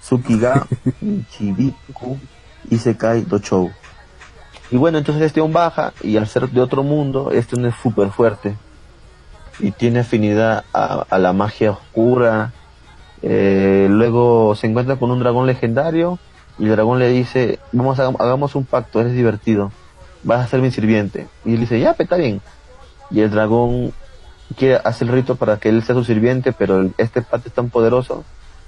[0.02, 0.68] Tsukiga
[1.32, 2.20] Chibiku
[2.70, 3.72] Isekai Dochou.
[4.70, 8.10] Y bueno, entonces este un baja y al ser de otro mundo, este es súper
[8.10, 8.58] fuerte.
[9.60, 12.54] Y tiene afinidad a, la magia oscura.
[13.24, 16.18] Eh, luego se encuentra con un dragón legendario
[16.58, 19.72] y el dragón le dice, vamos a, hagamos un pacto, eres divertido.
[20.24, 21.28] vas a ser mi sirviente.
[21.46, 22.42] Y él dice, ya, pues está bien.
[23.10, 23.94] Y el dragón
[24.56, 27.70] quiere hacer el rito para que él sea su sirviente, pero este pate es tan
[27.70, 28.24] poderoso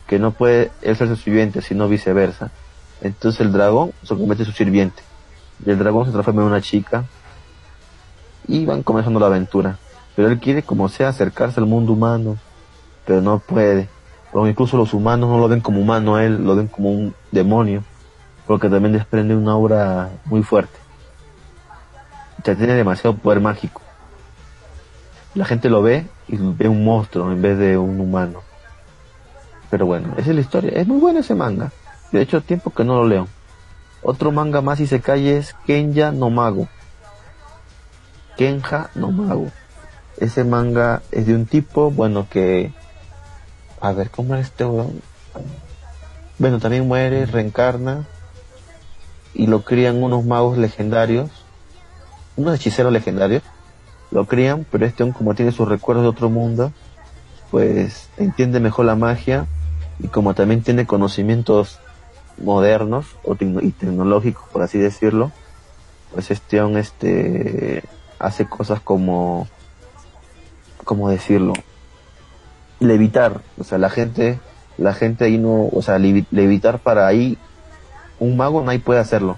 [0.07, 2.51] que no puede él ser su sirviente, sino viceversa.
[3.01, 5.03] Entonces el dragón se convierte en su sirviente.
[5.65, 7.05] Y el dragón se transforma en una chica.
[8.47, 9.77] Y van comenzando la aventura.
[10.15, 12.37] Pero él quiere, como sea, acercarse al mundo humano.
[13.05, 13.87] Pero no puede.
[14.35, 17.83] Incluso los humanos no lo ven como humano a él, lo ven como un demonio.
[18.47, 20.77] Porque también desprende una aura muy fuerte.
[22.43, 23.81] Ya tiene demasiado poder mágico.
[25.35, 28.41] La gente lo ve y ve un monstruo en vez de un humano.
[29.69, 30.71] Pero bueno, esa es la historia.
[30.73, 31.71] Es muy bueno ese manga.
[32.11, 33.27] De hecho, tiempo que no lo leo.
[34.03, 36.67] Otro manga más y se cae es Kenya no Mago.
[38.37, 39.47] Kenja no Mago.
[40.17, 42.73] Ese manga es de un tipo, bueno, que...
[43.83, 44.63] A ver, ¿cómo es este
[46.39, 48.07] Bueno, también muere, reencarna
[49.33, 51.29] y lo crían unos magos legendarios,
[52.37, 53.43] unos hechiceros legendarios,
[54.09, 56.71] lo crían, pero este como tiene sus recuerdos de otro mundo,
[57.51, 59.47] pues entiende mejor la magia
[59.99, 61.79] y como también tiene conocimientos
[62.37, 65.33] modernos o y tecnológicos, por así decirlo,
[66.13, 67.83] pues este este
[68.17, 69.49] hace cosas como,
[70.85, 71.51] ¿cómo decirlo?
[72.83, 74.39] Levitar, o sea, la gente,
[74.77, 77.37] la gente ahí no, o sea, levitar para ahí,
[78.19, 79.37] un mago no ahí puede hacerlo,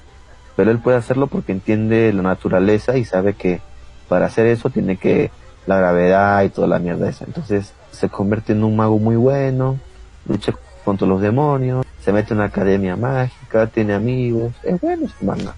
[0.56, 3.62] pero él puede hacerlo porque entiende la naturaleza y sabe que
[4.10, 5.32] para hacer eso tiene que
[5.68, 7.26] la gravedad y toda la mierda esa.
[7.26, 9.80] Entonces se convierte en un mago muy bueno,
[10.28, 10.54] lucha
[10.84, 15.54] contra los demonios, se mete en una academia mágica, tiene amigos, es bueno ese manga.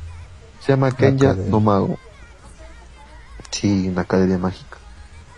[0.59, 1.97] Se llama Kenya no Mago.
[3.51, 4.77] Sí, una academia mágica.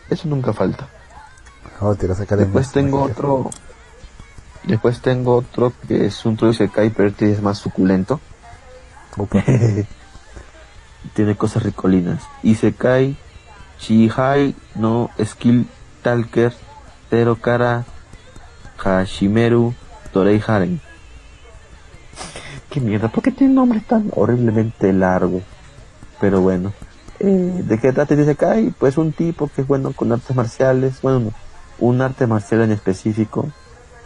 [0.09, 0.87] Eso nunca falta.
[1.81, 3.49] Oh, Después tengo otro.
[4.63, 8.19] Después tengo otro que es un Troy pero este es más suculento.
[11.13, 12.23] Tiene cosas ricolinas.
[12.43, 13.17] Isekai
[13.79, 15.67] Shihai no Skill
[16.01, 16.53] Talker
[17.09, 17.85] Tero Kara
[18.77, 19.73] Hashimeru
[20.11, 20.81] Torei Haren.
[22.69, 25.41] Qué mierda, ¿por qué tiene un nombre tan horriblemente largo?
[26.21, 26.71] Pero bueno.
[27.19, 28.73] Eh, ¿De qué trata dice Kai?
[28.77, 31.33] Pues un tipo que es bueno con artes marciales, bueno,
[31.79, 33.47] un arte marcial en específico,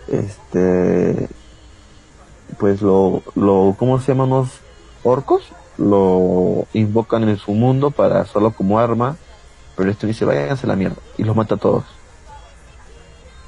[0.08, 1.28] este,
[2.58, 4.50] pues lo, lo, ¿cómo se llaman los
[5.04, 5.52] orcos?
[5.78, 9.18] Lo invocan en su mundo para solo como arma,
[9.76, 11.84] pero este dice, váyanse a la mierda, y los mata a todos.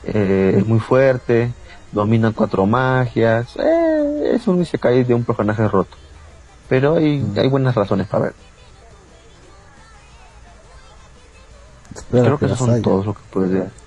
[0.06, 1.52] Eh, es muy fuerte,
[1.92, 5.98] domina cuatro magias, eh, es un Isekai de un personaje roto.
[6.68, 7.40] Pero hay, mm.
[7.40, 8.34] hay buenas razones para ver.
[12.12, 13.85] Creo que, esos son todos los que puedes ver.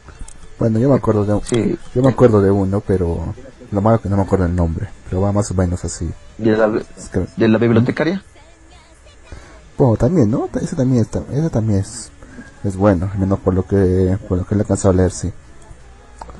[0.58, 3.34] Bueno, yo me acuerdo de yo me acuerdo de uno, pero
[3.70, 6.10] lo malo es que no me acuerdo el nombre, pero va más o menos así.
[6.36, 6.68] ¿De la,
[7.36, 8.22] ¿de la bibliotecaria?
[9.76, 10.48] Bueno, también, ¿no?
[10.60, 12.10] Ese también está, ese también es,
[12.64, 15.12] es bueno, al menos por lo que por lo que le he alcanzado a leer,
[15.12, 15.32] sí.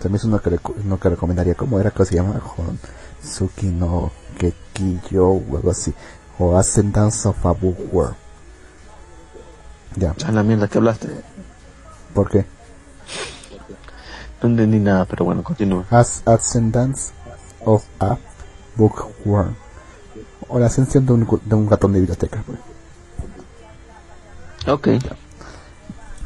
[0.00, 2.40] También es uno que, uno que recomendaría, ¿cómo era que se llama?
[3.22, 5.92] Suki no Kekiyo o algo así.
[6.38, 8.16] O Ascendance of a Book World.
[9.96, 10.14] Ya.
[10.24, 11.08] A la mierda que hablaste.
[12.14, 12.46] ¿Por qué?
[14.42, 15.84] No entendí nada, pero bueno, continúa.
[15.90, 17.12] As Ascendance
[17.64, 18.16] of a
[18.76, 19.54] Bookworm.
[20.48, 22.42] O la ascensión de un, de un ratón de biblioteca.
[22.46, 22.58] Pues.
[24.68, 24.88] Ok.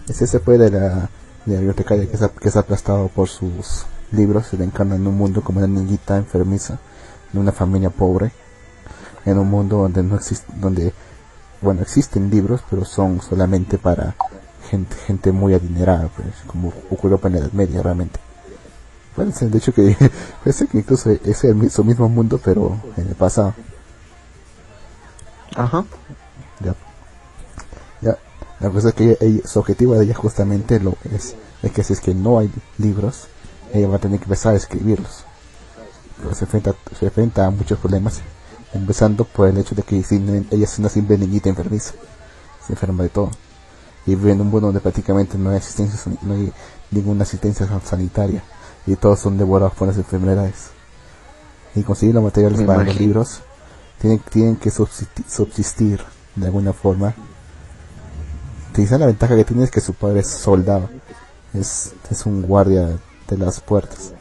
[0.08, 1.08] Ese se fue de la,
[1.46, 4.46] de la bibliotecaria que es, que es aplastado por sus libros.
[4.48, 6.78] Se le encarna en un mundo como una niñita enfermiza
[7.32, 8.32] de una familia pobre.
[9.24, 10.92] En un mundo donde no existe, donde,
[11.60, 14.16] bueno, existen libros, pero son solamente para
[14.72, 18.18] gente, gente muy adinerada, pues, como ocurrió en la Edad Media realmente.
[19.14, 19.94] Bueno, de hecho que
[20.42, 23.54] parece que incluso es el mismo, mismo mundo, pero en el pasado.
[25.54, 25.84] Ajá.
[26.64, 26.74] Ya.
[28.00, 28.16] Ya.
[28.60, 32.00] La cosa es que su objetivo de ella justamente lo es, es que si es
[32.00, 33.26] que no hay libros,
[33.74, 35.24] ella va a tener que empezar a escribirlos.
[36.16, 38.22] Pero se enfrenta, se enfrenta a muchos problemas,
[38.72, 41.92] empezando por el hecho de que ella es una simple niñita enfermiza,
[42.66, 43.30] se enferma de todo
[44.06, 46.52] y vive en un mundo donde prácticamente no hay asistencia, no hay
[46.90, 48.42] ninguna asistencia sanitaria
[48.86, 50.70] y todos son devorados por las enfermedades.
[51.74, 53.40] Y conseguir los materiales para los libros
[54.00, 56.00] tienen, tienen que subsistir,
[56.34, 57.14] de alguna forma.
[58.74, 60.88] Quizá la ventaja que tiene es que su padre es soldado,
[61.54, 62.98] es, es un guardia
[63.28, 64.12] de las puertas.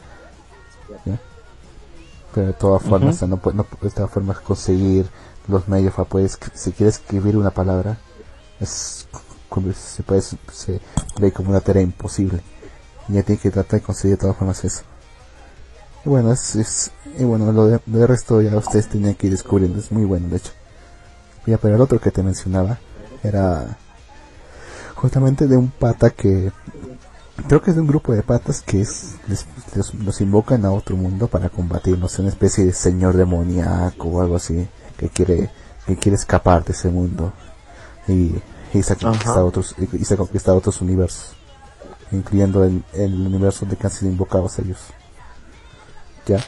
[2.34, 5.06] Pero de todas formas, no, no, de todas formas conseguir
[5.48, 7.98] los medios para poder, si quieres escribir una palabra,
[8.58, 9.01] es
[9.74, 10.80] se, puede, se
[11.20, 12.40] ve como una tarea imposible.
[13.08, 14.82] Y ya tiene que tratar de conseguir de todas formas eso.
[16.04, 19.92] Y bueno, es, y bueno, lo de, resto ya ustedes tienen que ir descubriendo, es
[19.92, 20.52] muy bueno de hecho.
[21.46, 22.78] Ya, pero el otro que te mencionaba
[23.22, 23.76] era
[24.96, 26.52] justamente de un pata que
[27.48, 29.46] creo que es de un grupo de patas que es les-
[29.94, 34.20] los invocan a otro mundo para combatir, no sé, una especie de señor demoníaco o
[34.22, 35.50] algo así que quiere
[35.86, 37.32] que quiere escapar de ese mundo
[38.06, 38.34] y,
[38.72, 39.44] y se Ajá.
[39.44, 41.32] otros y, se ha conquistado otros universos,
[42.10, 44.78] incluyendo el, el universo de que han sido invocados ellos.
[46.26, 46.38] Ya.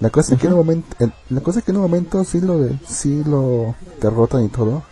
[0.00, 2.22] La cosa es que en un momento, en- la cosa es que en un momento
[2.24, 4.82] sí lo de, sí lo derrotan y todo,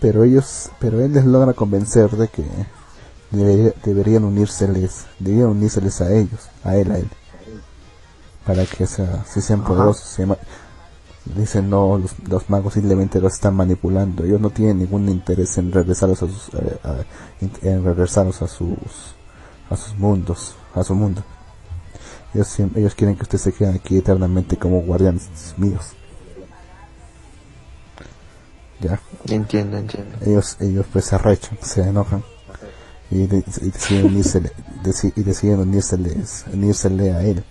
[0.00, 2.44] pero ellos, pero él les logra convencer de que
[3.30, 7.08] debería- deberían unírseles, deberían unírseles a ellos, a él, a él,
[8.46, 9.68] para que sea, si sean Ajá.
[9.68, 10.04] poderosos.
[10.08, 10.38] Se llama-
[11.24, 15.72] dicen no, los, los magos simplemente los están manipulando, ellos no tienen ningún interés en
[15.72, 17.04] regresarlos a sus, eh, a-
[17.62, 18.78] en regresarlos a sus,
[19.70, 21.22] a sus mundos, a su mundo.
[22.34, 25.92] Ellos, ellos quieren que ustedes se queden aquí eternamente como guardianes míos.
[28.80, 30.16] Ya, Entiendo, entiendo.
[30.26, 32.22] ellos, ellos pues se arrechan, se enojan
[33.10, 34.52] y, de- y deciden unírsele,
[34.82, 37.44] deci- y deciden unírseles, unírsele a él.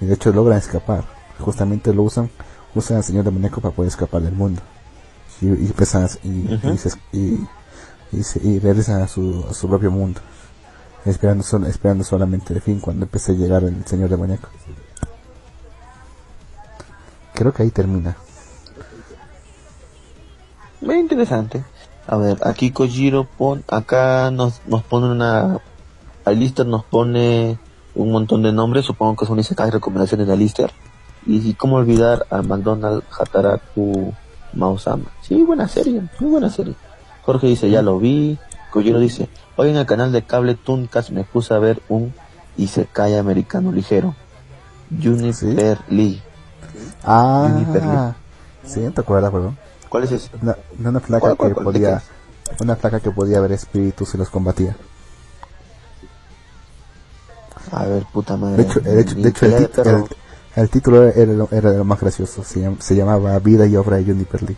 [0.00, 1.04] Y de hecho logran escapar.
[1.40, 2.30] Justamente lo usan,
[2.74, 4.60] usan al señor demoníaco para poder escapar del mundo.
[5.40, 7.46] Y, y a- y, y, se- y,
[8.12, 10.20] y se- y regresan a su, a su propio mundo.
[11.04, 14.48] Esperando, sol- esperando solamente el fin cuando empiece a llegar el señor demoníaco.
[17.34, 18.16] Creo que ahí termina.
[20.82, 21.64] Muy interesante.
[22.06, 25.58] A ver, aquí Kojiro pon, acá nos, nos pone una,
[26.24, 27.58] Alistair nos pone
[27.94, 30.70] un montón de nombres, supongo que son Isekai recomendaciones de Alistair.
[31.26, 34.12] Y, cómo olvidar a McDonald Hataraku
[34.54, 35.04] Mausama.
[35.22, 36.74] Sí, buena serie, muy buena serie.
[37.22, 38.38] Jorge dice, ya lo vi.
[38.70, 42.14] Kojiro dice, hoy en el canal de cable Tuncas me puse a ver un
[42.56, 44.14] Isekai americano ligero.
[44.90, 46.20] Juniper Lee.
[47.04, 48.14] Juniper Ah,
[48.64, 49.56] sí, ¿te acuerdas, perdón?
[49.88, 50.30] ¿Cuál es ese?
[50.40, 52.02] Una, una flaca ¿Cuál, cuál, que podía,
[52.60, 54.76] una flaca que podía ver espíritus y los combatía.
[57.72, 58.64] A ver, puta madre.
[58.64, 59.98] De hecho, de hecho, de hecho el, Pelea de tit- perro.
[59.98, 60.16] el-
[60.56, 62.42] el título era, lo- era de lo más gracioso.
[62.44, 64.56] Se, llam- se llamaba Vida y obra de Juniper Lee.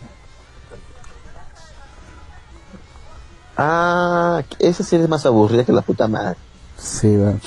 [3.55, 6.37] Ah, esa serie es más aburrida que la puta madre.
[6.77, 7.39] Sí, bueno.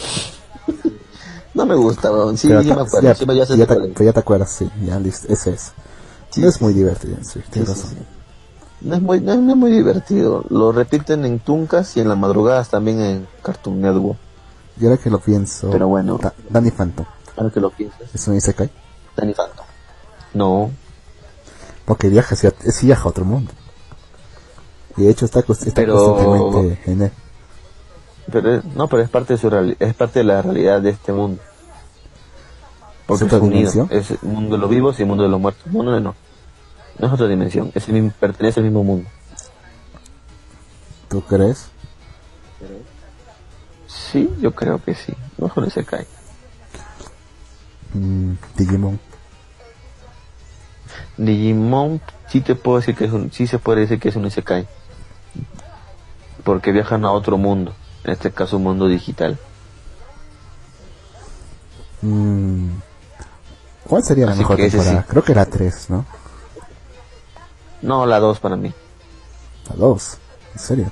[1.54, 2.36] No me gusta, weón.
[2.36, 3.08] Sí, Pero sí ta- me acuerdo.
[3.08, 3.92] ya, Sí, ya ya te, cuál es.
[3.94, 5.72] pero ya te acuerdas, sí, ya listo, ese es.
[6.30, 7.96] Sí, no es muy divertido, sí, tienes razón.
[8.82, 10.44] No es muy, no es, no es muy divertido.
[10.50, 14.18] Lo repiten en Tuncas y en las madrugadas también en Cartoon Network.
[14.78, 16.18] Y ahora que lo pienso, Pero bueno.
[16.22, 17.06] Da- Danny Phantom,
[17.36, 18.00] Ahora que lo piensas.
[18.14, 18.70] es un Isekai,
[19.16, 19.66] Danny Phantom.
[20.34, 20.70] No.
[21.84, 23.52] porque viaja hacia, es viaja a otro mundo.
[24.96, 27.12] Y de hecho está, está Pero- constantemente en él.
[28.32, 30.90] Pero es- no, pero es parte de su reali- es parte de la realidad de
[30.90, 31.40] este mundo.
[33.06, 33.70] Porque ¿Es es, otra unido.
[33.70, 33.88] dimensión?
[33.92, 35.64] Es el mundo de los vivos y el mundo de los muertos.
[35.72, 36.14] No, no, no.
[36.98, 37.70] No es otra dimensión.
[37.74, 39.08] Es el mismo, pertenece al mismo mundo.
[41.08, 41.68] ¿Tú crees?
[43.86, 45.14] Sí, yo creo que sí.
[45.38, 46.06] No solo se cae.
[47.96, 49.00] Mm, Digimon.
[51.16, 54.26] Digimon sí te puedo decir que es un, sí se puede decir que es un
[54.26, 54.66] Isekai.
[56.44, 57.74] Porque viajan a otro mundo.
[58.04, 59.38] En este caso un mundo digital.
[62.02, 62.68] Mm,
[63.88, 65.02] ¿Cuál sería la Así mejor temporada?
[65.02, 65.06] sí.
[65.08, 66.04] Creo que era 3, ¿no?
[67.82, 68.72] No, la 2 para mí.
[69.70, 70.18] La 2.
[70.54, 70.90] ¿En serio?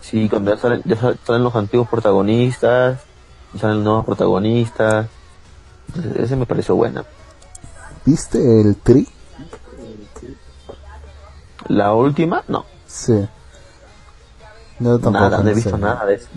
[0.00, 3.00] Sí, cuando ya salen, ya sal- salen los antiguos protagonistas,
[3.54, 5.08] y salen nuevos protagonistas.
[5.88, 7.04] Entonces, ese me pareció buena.
[8.04, 9.08] ¿Viste el Tri?
[11.68, 12.64] La última, no.
[12.86, 13.28] Sí.
[14.78, 16.28] No, tampoco, nada, no he visto nada de eso.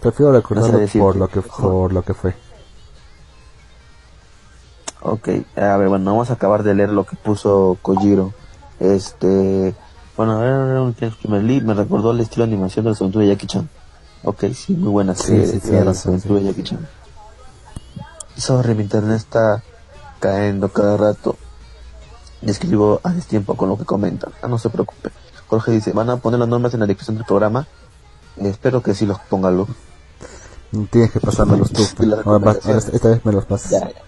[0.00, 2.34] Prefiero recordarlo No sé por lo que por lo que fue.
[5.02, 8.32] Ok, a ver, bueno, vamos a acabar de leer lo que puso Kojiro.
[8.80, 9.74] Este,
[10.16, 12.92] bueno, a ver, a ver, un primer lead me recordó el estilo de animación de
[12.92, 13.68] la aventuras de Jackie Chan.
[14.24, 15.46] Ok, sí, muy buena Sí, serie.
[15.46, 16.88] sí, de tienes la aventura de Jackie Chan.
[18.36, 19.62] Sorry, mi internet está
[20.20, 21.36] cayendo cada rato.
[22.40, 24.32] Y escribo a destiempo con lo que comentan.
[24.42, 25.10] Ah, no se preocupe.
[25.46, 27.66] Jorge dice, ¿van a poner las normas en la descripción del programa?
[28.36, 29.66] Espero que sí los ponga Lu.
[30.90, 31.86] Tienes que pasármelos tú.
[32.24, 33.70] Ahora esta vez me los pasas.
[33.70, 34.02] Ya, ya.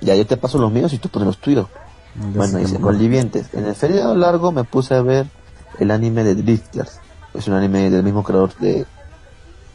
[0.00, 1.66] Ya, yo te paso los míos y tú pones los tuyos.
[2.14, 2.78] Ya Bueno, dice.
[2.78, 3.52] Maldivientes.
[3.52, 5.26] En el feriado largo me puse a ver
[5.78, 7.00] el anime de Drifters.
[7.34, 8.86] Es un anime del mismo creador de...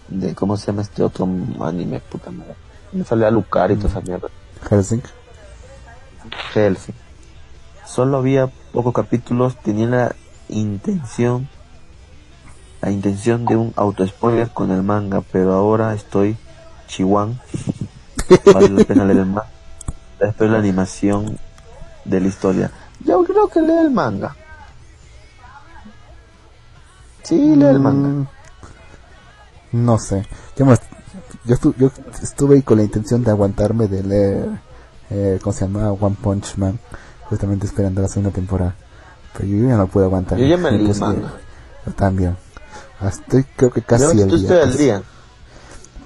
[0.08, 1.28] de ¿Cómo se llama este otro
[1.62, 2.00] anime?
[2.00, 2.56] Puta madre.
[2.96, 4.30] Me sale a Lucar y toda esa mierda.
[4.70, 5.02] Helsing.
[6.54, 6.96] Hellsing.
[7.86, 10.16] Solo había pocos capítulos, tenía la
[10.50, 11.48] intención,
[12.82, 16.38] la intención de un auto-spoiler con el manga, pero ahora estoy
[16.88, 17.40] chihuán.
[18.54, 19.50] Vale la pena leer el manga.
[20.20, 21.38] Después la animación
[22.06, 22.72] de la historia.
[23.02, 24.36] Yo creo que lee el manga.
[27.24, 28.08] Sí, lee el manga.
[28.10, 28.28] Mm,
[29.86, 30.26] No sé.
[30.56, 30.78] Yo, me-
[31.46, 31.92] yo, estu- yo
[32.22, 34.50] estuve ahí con la intención de aguantarme de leer,
[35.10, 35.92] eh, ¿cómo se llama?
[35.92, 36.80] One Punch Man.
[37.30, 38.76] Justamente esperando la segunda temporada.
[39.34, 40.38] Pero yo ya no puedo aguantar.
[40.38, 41.34] Yo ya me leí Puse- manga.
[41.86, 42.38] Yo también.
[43.06, 44.66] Estoy creo que casi al día.
[44.68, 45.02] día.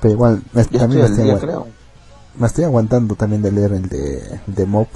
[0.01, 1.59] Pero igual, me, también estoy me estoy, día,
[2.37, 4.87] me estoy aguantando también de leer el de, de Mop.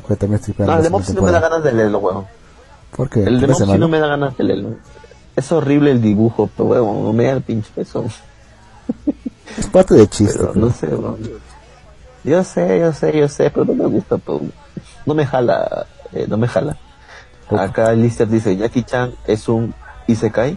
[0.00, 1.98] Porque también estoy esperando No, el de Mob sí no me da ganas de leerlo,
[1.98, 2.24] weón.
[2.96, 3.20] ¿Por qué?
[3.22, 4.76] El de ¿Te Mob parece sí no me da ganas de leerlo.
[5.36, 8.04] Es horrible el dibujo, pero weón, no me da el pinche eso.
[9.58, 10.38] Es parte de chiste.
[10.38, 11.18] Pero no sé, weón.
[12.24, 14.40] Yo sé, yo sé, yo sé, pero no me gusta, pero
[15.06, 16.76] no me jala, eh, no me jala.
[17.50, 19.74] Acá Lister dice, Jackie Chan es un
[20.06, 20.56] Isekai.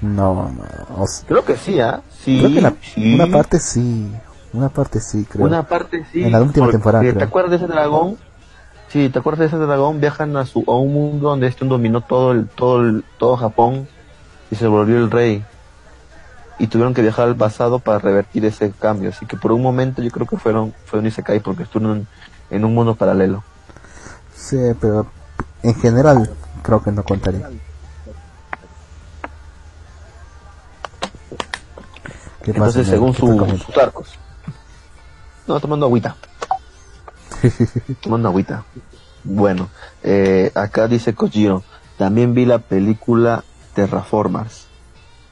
[0.00, 1.02] No, no.
[1.02, 2.00] o sea, Creo que sí, ¿ah?
[2.24, 3.14] Sí, creo que la- sí.
[3.14, 4.10] una parte sí.
[4.52, 5.44] Una parte sí, creo.
[5.46, 6.22] Una parte sí.
[6.22, 7.26] En la última temporada, ¿Te creo.
[7.26, 8.16] acuerdas de ese dragón?
[8.88, 10.00] Sí, ¿te acuerdas de ese dragón?
[10.00, 13.88] Viajan a su a un mundo donde este dominó todo el todo el, todo Japón
[14.50, 15.44] y se volvió el rey.
[16.58, 19.10] Y tuvieron que viajar al pasado para revertir ese cambio.
[19.10, 22.06] Así que por un momento yo creo que fueron fue un Isekai porque estuvieron
[22.50, 23.42] en, un mundo paralelo.
[24.34, 25.06] Sí, pero
[25.62, 26.30] en general
[26.62, 27.48] creo que no contaría.
[32.42, 34.08] ¿Qué Entonces, según ¿Qué te su- sus arcos.
[35.46, 36.16] No, tomando agüita.
[38.02, 38.64] tomando agüita.
[39.24, 39.70] Bueno,
[40.02, 41.62] eh, acá dice Kojiro,
[41.96, 43.42] también vi la película
[43.74, 44.63] Terraformers.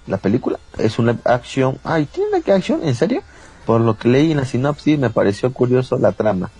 [0.06, 1.78] La película es una acción.
[1.84, 2.80] Ay, ¿tiene una acción?
[2.82, 3.22] ¿En serio?
[3.66, 6.50] Por lo que leí en la sinopsis me pareció curioso la trama.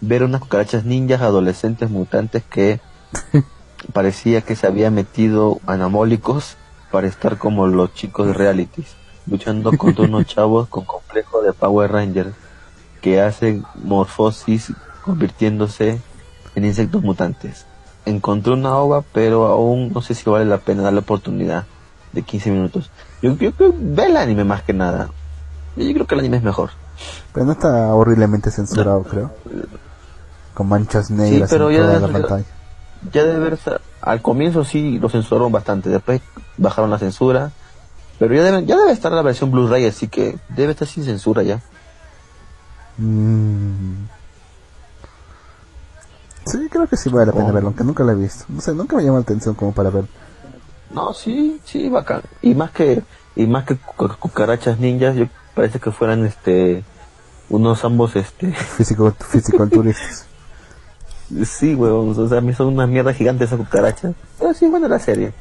[0.00, 2.80] Ver unas cucarachas ninjas adolescentes mutantes que
[3.92, 6.56] parecía que se habían metido anabólicos
[6.90, 8.94] para estar como los chicos de realities,
[9.26, 12.34] luchando contra unos chavos con complejo de Power Rangers
[13.02, 14.72] que hacen morfosis
[15.04, 16.00] convirtiéndose
[16.54, 17.66] en insectos mutantes.
[18.06, 21.66] Encontré una ova, pero aún no sé si vale la pena dar la oportunidad
[22.16, 22.90] de 15 minutos.
[23.22, 25.10] Yo, yo creo que ve el anime más que nada.
[25.76, 26.70] Yo, yo creo que el anime es mejor.
[27.32, 29.30] Pero no está horriblemente censurado, creo.
[30.54, 32.44] Con manchas negras pero en ya toda la ya- pantalla.
[33.12, 33.58] Ya debe ver,
[34.00, 36.22] al comienzo sí lo censuraron bastante, después
[36.56, 37.52] bajaron la censura,
[38.18, 41.42] pero ya debe, ya debe estar la versión Blu-ray, así que debe estar sin censura
[41.42, 41.60] ya.
[42.96, 44.06] Mm.
[46.46, 47.52] Sí, creo que sí vale la pena Oh.
[47.52, 48.44] verlo, aunque nunca lo he visto.
[48.48, 50.04] No sé, nunca me llama la atención como para ver.
[50.90, 52.22] No, sí, sí, bacán.
[52.42, 53.02] Y más que,
[53.34, 56.84] y más que cu- cucarachas ninjas, yo parece que fueran este,
[57.48, 60.26] unos ambos este, Físico, fisiculturistas.
[61.44, 64.14] sí, huevón, o sea, a mí son una mierda gigante esas cucarachas.
[64.38, 65.32] Pero sí, bueno la serie.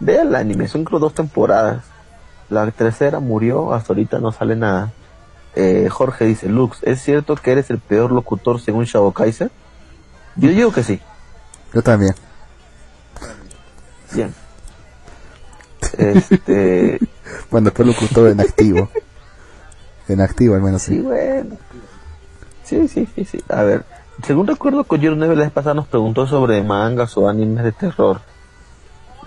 [0.00, 1.84] Vea el anime, son creo dos temporadas.
[2.50, 4.90] La tercera murió, hasta ahorita no sale nada.
[5.54, 9.50] Eh, Jorge dice, Lux, ¿es cierto que eres el peor locutor según Shao Kaiser?
[10.36, 11.00] Yo digo que sí.
[11.74, 12.14] Yo también.
[14.12, 14.34] Bien.
[15.96, 16.98] Este,
[17.50, 18.88] Bueno, fue locutor en activo.
[20.08, 21.00] En activo, al menos sí, sí.
[21.00, 21.56] bueno.
[22.64, 23.42] Sí, sí, sí, sí.
[23.48, 23.84] A ver,
[24.26, 28.20] según recuerdo, Kojiro 9 la vez pasada nos preguntó sobre mangas o animes de terror.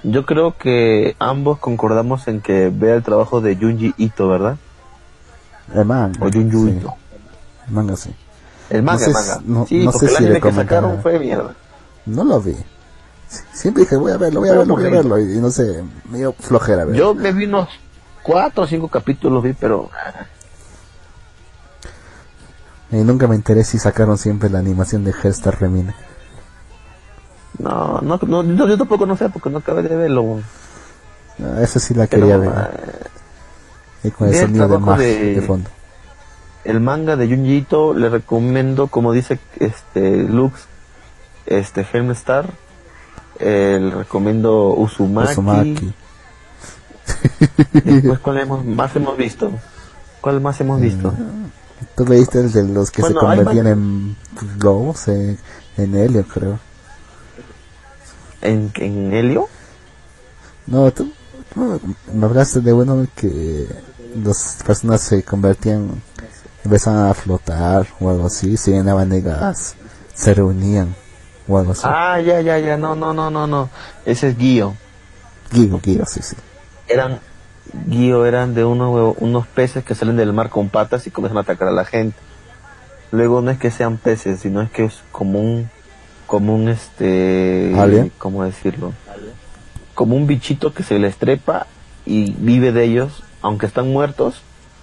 [0.03, 4.57] Yo creo que ambos concordamos en que vea el trabajo de Junji Ito, ¿verdad?
[5.75, 6.19] El manga.
[6.25, 6.77] O Junji sí.
[6.77, 6.93] Ito.
[7.67, 8.15] El manga, sí.
[8.71, 9.41] El manga, No sé el si- manga.
[9.45, 11.53] no- sí, no porque sé el si anime que recomendar- sacaron fue mierda.
[12.07, 12.55] No lo vi.
[13.53, 15.19] Siempre dije, voy a verlo, voy a verlo, voy a verlo.
[15.19, 16.95] Y, no sé, me dio flojera ver.
[16.95, 17.69] Yo me vi unos
[18.23, 19.89] cuatro o cinco capítulos, vi, pero
[22.91, 25.93] Y nunca me enteré si sacaron siempre la animación de Hellstar Remine.
[27.59, 30.41] no, no, no, yo, tampoco no sé porque no acabé de verlo.
[31.37, 32.49] No, esa sí la Pero, quería ver.
[32.49, 32.69] ah,
[34.03, 35.69] Y con el sonido de Mag de- de fondo.
[36.65, 40.65] el manga de Junji Ito le recomiendo, como dice este Lux,
[41.45, 42.45] este Helmstar,
[43.39, 45.31] eh, le recomiendo Uzumaki.
[45.31, 45.93] Uzumaki.
[47.83, 49.51] Después, ¿cuál hemos, más hemos visto?
[50.21, 51.13] ¿Cuál más hemos visto?
[51.95, 54.15] Tú leíste el de los que Bueno, se convertían en
[54.57, 55.37] globos, eh,
[55.77, 56.59] en helio, creo.
[58.41, 59.47] ¿En, en Helio?
[60.67, 61.11] No, tú,
[61.53, 61.79] tú
[62.13, 63.67] me hablaste de uno que
[64.23, 66.01] las personas se convertían,
[66.63, 69.75] empezaban a flotar o algo así, se llenaban de gas,
[70.13, 70.95] se reunían
[71.47, 71.81] o algo así.
[71.85, 73.69] Ah, ya, ya, ya, no, no, no, no, no.
[74.05, 74.75] Ese es Guío.
[75.51, 76.35] Guío, guío, sí, sí.
[76.87, 77.19] Eran,
[77.87, 81.41] Guío eran de unos, unos peces que salen del mar con patas y comienzan a
[81.41, 82.17] atacar a la gente.
[83.11, 85.69] Luego no es que sean peces, sino es que es como un,
[86.27, 88.11] como un este, ¿Alien?
[88.17, 88.93] ¿cómo decirlo?
[89.93, 91.67] Como un bichito que se les trepa
[92.05, 94.41] y vive de ellos, aunque están muertos,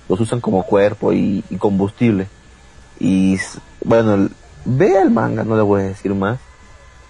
[0.09, 2.29] los usan como cuerpo y, y combustible.
[3.01, 3.39] Y
[3.83, 4.29] bueno,
[4.65, 6.39] vea el manga, no le voy a decir más,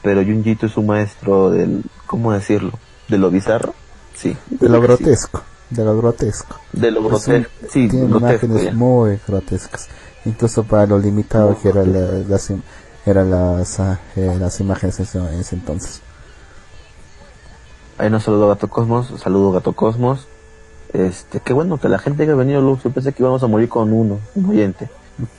[0.03, 2.73] pero Junjito es un maestro del, ¿cómo decirlo?
[3.09, 3.75] De lo bizarro,
[4.15, 4.37] sí.
[4.51, 6.61] De lo grotesco, de lo grotesco.
[6.73, 8.73] De lo un- grotesco, sí, tiene grotesco imágenes ya.
[8.73, 9.89] muy grotescas.
[10.25, 12.53] Incluso para lo limitado que era la- las,
[13.07, 16.03] eran las, ah, eh, las imágenes en ese, en ese entonces.
[17.97, 20.29] Ahí nos saludó Gato Cosmos, saludo Gato Cosmos.
[20.93, 22.83] Este, qué bueno que la gente haya venido, Luz.
[22.85, 24.89] Yo pensé que íbamos a morir con uno, un oyente.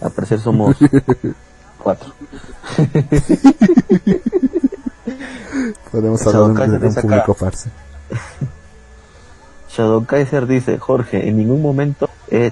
[0.01, 0.75] Al parecer somos
[1.79, 2.13] cuatro.
[5.91, 7.71] Podemos hablar de, un público farce.
[9.69, 12.51] Shadow Kaiser dice, Jorge, en ningún momento he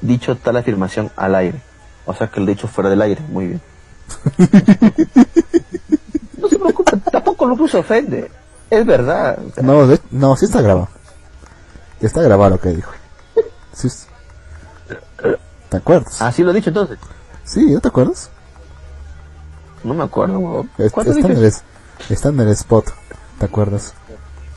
[0.00, 1.60] dicho tal afirmación al aire.
[2.06, 3.60] O sea que el dicho fuera del aire, muy bien.
[6.38, 8.30] no se preocupe, tampoco lo se ofende.
[8.70, 9.38] Es verdad.
[9.62, 10.88] No, de- no, sí está grabado.
[12.00, 12.90] Está grabado lo que dijo.
[13.72, 13.88] Sí,
[15.68, 16.20] ¿Te acuerdas?
[16.20, 16.98] Así lo he dicho entonces.
[17.44, 18.30] Sí, ¿no te acuerdas?
[19.84, 20.66] No me acuerdo.
[20.78, 21.62] Es- ¿Cuándo está, en el, eso?
[21.98, 22.86] es- está en el spot,
[23.38, 23.94] ¿te acuerdas?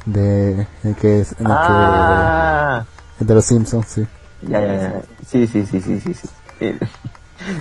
[0.06, 2.84] De el que es el Ah,
[3.18, 4.08] que el de los Simpsons, sí.
[4.44, 5.02] ya, ya, ya.
[5.28, 6.14] Sí, sí, sí, sí, sí.
[6.14, 6.30] sí.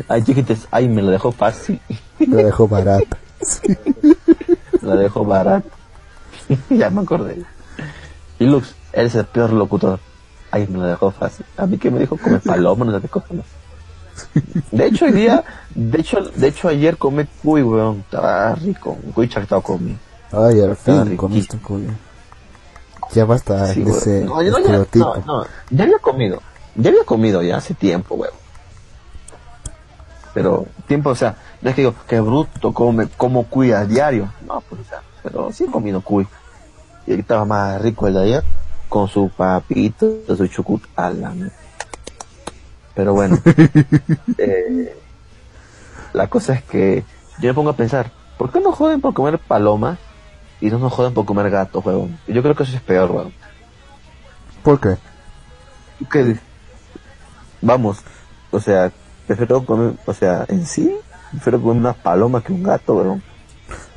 [0.08, 1.80] Ay, chiquites, ay, me lo dejó fácil.
[2.18, 3.16] Lo dejó barata.
[3.44, 3.76] Sí.
[4.80, 5.68] La dejo barata.
[6.70, 7.42] ya me acordé.
[8.38, 9.98] Y Lux, eres el peor locutor.
[10.50, 11.44] Ay, me lo dejó fácil.
[11.58, 13.26] A mí que me dijo come paloma, no qué cosa.
[14.70, 17.98] De hecho, hoy día, de hecho, de hecho ayer comí cuy, weón.
[18.00, 18.96] Estaba rico.
[19.02, 19.96] Un cuy chactado comí.
[20.32, 21.90] Ay, al fin comiste culo.
[23.12, 23.98] Ya basta Sí, de weón.
[23.98, 25.16] ese no, ya, estereotipo.
[25.26, 26.40] no, no, ya había comido.
[26.76, 28.34] Ya había comido ya hace tiempo, weón.
[30.32, 34.32] Pero tiempo, o sea, no es que digo, que bruto, come, como cuy a diario.
[34.46, 36.26] No, pues, o sea, pero sí he comido cuy.
[37.06, 38.44] Y estaba más rico el de ayer,
[38.88, 41.32] con su papito, su chucut a la.
[42.94, 43.38] Pero bueno,
[44.38, 44.96] eh,
[46.12, 47.04] la cosa es que
[47.40, 49.98] yo me pongo a pensar, ¿por qué no joden por comer palomas
[50.60, 52.18] y no nos joden por comer gatos, weón?
[52.28, 53.32] Yo creo que eso es peor, weón.
[54.62, 54.96] ¿Por qué?
[55.98, 56.42] ¿Tú qué dices?
[57.60, 57.98] Vamos,
[58.50, 58.92] o sea,
[59.26, 60.94] prefiero comer, o sea, en sí,
[61.32, 63.22] prefiero comer una paloma que un gato, weón.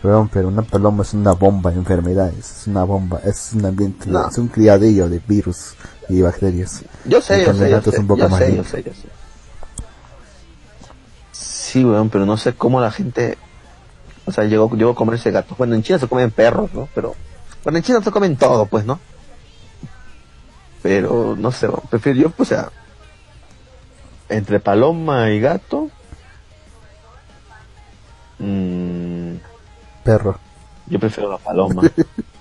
[0.03, 4.09] Weón, pero una paloma es una bomba de enfermedades, es una bomba, es un ambiente,
[4.09, 4.27] No.
[4.27, 5.75] es un criadillo de virus
[6.09, 6.84] y bacterias.
[7.05, 8.93] Yo sé, yo sé, yo gato sé, un poco yo más sé, yo sé, yo
[8.93, 9.07] sé.
[11.31, 13.38] Sí, weón, pero no sé cómo la gente,
[14.25, 15.57] o sea, llegó, llegó a comerse gatos.
[15.57, 16.88] Bueno, en China se comen perros, ¿no?
[16.95, 17.15] Pero,
[17.63, 18.99] bueno, en China se comen todo, pues, ¿no?
[20.81, 22.71] Pero, no sé, weón, prefiero yo, pues, o sea,
[24.29, 25.89] entre paloma y gato,
[28.39, 29.35] mm,
[30.03, 30.39] Perro.
[30.88, 31.81] yo prefiero la paloma.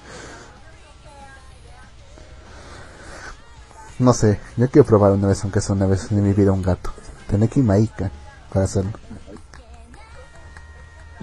[3.98, 6.62] No sé, yo quiero probar una vez, aunque sea una vez en mi vida, un
[6.62, 6.90] gato.
[7.28, 8.10] Tener que ir a Ica
[8.52, 8.93] para hacerlo.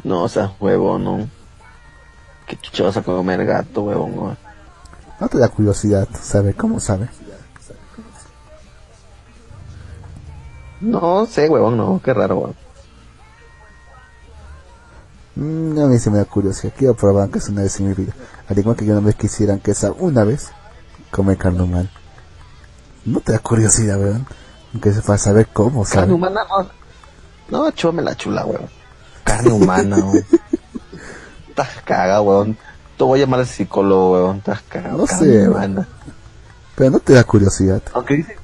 [0.03, 1.29] no, o sea, huevón, no.
[2.47, 4.37] ¿Qué chucha vas a comer gato, huevón?
[5.19, 7.09] No te da curiosidad saber cómo sabe.
[10.81, 12.55] No sé, huevón, no, qué raro, huevón.
[15.35, 16.73] Mm, a mí sí me da curiosidad.
[16.75, 18.13] Quiero probar aunque sea una vez en mi vida.
[18.47, 20.51] Al igual que yo una vez quisieran que sea una vez
[21.11, 21.89] comer carne humana.
[23.05, 24.25] No te da curiosidad, weón.
[24.73, 26.01] Aunque sea para saber cómo sabe.
[26.01, 26.69] Carne humana, no.
[27.49, 28.69] No, chúpame la chula, huevón.
[29.23, 30.25] Carne humana, huevón.
[31.49, 32.57] Estás cagado, huevón.
[32.97, 34.37] Te voy a llamar al psicólogo, huevón.
[34.37, 34.97] Estás cagado.
[34.97, 35.87] No Carne sé, humana.
[36.75, 37.81] Pero no te da curiosidad.
[37.93, 38.35] Aunque dicen,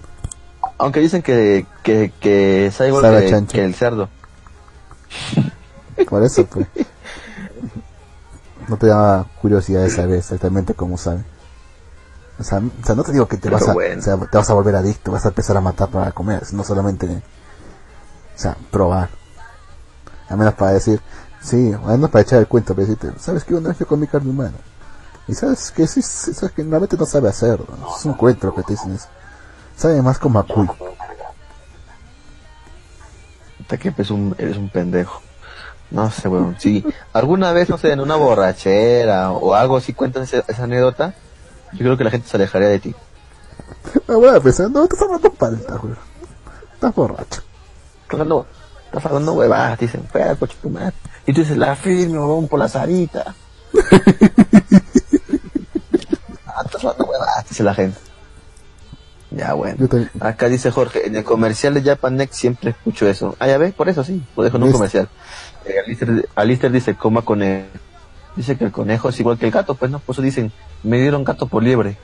[0.78, 4.10] aunque dicen que, que, que sabe igual Sabe a que, que el cerdo.
[6.10, 6.68] Por eso, pues.
[8.68, 11.24] No te da curiosidad de saber exactamente cómo sabe.
[12.40, 14.00] O sea, o sea, no te digo que te Pero vas, a, bueno.
[14.00, 16.64] o sea, te vas a volver adicto, vas a empezar a matar para comer, no
[16.64, 19.10] solamente, o sea, probar.
[20.30, 21.02] A menos para decir,
[21.42, 23.56] sí, a menos para echar el cuento, para decirte, ¿sabes qué?
[23.56, 24.58] Una vez yo comí carne humana.
[25.28, 27.68] Y sabes que sí, sabes que normalmente no sabe hacerlo.
[27.98, 29.08] Es un cuento lo que te dicen eso.
[29.76, 30.68] Sabe más como a cuy.
[33.62, 35.22] Hasta que eres un, eres un pendejo.
[35.92, 36.56] No sé, weón.
[36.58, 36.84] Si
[37.14, 41.14] alguna vez, no sé, en una borrachera o algo así cuentas esa, esa anécdota,
[41.74, 42.96] yo creo que la gente se alejaría de ti.
[44.08, 45.94] Ah, bueno, pensando, no, estás hablando palta, güey.
[46.74, 47.42] Estás borracho.
[48.02, 48.46] Estás hablando,
[48.86, 50.94] estás hablando huevadas, dicen, fuera, coche tu madre.
[51.26, 53.36] Y tú dices, la firme, weón, por la zarita.
[56.46, 58.00] ah, estás hablando huevadas, dice la gente.
[59.32, 59.88] Ya, bueno.
[60.20, 63.36] Acá dice Jorge, en el comercial de Japan Next siempre escucho eso.
[63.40, 65.08] Ah, ya ves, por eso sí, lo dejo en un comercial.
[65.66, 67.68] Eh, Alistair, Alistair dice, coma conejo.
[68.40, 70.98] Dice que el conejo es igual que el gato, pues no, por eso dicen, me
[70.98, 71.98] dieron gato por liebre.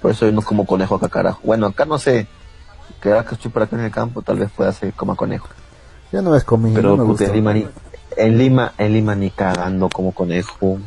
[0.00, 1.40] Por eso yo no como conejo acá, carajo.
[1.44, 2.26] Bueno, acá no sé,
[3.02, 5.48] que acá estoy por acá en el campo, tal vez pueda ser coma conejo.
[6.12, 7.24] Yo no las comí, Pero no me puta, gustó.
[7.26, 7.68] en Lima ni,
[8.16, 10.78] en Lima, en Lima ni cagando como conejo.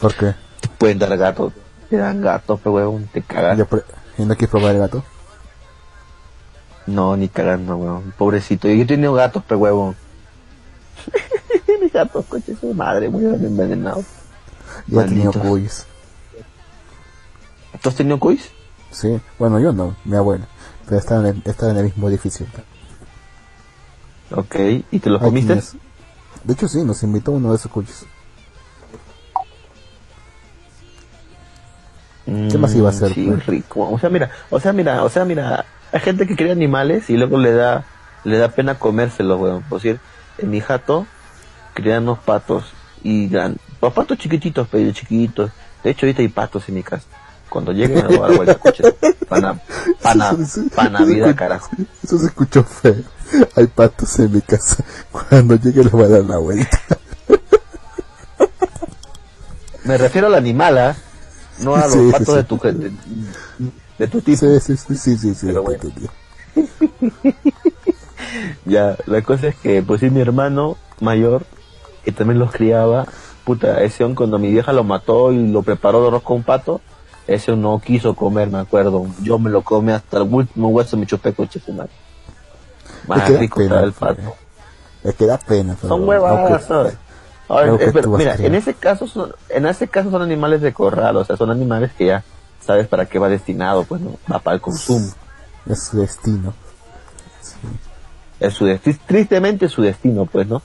[0.00, 0.34] ¿Por qué?
[0.60, 1.52] Te pueden dar gato,
[1.88, 3.84] te dan gato, pero weón, te pre-
[4.18, 5.04] ¿Y no quieres probar el gato?
[6.88, 8.12] No, ni cagando, weón.
[8.18, 8.66] Pobrecito.
[8.66, 9.94] Yo he tenido gatos, pero huevón.
[11.84, 14.06] Mis gatos, coche su madre, murieron envenenados.
[14.86, 15.48] Yo he tenido Malditos.
[15.50, 15.86] cuyes.
[17.82, 18.50] ¿Tú has tenido cuis?
[18.90, 20.46] Sí, bueno, yo no, mi abuela.
[20.86, 22.46] Pero estaba en el, estaba en el mismo edificio.
[24.30, 24.56] Ok,
[24.90, 25.48] ¿y te los comiste?
[25.56, 25.76] tienes-
[26.42, 28.06] De hecho, sí, nos invitó uno de esos cuyes.
[32.24, 33.46] ¿Qué más iba a hacer, Mm, Sí, pues?
[33.46, 33.90] rico.
[33.90, 37.18] O sea, mira, o sea, mira, o sea, mira, hay gente que cría animales y
[37.18, 37.84] luego le da,
[38.24, 39.62] le da pena comérselos, weón.
[39.64, 40.00] Por decir,
[40.38, 41.06] en mi jato
[41.74, 42.64] crían unos patos
[43.02, 45.50] y gran, los patos chiquititos, pero chiquitos.
[45.82, 47.06] De hecho, ahorita hay patos en mi casa.
[47.50, 48.58] Cuando lleguen me voy a dar.
[49.28, 49.60] Pana,
[50.02, 50.36] pana,
[50.74, 51.70] pana vida, carajo.
[52.02, 53.02] Eso se escuchó feo.
[53.56, 54.82] Hay patos en mi casa.
[55.12, 56.80] Cuando llegue le voy a dar la vuelta.
[59.84, 60.96] Me refiero al animal, ¿ah?
[61.60, 62.34] No a los Sí, patos sí.
[62.36, 62.92] de tu, de,
[63.98, 64.38] de tu tipo.
[64.38, 65.82] Sí, sí, sí, sí, sí, sí, Pero te bueno.
[65.84, 67.34] entendí.
[68.64, 71.44] Ya, la cosa es que, pues sí, mi hermano mayor,
[72.04, 73.06] que también los criaba,
[73.44, 76.80] puta, ese on, cuando mi vieja lo mató y lo preparó de arroz con pato,
[77.26, 79.06] ese no quiso comer, me acuerdo.
[79.22, 81.90] Yo me lo comí hasta el último hueso, me chupé coche su madre.
[83.08, 84.34] Más Es que rico pena, el pato.
[85.02, 85.74] Es que da pena.
[85.80, 86.96] pero Son no huevadas, que- ¿sabes?
[87.48, 91.16] Ahora, eh, pero mira, en ese caso son, en ese caso son animales de corral,
[91.18, 92.24] o sea, son animales que ya
[92.60, 95.06] sabes para qué va destinado, pues no, va para el consumo.
[95.66, 96.54] Es su destino.
[98.40, 100.62] es su destino, tristemente es su destino, pues, ¿no?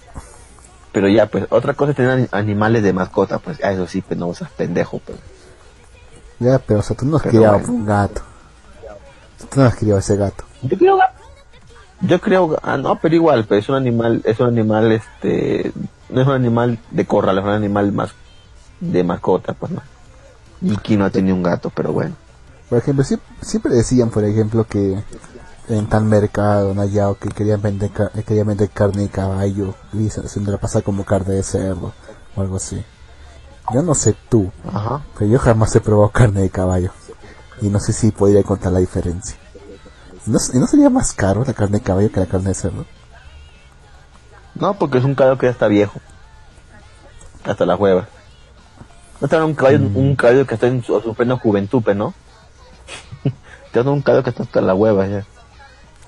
[0.91, 4.01] Pero ya, pues, otra cosa es tener ani- animales de mascota, pues, a eso sí,
[4.01, 5.17] pues, no seas pendejo, pues.
[6.39, 7.73] Ya, pero o sea, tú no has Pero criado bueno.
[7.73, 8.21] un gato.
[9.51, 10.43] Tú no has criado ese gato.
[10.63, 10.99] Yo creo,
[12.01, 15.71] yo creo, ah, no, pero igual, pues, es un animal, es un animal, este,
[16.09, 18.11] no es un animal de corral, es un animal más
[18.79, 19.81] de mascota, pues, ¿no?
[20.61, 22.15] Y aquí no ha tenido un gato, pero bueno.
[22.69, 25.01] Por ejemplo, sie- siempre decían, por ejemplo, que
[25.69, 29.75] en tal mercado, en allá, o que querían vender, eh, querían vender carne de caballo
[29.93, 31.93] y se, se la pasa como carne de cerdo
[32.35, 32.83] o algo así.
[33.73, 35.01] Yo no sé tú, Ajá.
[35.17, 36.91] pero yo jamás he probado carne de caballo
[37.61, 39.37] y no sé si podría contar la diferencia.
[40.25, 42.55] ¿No, s- ¿Y no sería más caro la carne de caballo que la carne de
[42.55, 42.85] cerdo?
[44.55, 45.99] No, porque es un caballo que ya está viejo.
[47.45, 48.07] Hasta la hueva.
[49.21, 52.13] No te dan un caballo, un caballo que está en su, su plena juventud, ¿no?
[53.71, 55.25] te dan un caballo que está hasta la hueva ya.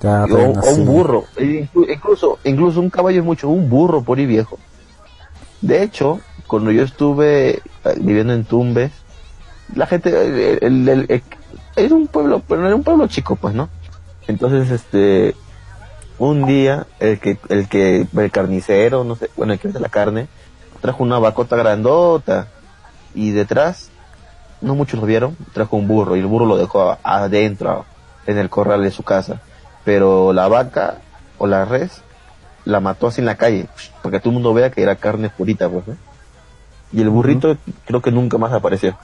[0.02, 1.24] Ya, o, un burro.
[1.36, 4.58] E inclu- Incluso, incluso un caballo es mucho, un burro por ahí viejo.
[5.60, 7.50] De hecho, cuando yo estuve
[7.84, 8.90] eh, viviendo en Tumbes,
[9.74, 11.22] la gente, el, el-
[11.76, 13.68] es un pueblo, pero era un pueblo chico, pues, ¿no?
[14.26, 15.34] Entonces, este,
[16.18, 19.88] un día, el que, el que, el carnicero, no sé, bueno, el que vende la
[19.88, 20.26] carne,
[20.80, 22.48] trajo una vacota grandota,
[23.14, 23.90] y detrás,
[24.60, 27.84] no muchos lo vieron, trajo un burro, y el burro lo dejó adentro,
[28.26, 29.40] en el corral de su casa.
[29.84, 30.98] Pero la vaca,
[31.38, 32.02] o la res,
[32.64, 33.66] la mató así en la calle,
[34.02, 35.96] porque todo el mundo vea que era carne purita, pues, ¿no?
[36.92, 37.56] Y el burrito
[37.86, 38.96] creo que nunca más apareció.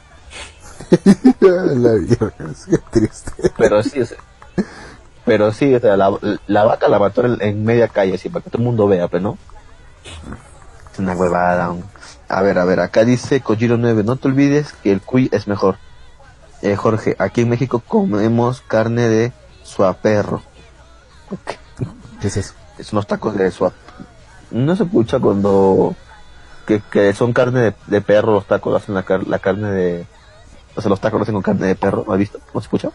[1.41, 2.33] la vieja,
[2.71, 3.33] qué triste.
[3.57, 4.19] Pero sí, o sea,
[5.25, 8.43] pero sí, o sea, la, la vaca la mató en, en media calle, así, para
[8.45, 9.37] que todo el mundo vea, pues, ¿no?
[10.93, 11.71] Es una huevada.
[11.71, 11.85] un-
[12.29, 15.49] A ver, a ver, acá dice Kojiro 9, no te olvides que el cuy es
[15.49, 15.77] mejor.
[16.63, 19.33] Eh, Jorge, aquí en México comemos carne de
[19.63, 20.43] suaperro.
[22.21, 22.55] ¿Qué es eso?
[22.79, 23.73] Es unos tacos de suap.
[24.51, 25.95] No se escucha cuando
[26.67, 30.07] que, que son carne de, de perro, los tacos hacen la, car- la carne de...
[30.77, 32.39] O sea, los tacos lo hacen con carne de perro, ¿no has visto?
[32.55, 32.91] ¿No se escucha?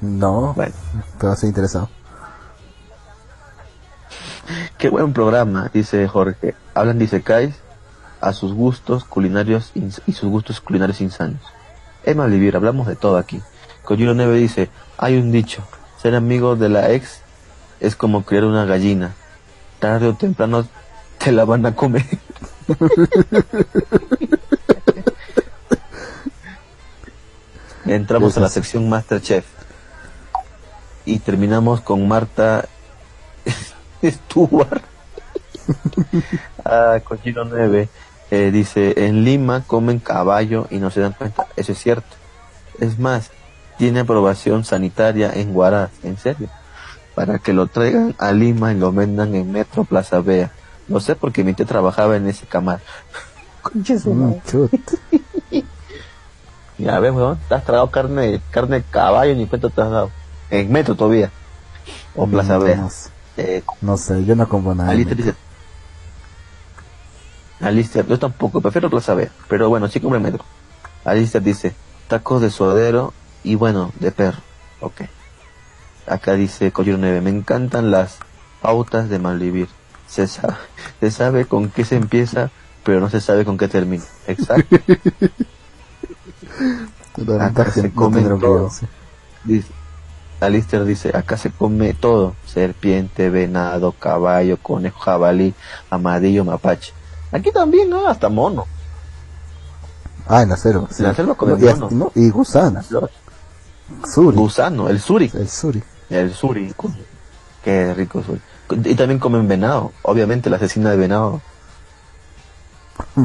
[0.00, 0.72] No, Bueno.
[1.18, 1.88] pero estoy interesado.
[4.78, 6.54] Qué buen programa, dice Jorge.
[6.74, 7.54] Hablan de Isekais
[8.20, 11.40] a sus gustos culinarios y sus gustos culinarios insanos.
[12.04, 13.40] Emma Vivir, hablamos de todo aquí.
[13.84, 15.62] Kojiro Neve dice, hay un dicho,
[16.00, 17.20] ser amigo de la ex
[17.80, 19.14] es como criar una gallina.
[19.78, 20.66] Tarde o temprano
[21.18, 22.06] te la van a comer.
[27.86, 29.44] Entramos a la sección Masterchef
[31.04, 32.68] y terminamos con Marta
[34.04, 34.82] Stewart.
[36.64, 37.88] ah, Cochino 9
[38.30, 41.46] eh, dice, en Lima comen caballo y no se dan cuenta.
[41.56, 42.16] Eso es cierto.
[42.78, 43.30] Es más,
[43.76, 46.48] tiene aprobación sanitaria en Huaraz, en serio.
[47.14, 50.50] Para que lo traigan a Lima y lo vendan en Metro Plaza Vea.
[50.88, 52.80] Lo sé porque mi tía trabajaba en ese camar.
[54.04, 54.32] Mm.
[56.78, 60.10] Ya ves, weón, te has tragado carne, carne de caballo ni cuenta te has dado.
[60.50, 61.30] En Metro todavía.
[62.16, 62.76] O Plaza Mm, Vea.
[62.76, 63.10] no sé.
[63.36, 64.90] Eh, No sé, yo no compro nada.
[64.90, 65.34] Alistair dice...
[67.60, 70.44] Alistair, yo tampoco, prefiero Plaza B, pero bueno, sí compro en metro.
[71.04, 71.74] Alistair dice,
[72.08, 73.12] tacos de suadero
[73.44, 74.38] y bueno, de perro.
[74.80, 75.02] Ok.
[76.10, 78.16] Acá dice Collero 9, me encantan las
[78.60, 79.68] pautas de malvivir.
[80.08, 80.56] Se sabe,
[80.98, 82.50] se sabe con qué se empieza,
[82.82, 84.02] pero no se sabe con qué termina.
[84.26, 84.76] Exacto.
[87.40, 88.70] Acá se no come un todo.
[89.44, 89.68] Dice,
[90.40, 92.34] Alistair dice, acá se come todo.
[92.46, 95.54] Serpiente, venado, caballo, conejo, jabalí,
[95.90, 96.92] amadillo, mapache.
[97.30, 98.08] Aquí también, ¿no?
[98.08, 98.66] Hasta mono.
[100.26, 100.88] Ah, en la selva.
[100.90, 101.02] sí.
[101.02, 101.88] En la selva come y, mono.
[101.90, 102.90] no, y gusanos.
[102.90, 103.10] Los-
[104.12, 104.36] Suri.
[104.36, 105.30] Gusano, el suri.
[105.34, 105.82] El suri.
[106.10, 106.74] El suri.
[107.62, 108.40] Qué rico suri.
[108.84, 109.92] Y también comen venado.
[110.02, 111.40] Obviamente la asesina de venado.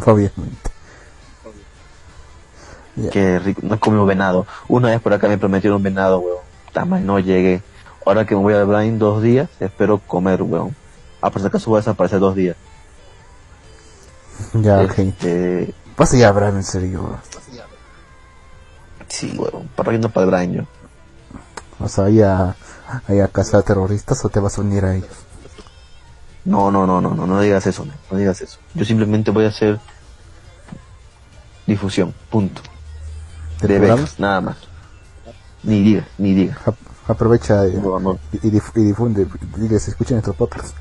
[0.05, 0.71] Obviamente.
[2.95, 3.09] Ya.
[3.09, 3.61] Qué rico.
[3.63, 4.47] No comimos venado.
[4.67, 6.39] Una vez por acá me prometieron venado, weón.
[6.71, 7.61] Tama, no llegué.
[8.05, 10.75] Ahora que me voy a Brain dos días, espero comer, weón.
[11.19, 12.55] Por si acaso voy a desaparecer dos días.
[14.53, 14.99] Ya, ok.
[14.99, 17.17] Este, Vas a ir a hablar en serio.
[19.07, 19.67] sí, weón.
[19.75, 20.63] Para irnos para el Brain, yo.
[21.79, 22.55] O sea, ahí a,
[23.07, 25.09] ahí a cazar terroristas o te vas a unir a ellos.
[26.45, 28.59] No, no, no, no, no, no digas eso, no, no digas eso.
[28.75, 29.79] Yo simplemente voy a hacer
[31.65, 32.61] difusión, punto.
[33.61, 34.57] ¿Del De becas, nada más.
[35.63, 36.57] Ni digas, ni digas.
[36.65, 36.75] Ap-
[37.07, 40.73] Aprovecha y, No, y, dif- y difunde, diles, escuchen nuestros podcasts.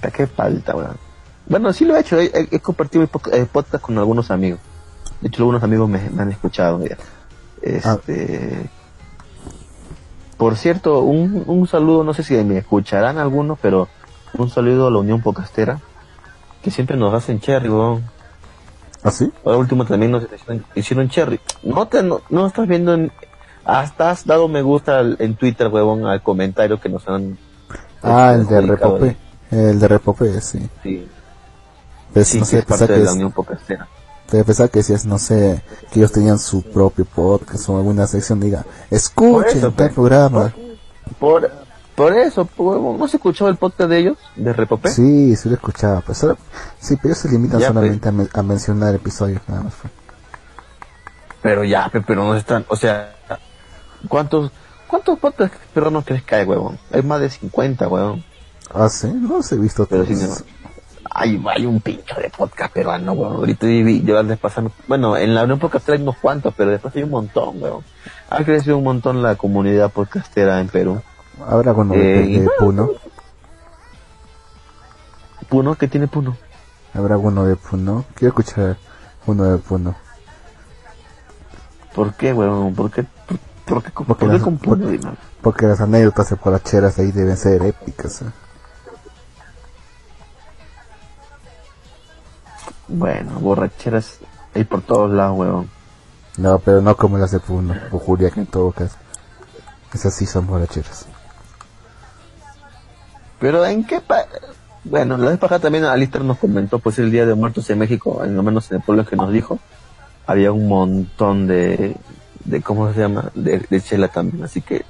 [0.00, 0.96] ¿Para qué falta, weón?
[1.46, 4.60] Bueno, sí lo he hecho, he, he- he compartido mi eh, podcast con algunos amigos.
[5.20, 6.96] De hecho, algunos amigos me, me han escuchado, mira.
[7.62, 8.68] Este...
[10.38, 13.88] Por cierto, un, un saludo, no sé si me escucharán algunos, pero
[14.34, 15.80] un saludo a la Unión Podcastera,
[16.62, 18.04] que siempre nos hacen cherry, weón.
[19.02, 19.30] ¿Ah, sí?
[19.44, 21.40] Ahora último también nos hicieron, hicieron cherry.
[21.62, 23.12] No te, no, no estás viendo en,
[23.64, 27.36] hasta has dado me gusta al- en Twitter, huevón, al comentario que nos han
[28.02, 29.16] Ah, el de Repope.
[29.50, 30.68] El de Repope, sí.
[30.84, 31.08] Sí,
[32.12, 33.88] Pues, sí, no que sé, es parte de que, la Unión Podcastera.
[34.30, 38.40] Te pensaba que decías, no sé, que ellos tenían su propio podcast o alguna sección,
[38.40, 39.92] diga, escuchen eso, tal pues.
[39.94, 40.52] programa.
[41.18, 41.50] Por,
[41.94, 44.18] por eso, pues, huevón, ¿no se escuchó el podcast de ellos?
[44.36, 44.90] ¿De Repopé?
[44.90, 46.36] Sí, sí lo escuchaba, pues solo-
[46.78, 49.74] sí, pero ellos se limitan Ya, solamente a, men- a mencionar episodios nada más.
[49.80, 49.92] pues.
[51.42, 53.14] Pero ya, pe- pero no están, o sea,
[54.08, 54.50] ¿cuántos,
[54.88, 56.78] cuántos podcasts peruanos crees que hay, huevón?
[56.92, 58.24] Hay más de 50, huevón.
[58.74, 60.44] Ah, sí, no los he visto Pero todos.
[61.10, 63.36] Hay, hay un pincho de podcast peruano, weón.
[63.36, 64.70] Ahorita yo antes pasando.
[64.86, 67.82] Bueno, en la Unión Podcastera hay unos cuantos, pero después hay un montón, weón.
[68.30, 71.00] Ha crecido un montón la comunidad podcastera en Perú.
[71.46, 72.90] Habrá alguno de, Eh, de Puno.
[75.48, 75.74] ¿Puno?
[75.76, 76.36] ¿Qué tiene Puno?
[76.94, 78.04] Habrá alguno de Puno.
[78.14, 78.76] Quiero escuchar
[79.26, 79.94] uno de Puno.
[81.94, 82.74] ¿Por qué, weón?
[82.74, 84.86] ¿Por qué, por, por qué, Porque por qué las- con Puno?
[84.86, 85.14] por-?
[85.40, 88.22] Porque las anécdotas de polacheras ahí deben ser épicas.
[88.22, 88.26] ¿eh?
[92.88, 94.18] Bueno, borracheras
[94.54, 95.70] hay por todos lados, weón.
[96.38, 97.74] No, pero no como las de Puno.
[97.90, 98.96] O Julia, que en todo caso.
[99.92, 101.06] Esas sí son borracheras.
[103.38, 104.26] Pero en qué pa
[104.84, 108.24] bueno, la vez pasada también Alistair nos comentó pues el Día de Muertos en México,
[108.24, 109.58] en lo menos en el pueblo que nos dijo,
[110.26, 111.96] había un montón de,
[112.44, 113.30] de ¿cómo se llama?
[113.34, 114.86] De, de chela también, así que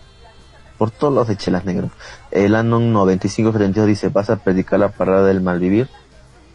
[0.77, 1.91] por todos los de chelas negros.
[2.31, 5.89] El Anon 9572 dice, vas a predicar la parada del malvivir.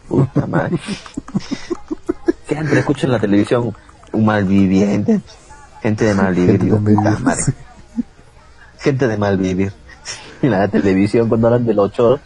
[0.08, 0.78] Puta madre.
[2.46, 3.74] Siempre escucho en la televisión
[4.12, 5.20] un malviviente,
[5.82, 7.42] gente de malvivir, Gente digo, de puta madre.
[7.42, 7.52] sí.
[8.78, 9.72] Gente de malvivir.
[10.42, 12.20] En la televisión cuando hablan del 8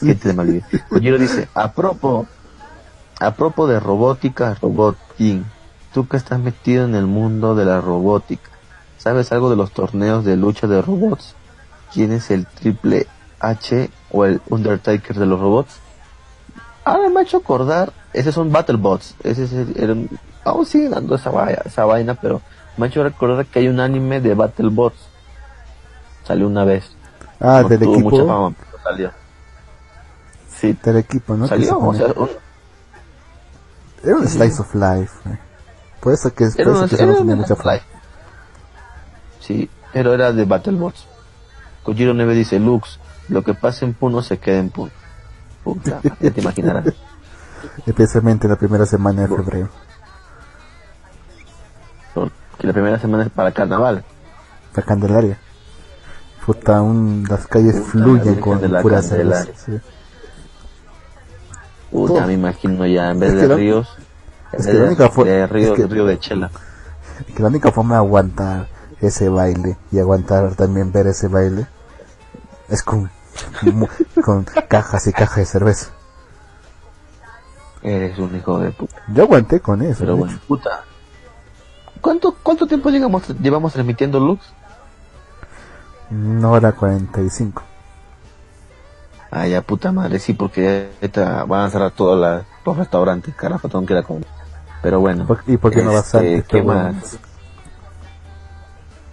[0.00, 0.64] gente de Malvivir.
[0.88, 2.26] Coñero dice, a propos,
[3.18, 5.44] a propos de robótica, robotín,
[5.92, 8.50] tú que estás metido en el mundo de la robótica,
[8.98, 11.34] ¿sabes algo de los torneos de lucha de robots?
[11.92, 13.06] ¿Quién es el triple
[13.40, 15.80] H o el Undertaker de los robots?
[16.92, 20.08] Ahora me ha hecho acordar, esos son BattleBots, ese es el,
[20.44, 22.40] aún sigue dando esa, vaya- esa vaina, pero
[22.76, 24.96] me ha hecho recordar que hay un anime de BattleBots.
[26.24, 26.90] Salió una vez.
[27.40, 28.26] Ah, No del tuvo mucha equipo.
[28.28, 29.10] fama, pero salió.
[30.48, 31.46] Sí, Del equipo, ¿no?
[31.48, 32.30] Salió, o sea, un-
[34.02, 35.12] Era un slice of life.
[35.28, 35.38] eh.
[36.00, 37.82] Por eso que, por eso que no tenía mucha live.
[39.40, 41.06] Sí, pero era de Battlebots.
[41.82, 42.98] Kojiro Neve dice, Lux,
[43.28, 44.90] lo que pasa en Puno se queda en Puno.
[45.64, 46.94] Puta, ya te imaginarás.
[47.86, 49.68] Especialmente la primera semana de febrero.
[52.58, 54.04] Que la primera semana es para carnaval.
[54.74, 55.38] La Candelaria.
[56.44, 59.80] Puta, un, las calles Puta, fluyen con la puras sí.
[61.90, 62.26] Puta, Todo.
[62.26, 63.88] me imagino ya, en vez Es de ríos,
[64.52, 66.50] es que la única de río, es que- río de chela.
[67.34, 68.68] Que la única forma de aguantar
[69.00, 71.66] ese baile y aguantar también ver ese baile
[72.68, 73.10] Es con,
[74.24, 75.90] con cajas y cajas de cerveza.
[77.82, 78.96] Eres un hijo de puta.
[79.12, 80.00] Yo aguanté con eso.
[80.00, 80.84] Pero bueno, puta.
[82.00, 84.44] ¿Cuánto, cuánto tiempo llegamos, llevamos transmitiendo Lux?
[86.10, 87.62] Una hora 45.
[89.30, 93.86] Ah, ya, puta madre, sí, porque ahorita van a cerrar todos los restaurantes, carajo, tengo
[93.86, 94.26] que ir a comer.
[94.82, 95.26] Pero bueno.
[95.26, 96.42] ¿Por- ¿Y por qué no vas este, antes?
[96.44, 97.18] ¿Qué Pero bueno, más?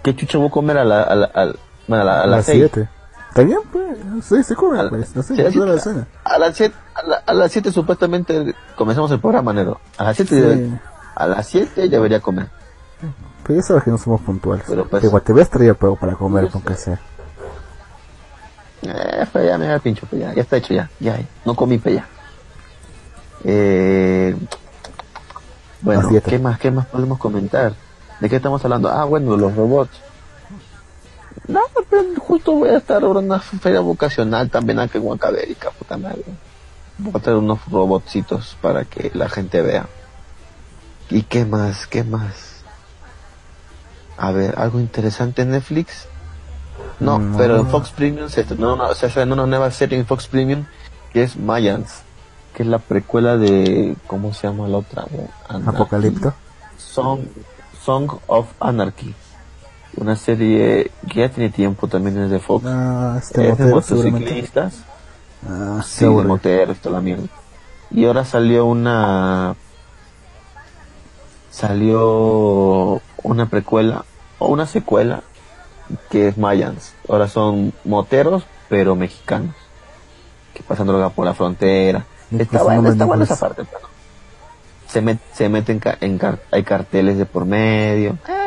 [0.04, 2.28] ¿Qué chucho voy a comer a la, a la, a la- a la- a A
[2.28, 2.70] las las seis?
[2.74, 2.90] 7.
[3.38, 3.60] ¿Está bien?
[3.72, 5.16] Pues, sí, se come, A- pues.
[5.16, 6.08] No sé, sí, ya sí, es hora de cena.
[6.24, 9.80] A las 7, a, la- a las siete supuestamente comenzamos el programa, negro.
[9.98, 10.80] A las 7 Sí.
[11.16, 12.48] a las 7 debería comer.
[13.44, 14.66] Pero ya sabes que no somos puntuales.
[14.68, 17.00] Pero pues- Igual te voy a traer pero para comer, Yo con que sea.
[18.82, 21.78] Eh, pues ya me da pincho, pues ya, ya está hecho ya, ya, no comí
[21.78, 22.08] pues ya.
[23.44, 24.36] Eh,
[25.82, 26.10] bueno.
[26.26, 27.74] ¿qué más, qué más podemos comentar?
[28.20, 28.90] ¿De qué estamos hablando?
[28.90, 29.92] Ah, bueno, los robots.
[31.48, 35.72] No, pero justo voy a estar ahora en una feria vocacional también aquí en Huancavérica,
[35.72, 36.24] puta madre.
[36.98, 39.88] Voy a traer unos robotcitos para que la gente vea.
[41.10, 41.88] ¿Y qué más?
[41.88, 42.64] ¿Qué más?
[44.18, 46.08] A ver, algo interesante en Netflix.
[47.00, 47.38] No, No.
[47.38, 50.66] pero en Fox Premium se estrenó una, se estrenó una nueva serie en Fox Premium
[51.14, 52.02] que es Mayans,
[52.54, 55.06] que es la precuela de ¿cómo se llama la otra?
[55.48, 55.70] Anarchy.
[55.76, 56.34] Apocalipto.
[56.78, 57.22] Song,
[57.84, 59.14] Song of Anarchy.
[59.98, 62.64] Una serie que ya tiene tiempo también es de Fox.
[62.68, 64.76] Ah, este es de motociclistas.
[65.48, 67.28] Ah, Sí, de moteros, toda la mierda.
[67.92, 69.56] Y ahora salió una.
[71.50, 74.06] Salió una precuela
[74.40, 75.24] o una secuela
[76.10, 76.94] que es Mayans.
[77.10, 79.56] Ahora son moteros, pero mexicanos.
[80.54, 82.06] Que pasan droga por la frontera.
[82.30, 83.58] Y Está pues, buena, no está buena esa nombres.
[83.68, 83.72] parte.
[83.72, 83.88] pero
[84.88, 88.18] Se, met- se meten ca- en car- hay carteles de por medio.
[88.28, 88.47] Eh,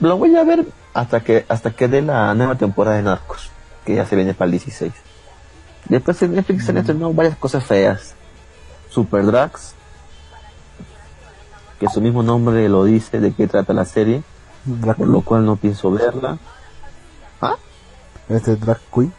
[0.00, 3.50] lo voy a ver hasta que hasta que dé la nueva temporada de Narcos,
[3.84, 4.92] que ya se viene para el 16.
[5.88, 8.14] Después en Netflix se han estrenado varias cosas feas.
[8.90, 9.74] Super Drags,
[11.78, 14.22] que su mismo nombre lo dice de qué trata la serie,
[14.64, 16.38] Drag por lo cual no pienso verla.
[17.40, 17.56] ¿Ah?
[18.28, 19.12] Este Drag Queen.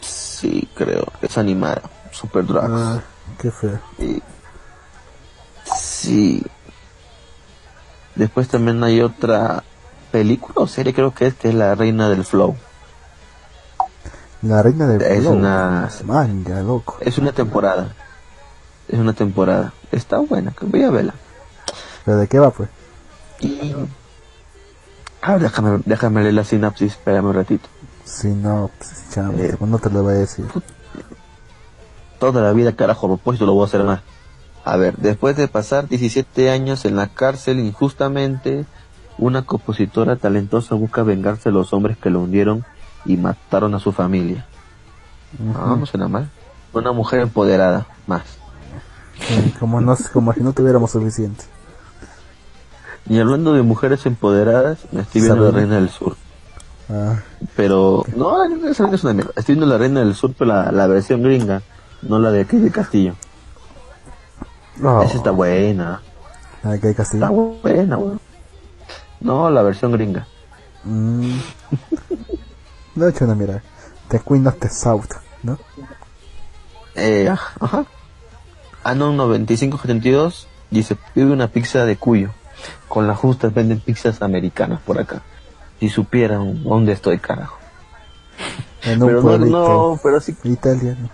[0.00, 1.82] Sí, creo, es animada.
[2.12, 2.70] Super Drags.
[2.72, 3.00] Ah,
[3.40, 3.78] qué feo.
[3.98, 4.22] Y-
[5.76, 6.42] Sí.
[8.18, 9.62] Después también hay otra
[10.12, 12.54] película o serie, creo que es, que es La Reina del Flow.
[14.42, 15.32] La reina del Es flow.
[15.34, 16.96] una- Manga, loco.
[17.00, 17.92] Es una temporada.
[18.88, 19.72] Es una temporada.
[19.90, 21.14] Está buena, que voy a verla.
[22.04, 22.68] ¿Pero de qué va, pues?
[23.40, 23.74] Y...
[25.22, 27.68] A ver, déjame, déjame leer la sinapsis, espérame un ratito.
[28.04, 29.56] Si no, pues, chamo, Eh.
[29.60, 30.46] no te lo voy a decir.
[32.20, 34.00] Toda la vida, carajo, propósito lo voy a hacer más.
[34.68, 38.66] A ver, después de pasar 17 años en la cárcel injustamente,
[39.16, 42.66] una compositora talentosa busca vengarse de los hombres que lo hundieron
[43.06, 44.44] y mataron a su familia.
[45.54, 46.28] Ah, no suena mal.
[46.74, 48.24] Una mujer empoderada, más.
[49.26, 51.44] Sí, como, no, como si no tuviéramos suficiente.
[53.08, 55.50] Y hablando de mujeres empoderadas, me estoy viendo la.
[55.50, 56.14] Reina del Sur.
[56.90, 57.22] Ah,
[57.56, 59.32] Pero, no, esa es una mierda.
[59.34, 61.62] Estoy viendo la Reina del Sur, pero la, la versión gringa,
[62.02, 63.14] no la de aquí de Castillo.
[64.80, 65.02] No.
[65.02, 66.00] Esa está buena.
[66.62, 67.30] La de que hay Está Castillo.
[67.62, 68.20] buena, weón.
[69.20, 70.26] No, la versión gringa.
[70.84, 71.32] Mm.
[72.94, 73.62] No he hecho una mirada.
[74.08, 75.10] The Queen of the South,
[75.42, 75.58] ¿no?
[76.94, 77.84] Eh, ajá.
[78.82, 82.30] Anon 9572 dice, pide una pizza de cuyo.
[82.88, 85.22] Con las justas venden pizzas americanas por acá.
[85.78, 87.56] Si supieran dónde estoy, carajo.
[88.82, 90.36] En un Pero no, no, pero sí.
[90.44, 91.08] italiano.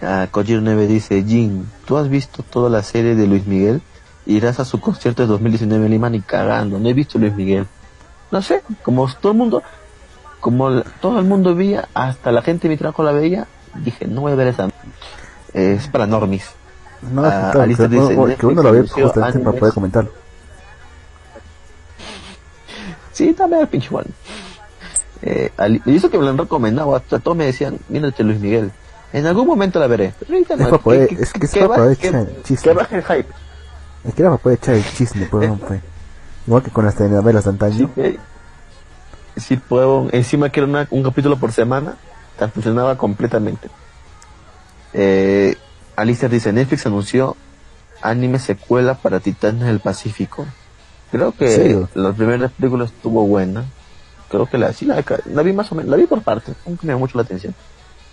[0.00, 3.82] Ah, Kojiro 9 dice, Jin, ¿tú has visto toda la serie de Luis Miguel?
[4.26, 6.78] Irás a su concierto de 2019 en Lima ni cagando.
[6.78, 7.66] No he visto Luis Miguel.
[8.30, 9.62] No sé, como todo el mundo,
[10.40, 13.46] como todo el mundo veía, hasta la gente de mi trabajo la veía,
[13.82, 14.68] dije, no voy a ver esa.
[15.52, 16.44] Es para normis.
[17.10, 19.74] No, Ah, claro, que, dice, uno- que uno lo ve justamente para poder animes.
[19.74, 20.10] comentarlo.
[23.12, 24.10] Sí, también el pinche bueno.
[25.22, 28.38] Eh, al- y eso que me lo han recomendado, hasta todos me decían, mírate Luis
[28.38, 28.70] Miguel.
[29.12, 30.12] En algún momento la veré.
[30.18, 32.08] Pero ahorita Es no, para poder- que- es que es que para ba- poder que-
[32.08, 32.62] echar el chisme.
[32.62, 33.28] que baje el hype.
[34.04, 35.80] Es que era para poder echar el chisme, pues, no, pues.
[36.46, 37.90] Igual que con las telenovelas Sí, antaño.
[39.36, 41.94] sí puedo, encima que era una- un capítulo por semana,
[42.38, 43.68] te funcionaba completamente.
[44.92, 45.56] Eh,
[45.96, 47.36] Alicia dice, Netflix anunció
[48.00, 50.46] anime secuela para Titanes del Pacífico.
[51.10, 51.88] Creo que serio?
[51.94, 53.64] la primera película estuvo buena.
[54.30, 56.86] Creo que la, sí la, la vi más o menos, la vi por parte, aunque
[56.86, 57.54] me llamó mucho la atención.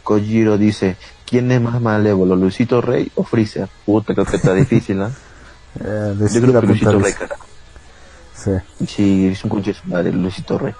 [0.06, 0.96] Kojiro dice,
[1.26, 3.68] ¿quién es más malévolo, Luisito Rey o Freezer?
[3.86, 5.12] Puta, creo que está difícil, ¿ah?
[5.84, 7.00] Eh, Yo creo que Luisito.
[7.00, 7.46] Rey, carajo.
[8.34, 8.52] Sí.
[8.88, 10.74] Sí, es un su madre, Luisito Rey.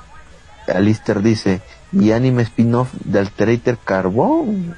[0.74, 1.62] Alister dice,
[1.92, 4.76] y anime spin-off de Alterator Carbón,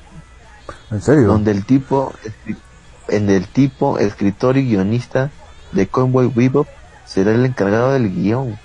[0.91, 1.28] ¿En serio?
[1.28, 2.14] donde el tipo,
[3.07, 5.30] en el tipo, escritor y guionista
[5.72, 6.68] de Convoy Bebop
[7.06, 8.57] será el encargado del guion.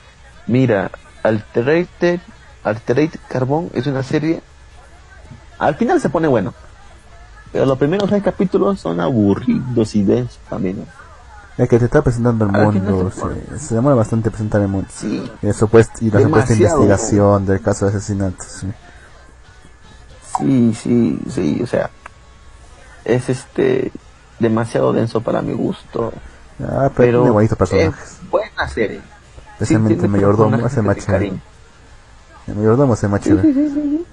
[0.47, 0.91] Mira,
[1.23, 2.21] Alterated,
[2.65, 4.43] Alterated Carbón es una serie,
[5.67, 6.53] al final se pone bueno,
[7.53, 10.79] pero los primeros seis capítulos son aburridos y densos también.
[10.79, 10.85] ¿no?
[11.63, 13.11] Es que te está presentando el Al mundo.
[13.11, 13.59] se.
[13.59, 14.89] Se, se demora bastante presentar el mundo.
[14.91, 16.83] Sí, Y, la supuesta, y la supuesta Demasiado.
[16.83, 18.43] investigación del caso de asesinato.
[18.43, 18.73] Sí.
[20.39, 21.91] sí, sí, sí, o sea,
[23.05, 23.93] es este
[24.39, 26.13] demasiado denso para mi gusto,
[26.61, 27.95] Ah, pero, pero tiene personajes.
[28.23, 29.01] es buena serie.
[29.55, 31.41] Especialmente Sí, el mayordomo hace de cariño.
[32.47, 34.07] El mayordomo hace más Sí, sí,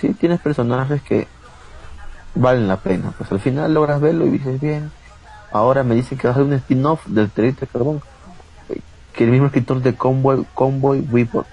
[0.00, 1.26] sí, tienes personajes que
[2.34, 3.12] valen la pena.
[3.16, 4.90] Pues al final logras verlo y dices, bien,
[5.52, 8.02] ahora me dicen que va a ser un spin-off del Terrible Carbón.
[9.12, 11.44] Que el mismo escritor de Convoy, Convoy Weapon.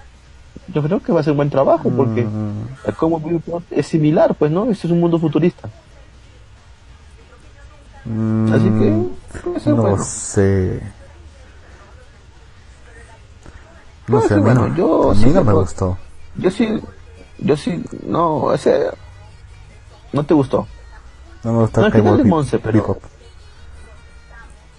[0.72, 3.40] Yo creo que va a ser un buen trabajo porque Mm, el Convoy
[3.70, 4.70] es similar, pues, ¿no?
[4.70, 5.68] Este es un mundo futurista.
[8.04, 10.04] mm, Así que, puede ser no bueno.
[10.04, 10.80] sé.
[14.08, 14.68] No sé, bueno.
[14.68, 15.98] no, Yo a mí sí no me puedo- gustó.
[16.36, 16.80] Yo sí,
[17.38, 18.86] yo sí, no, ese,
[20.12, 20.66] no te gustó.
[21.44, 22.24] No me gustó No, Bebop.
[22.24, 23.02] Monse, pero- Bebop.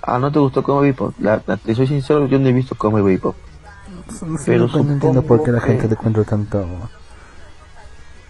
[0.02, 1.14] Ah, no te gustó como Bebop.
[1.20, 3.36] La, la- te soy sincero, yo no he visto como Bebop.
[4.22, 6.66] No Pero no entiendo por qué la gente que- le encuentra tanto.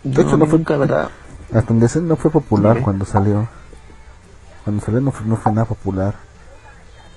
[0.03, 1.09] De hecho, no fue- nunca, ¿verdad?
[1.53, 3.47] Hasta donde no fue popular cuando salió.
[4.63, 6.15] Cuando salió no fue, no fue nada popular.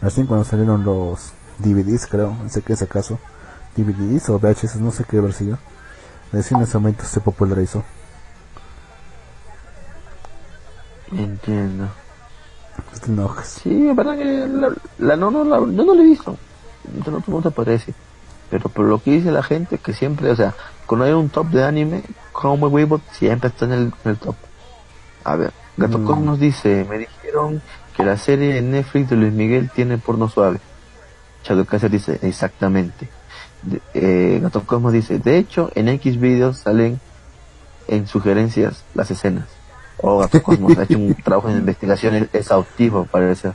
[0.02, 3.18] Así cuando salieron los DVDs, creo, no sé qué es acaso.
[3.76, 5.58] DVDs o VHS, no sé qué versión.
[6.32, 7.82] Recién en ese momento se popularizó.
[11.12, 11.88] Entiendo.
[13.04, 13.48] Te enojas.
[13.62, 16.36] Sí, es verdad que la, la- no, no, la, yo no lo he visto.
[17.06, 17.94] No, no te parece.
[18.50, 20.54] Pero por lo que dice la gente, que siempre, o sea,
[20.86, 22.02] cuando hay un top de anime,
[22.32, 24.34] como Weibot siempre está en el, en el top.
[25.24, 26.04] A ver, Gato Mm.
[26.06, 27.62] Con nos dice, me dijeron
[27.96, 30.60] que la serie en Netflix de Luis Miguel tiene porno suave.
[31.44, 33.08] Shadow Cáceres dice, exactamente.
[33.94, 37.00] Eh, Gato Cosmos dice, de hecho, en X videos salen
[37.88, 39.46] en sugerencias las escenas.
[39.98, 43.52] Oh, Gato Cosmos ha hecho un trabajo de investigación exhaustivo, parece.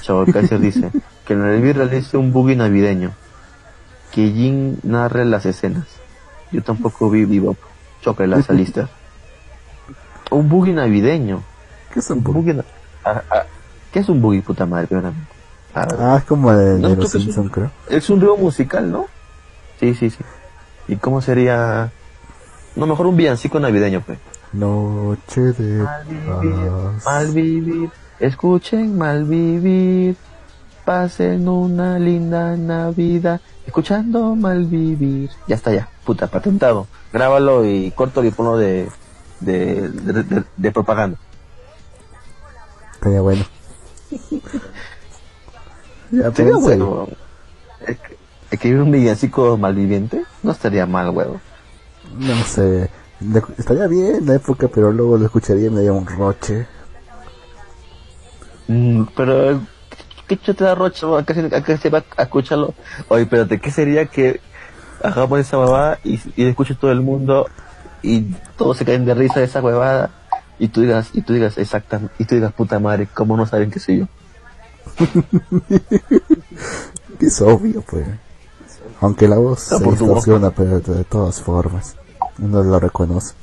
[0.00, 0.90] Chavo Kaiser dice,
[1.26, 3.12] que el review realice un boogie navideño.
[4.12, 5.86] Que Jin narre las escenas.
[6.52, 7.56] Yo tampoco vi Bebop.
[8.02, 8.88] Chócale a lista.
[10.30, 11.42] Un boogie navideño.
[11.92, 12.34] ¿Qué es un Un bug?
[12.36, 12.64] boogie na-
[13.04, 13.42] ah, ah,
[13.92, 14.86] ¿Qué es un boogie, puta madre?
[14.86, 15.28] primeramente?
[15.74, 17.70] Ah, es como de, No, de tú los Simpsons, creo.
[17.88, 19.06] es un río musical, ¿no?
[19.80, 20.18] Sí, sí, sí.
[20.88, 21.90] ¿Y cómo sería?
[22.76, 24.18] No, mejor un villancico navideño, pues.
[24.52, 26.70] Noche de Mal vivir,
[27.02, 27.04] paz.
[27.04, 30.16] mal vivir, escuchen mal vivir,
[30.84, 35.30] pasen una linda Navidad, escuchando mal vivir.
[35.46, 36.86] Ya está ya, puta, patentado.
[37.12, 38.88] Grábalo y corto y ponlo de,
[39.40, 41.16] de, de, de- de propaganda.
[42.94, 43.44] Estaría bueno.
[46.10, 47.08] ya, Sería bueno,
[48.50, 51.40] Escribir un villancico malviviente no estaría mal, huevo.
[52.18, 52.90] No sé.
[53.58, 56.66] Estaría bien en la época, pero luego lo escucharía y me daría un roche.
[58.66, 59.60] Mm, pero,
[60.26, 61.06] ¿qué te da rocha?
[61.06, 61.22] weón?
[61.22, 62.74] ¿A qué se, va a escucharlo?
[63.08, 64.40] Oye, espérate, ¿qué sería que
[65.02, 67.46] hagamos esa babada y, y escuche todo el mundo
[68.02, 68.22] y
[68.56, 70.10] todos se caen de risa de esa huevada
[70.58, 73.70] y tú digas, y tú digas, exacta, y tú digas, puta madre, ¿cómo no saben
[73.70, 74.08] qué soy yo?
[77.18, 78.06] Que es obvio, pues.
[79.00, 81.96] Aunque la voz Ah, se distorsiona, pero de todas formas.
[82.38, 83.34] Uno lo reconoce.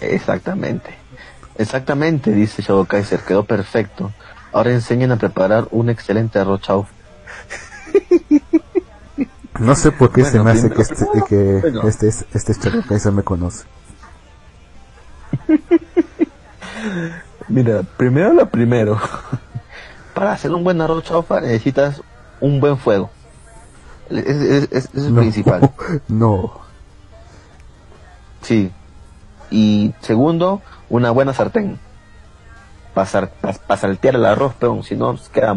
[0.00, 0.90] Exactamente.
[1.56, 4.10] Exactamente, dice Shadow Kaiser, quedó perfecto.
[4.52, 6.86] Ahora enseñen a preparar un excelente arroz chau.
[9.60, 11.82] No sé por qué Bueno, se me hace que este, que Bueno.
[11.88, 13.64] este, este Chaco Kaiser me conoce.
[17.48, 18.98] Mira, primero lo primero.
[20.14, 22.02] Para hacer un buen arroz chaufa necesitas
[22.40, 23.10] un buen fuego.
[24.10, 25.70] Es, es- es- es el No, principal.
[26.08, 26.52] no.
[28.42, 28.70] Sí.
[29.50, 31.78] Y segundo, una buena sartén.
[32.94, 35.54] Para saltear el arroz, pero si no, queda.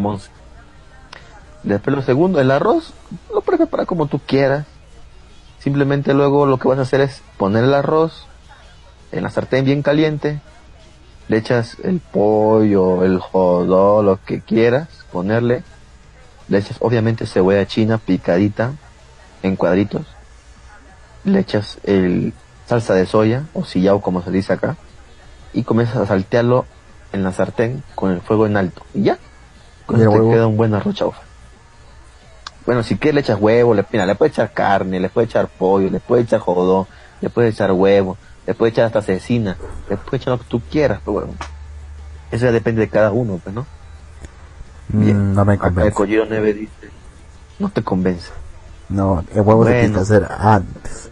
[1.62, 2.92] Después lo segundo, el arroz,
[3.32, 4.66] lo puedes preparar como tú quieras.
[5.60, 8.26] Simplemente luego lo que vas a hacer es poner el arroz
[9.12, 10.40] en la sartén bien caliente.
[11.28, 15.62] Le echas el pollo, el jodó, lo que quieras, ponerle.
[16.48, 18.72] Le echas obviamente cebolla china picadita
[19.42, 20.06] en cuadritos.
[21.24, 22.32] Le echas el
[22.66, 24.76] salsa de soya o sillao como se dice acá
[25.52, 26.66] y comienzas a saltearlo
[27.12, 29.18] en la sartén con el fuego en alto y ya
[29.86, 31.22] con eso te queda un buen arroz chaufa
[32.68, 35.48] bueno, si quieres le echas huevo, le, mira, le puedes echar carne, le puedes echar
[35.48, 36.86] pollo, le puedes echar jodón,
[37.22, 39.56] le puedes echar huevo, le puedes echar hasta cecina,
[39.88, 41.32] le puedes echar lo que tú quieras, pero bueno.
[42.30, 43.64] Eso ya depende de cada uno, pues, ¿no?
[44.90, 46.26] Mm, no me Acá el convence.
[46.30, 46.90] Neve dice,
[47.58, 48.30] no te convence.
[48.88, 50.02] No, el huevo se tiene que Bueno.
[50.02, 51.10] hacer antes.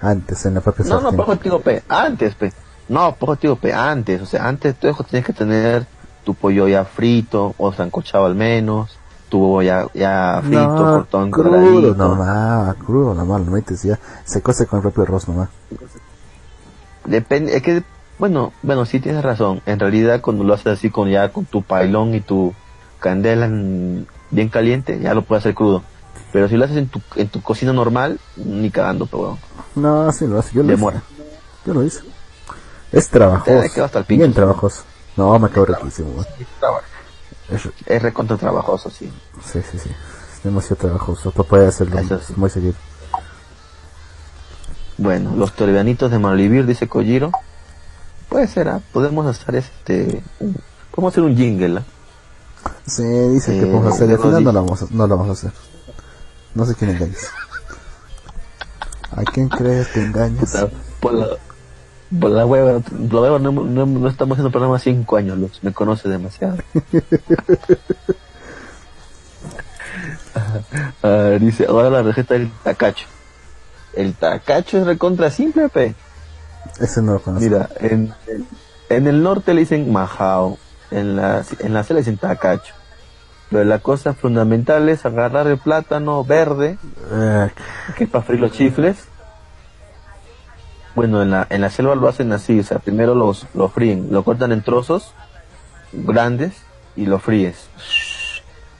[0.00, 2.52] Antes, en la propia No, no, por te digo, pe, antes, pe.
[2.88, 4.20] No, por te digo, pe, antes.
[4.20, 5.86] O sea, antes tú tienes que tener
[6.24, 8.98] tu pollo ya frito, o sancochado al menos,
[9.30, 13.98] tu huevo ya, ya frito, no, cortón crudo nomás, crudo nomás, lo metes ya.
[14.24, 15.48] Se cose con el propio arroz nomás.
[17.06, 17.82] Depende, es que,
[18.18, 19.62] bueno, bueno, sí tienes razón.
[19.64, 22.52] En realidad, cuando lo haces así con ya con tu pailón y tu
[23.04, 25.82] candela en- bien caliente, ya lo puedes hacer crudo.
[26.32, 29.38] Pero si lo haces en tu, en tu cocina normal, ni cagando, pero.
[29.76, 30.96] No, sí lo hace, yo lo Demora.
[30.96, 31.30] hice.
[31.66, 32.00] Yo lo hice.
[32.90, 33.60] Es trabajoso.
[33.74, 34.82] Te hasta el Bien trabajoso.
[35.16, 36.24] No, me quedó riquísimo.
[37.50, 39.12] Es- Es recontra trabajoso, sí.
[39.44, 39.90] sí, sí, sí.
[40.36, 41.30] Es demasiado trabajoso.
[41.30, 42.32] Para poder hacerlo Eso sí.
[42.36, 42.74] muy seguido.
[44.96, 47.32] Bueno, los tolivianitos de Malivir, dice Kojiro.
[48.28, 48.80] Puede ser, ¿ah?
[48.92, 50.22] podemos hacer este.
[50.40, 50.56] un-
[50.90, 51.84] podemos hacer un jingle, ¿ah?
[52.86, 54.02] Sí, dice que Eh, vamos a hacer.
[54.04, 55.52] Al luego final no lo, vamos a, no lo vamos a hacer.
[56.54, 57.28] No sé quién engañas.
[59.16, 60.50] ¿A quién crees que engañas?
[60.52, 60.68] Puta,
[61.00, 61.26] Por la,
[62.20, 62.80] por la hueva,
[63.10, 65.58] la hueva no, no, no estamos haciendo programa cinco años, Luz.
[65.62, 66.58] Me conoce demasiado.
[71.02, 73.06] Ah, dice, ahora la receta del tacacho.
[73.94, 75.94] El tacacho es recontra simple, pe.
[76.80, 77.44] Ese no lo conozco.
[77.44, 78.12] Mira, en,
[78.88, 80.58] en el norte le dicen majao,
[80.94, 82.74] en la, en la selva dicen tacacho.
[83.50, 86.78] Pero la cosa fundamental es agarrar el plátano verde,
[87.96, 89.08] que es para freír los chifles.
[90.94, 94.08] Bueno, en la, en la selva lo hacen así, o sea, primero los, lo fríen,
[94.12, 95.12] lo cortan en trozos
[95.92, 96.54] grandes
[96.96, 97.68] y lo fríes.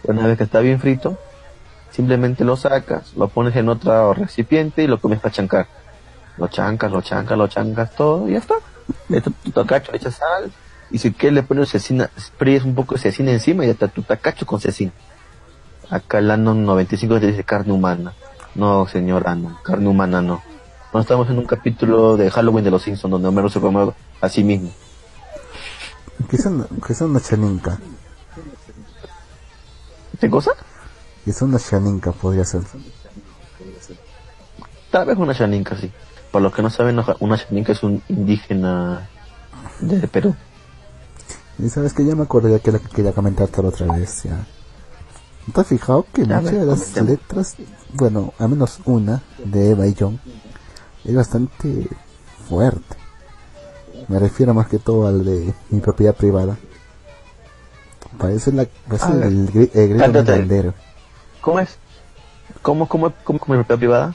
[0.04, 1.18] Una vez que está bien frito,
[1.90, 5.66] simplemente lo sacas, lo pones en otro recipiente y lo comes para chancar.
[6.36, 8.54] Lo chancas, lo chancas, lo chancas todo y ya está.
[9.08, 10.52] Esto tu tacacho, le echas sal
[10.90, 13.88] y si quieres le pones cecina, fríes un poco de cecina encima y ya está
[13.88, 14.92] tu tacacho con cecina.
[15.90, 18.14] Acá el Anon 95 te dice carne humana.
[18.54, 20.42] No, señor Anon, carne humana no.
[20.92, 24.28] No estamos en un capítulo de Halloween de los Simpsons donde Homero se come a
[24.28, 24.70] sí mismo.
[26.30, 27.78] ¿Qué es una, qué es una chaninca?
[30.20, 30.52] ¿Qué cosa?
[31.24, 32.12] ¿Qué es una chaninca?
[32.12, 32.62] Podría ser.
[34.90, 35.90] Tal vez una chaninca, sí.
[36.30, 39.08] Para los que no saben, una chaninca es un indígena
[39.80, 40.36] de Perú.
[41.58, 44.44] Y sabes que ya me acordé que la que quería comentarte la otra vez ya.
[45.46, 47.54] ¿No te has fijado que muchas de las letras,
[47.92, 50.18] bueno, al menos una de Eva y John,
[51.04, 51.88] es bastante
[52.48, 52.96] fuerte?
[54.08, 56.56] Me refiero más que todo al de mi propiedad privada.
[58.18, 59.26] Parece, la, parece ver.
[59.26, 60.32] el, el grito Cántate.
[60.32, 60.74] bandero.
[61.40, 61.76] ¿Cómo es?
[62.62, 64.14] ¿Cómo, cómo, cómo, cómo mi propiedad privada?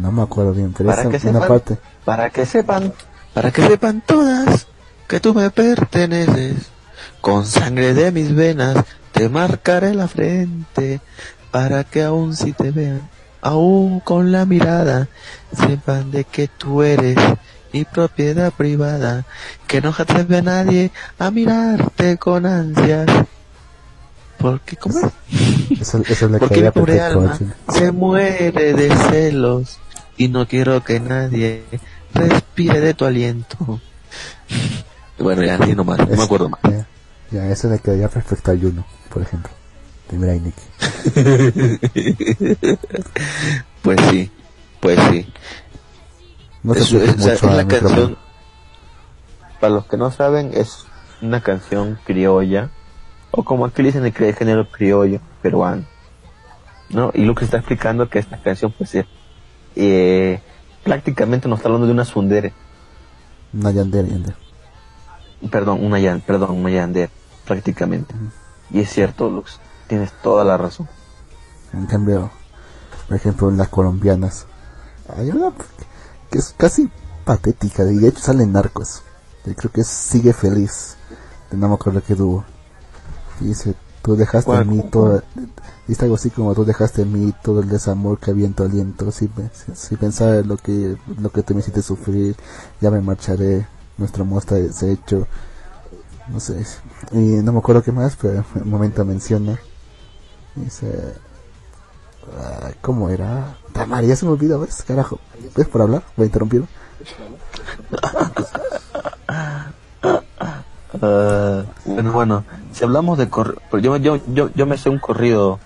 [0.00, 1.78] No me acuerdo bien, pero es una sepan, parte.
[2.04, 2.92] para que sepan,
[3.32, 4.66] para que sepan todas
[5.08, 6.70] que tú me perteneces.
[7.20, 11.00] Con sangre de mis venas te marcaré la frente,
[11.50, 13.08] para que aún si te vean,
[13.40, 15.08] aún con la mirada,
[15.52, 17.16] sepan de que tú eres
[17.72, 19.24] mi propiedad privada,
[19.66, 23.06] que no se atreve a nadie a mirarte con ansias.
[24.38, 25.80] Porque, ¿cómo es?
[25.80, 27.36] Eso, eso le Porque mi pobre alma
[27.68, 29.80] se muere de celos
[30.16, 31.64] y no quiero que nadie
[32.14, 33.80] respire de tu aliento.
[35.18, 36.60] Bueno, ya, así nomás, no me Es- acuerdo más.
[36.62, 36.86] Ya,
[37.30, 39.50] ya, eso le quedaría perfecto a Juno, por ejemplo.
[40.10, 40.54] De Brainic.
[43.82, 44.30] Pues sí,
[44.80, 45.26] pues sí.
[46.62, 48.16] No te Es, es- mucho es la canción,
[49.60, 50.84] para los que no saben, es
[51.22, 52.70] una canción criolla,
[53.30, 55.84] o como aquí dicen el cri- género criollo, peruano.
[56.90, 57.10] ¿No?
[57.14, 59.06] Y Lucas está explicando que esta canción, pues, es,
[59.76, 60.40] eh,
[60.84, 62.52] prácticamente nos está hablando de una sundere.
[63.52, 64.36] Una yandere, yandere.
[65.50, 67.10] Perdón, una perdón, una yandere,
[67.46, 68.14] prácticamente.
[68.70, 70.88] Y es cierto, Lux, tienes toda la razón.
[71.72, 72.30] En cambio,
[73.06, 74.46] por ejemplo, las colombianas.
[75.16, 75.52] Hay una
[76.30, 76.90] que es casi
[77.24, 79.02] patética, y de hecho salen narcos.
[79.44, 80.96] Yo creo que es Sigue Feliz.
[81.50, 82.44] No me acuerdo dúo.
[83.40, 85.22] Y Dice, tú dejaste en mí todo...
[85.86, 88.64] Dice algo así como tú dejaste en mí todo el desamor que había en tu
[88.64, 89.10] aliento.
[89.10, 89.30] Si,
[89.74, 92.36] si pensaba lo que, lo que tú me hiciste sufrir,
[92.80, 93.66] ya me marcharé.
[93.98, 95.26] Nuestro amor está deshecho.
[96.28, 96.64] No sé.
[97.12, 99.58] Y no me acuerdo qué más, pero en un momento menciona.
[100.54, 101.14] Dice...
[102.36, 103.56] Ah, ¿Cómo era?
[104.02, 104.82] Ya se me olvida, ¿ves?
[104.82, 105.18] Carajo.
[105.56, 106.02] ¿Ves por hablar?
[106.16, 106.68] ¿Me interrumpieron?
[111.00, 115.60] Ah, bueno, bueno, si hablamos de corrido, yo, yo, yo, yo me sé un corrido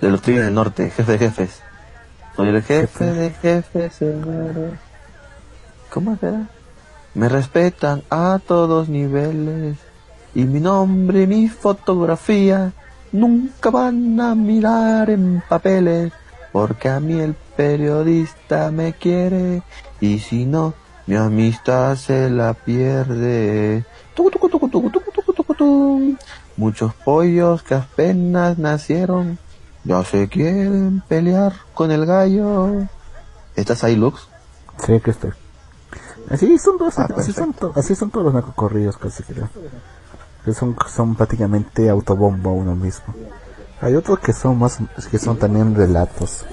[0.00, 1.62] de los Tigres del Norte, jefe de jefes.
[2.34, 4.74] Soy el jefe de jefes, señores.
[5.90, 6.48] ¿Cómo será?
[7.16, 9.78] Me respetan a todos niveles.
[10.34, 12.74] Y mi nombre y mi fotografía
[13.10, 16.12] nunca van a mirar en papeles.
[16.52, 19.62] Porque a mí el periodista me quiere.
[19.98, 20.74] Y si no,
[21.06, 23.86] mi amistad se la pierde.
[26.58, 29.38] Muchos pollos que apenas nacieron
[29.84, 32.88] ya se quieren pelear con el gallo.
[33.54, 34.28] ¿Estás ahí, Lux?
[34.84, 35.45] Sí, que estoy.
[36.30, 39.48] Así son todos, Ah, así, son to- así son todos los narcocorridos casi creo.
[40.44, 43.14] Que son, son prácticamente autobombo uno mismo.
[43.80, 44.78] Hay otros que son más,
[45.10, 46.44] que son también relatos,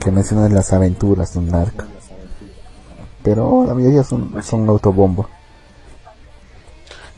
[0.00, 1.84] que mencionan las aventuras de un narco.
[3.22, 5.28] Pero la mayoría son, son autobombo.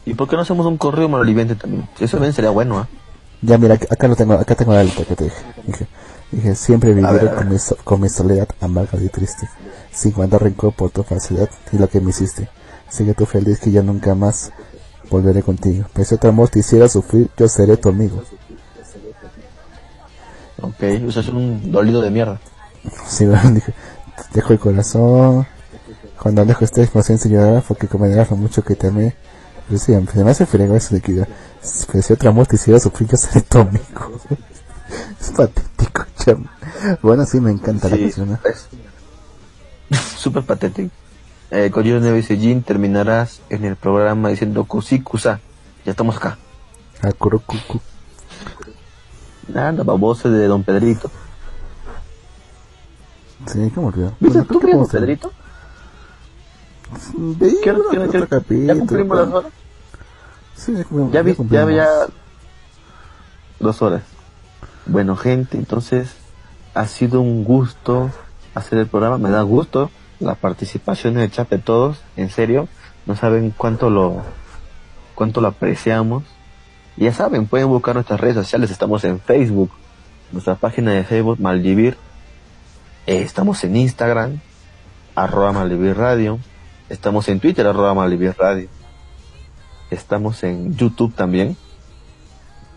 [0.07, 1.89] ¿Y por qué no hacemos un correo maloliviente también?
[1.99, 2.89] Eso también sería bueno, ¿ah?
[3.43, 5.87] Ya mira, ac- acá lo tengo, acá tengo la lista que te dije.
[6.33, 9.49] Dije, siempre viviré con mi, so- con mi soledad amarga y triste,
[9.93, 12.49] sin guardar rencor por tu falsedad y lo que me hiciste.
[12.89, 14.53] Sigue tú feliz que yo nunca más
[15.11, 15.87] volveré contigo.
[15.93, 18.23] Pero si otro amor te hiciera sufrir, yo seré tu amigo.
[20.63, 22.41] Ok, o sea, es un dolido de mierda.
[23.09, 25.47] Sí, bueno, dije, te dejo el corazón.
[26.21, 29.15] Cuando lejos estés, no sé llorar porque comprenderás lo mucho que te amé.
[29.67, 31.25] Pero sí, se me hace frego eso de que
[31.93, 33.85] pero si otro amor te hiciera sufrir, yo seré tu amigo.
[35.21, 36.47] es patético, chamo.
[37.03, 38.31] Bueno, sí, me encanta la canción.
[38.31, 38.39] ¿no?
[38.45, 38.69] es
[39.99, 40.91] súper patético.
[41.51, 45.41] Eh, Kojiro Neve dice, Jin, terminarás en el programa diciendo Kusikusa.
[45.85, 46.39] Ya estamos acá.
[47.03, 47.81] Ah, curucucu.
[49.49, 51.11] Nada, baboso de Don Pedrito.
[53.47, 54.13] Sí, ¿cómo olvidó?
[54.21, 55.33] ¿Viste tú que Don Pedrito?
[57.63, 59.53] ¿Qué otro capítulo, ¿Ya cumplimos las horas?
[60.55, 61.51] Sí, ya cumplimos.
[61.51, 61.89] Ya ya ya
[63.59, 64.03] dos horas.
[64.91, 66.17] Bueno, gente, entonces
[66.75, 68.11] ha sido un gusto
[68.57, 69.19] hacer el programa.
[69.19, 69.89] Me da gusto
[70.19, 72.03] la participación en el chat de todos.
[72.17, 72.67] En serio,
[73.07, 74.25] no saben cuánto lo
[75.15, 76.25] cuánto lo apreciamos.
[76.97, 78.73] Ya saben, pueden buscar nuestras redes sociales.
[78.73, 79.71] Estamos en Facebook,
[80.33, 81.97] nuestra página de Facebook Maldivir.
[83.07, 84.41] Eh, estamos en Instagram,
[85.15, 86.41] arroba Maldivir Radio.
[86.89, 88.69] Estamos en Twitter, arroba Maldivir Radio.
[89.93, 91.57] Estamos en YouTube también.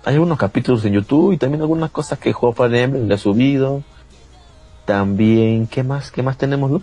[0.06, 3.18] Hay algunos capítulos en YouTube y también algunas cosas que juego Fire Emblem le he
[3.18, 3.84] subido.
[4.86, 6.12] También, ¿qué más?
[6.12, 6.82] ¿Qué más tenemos, Lu?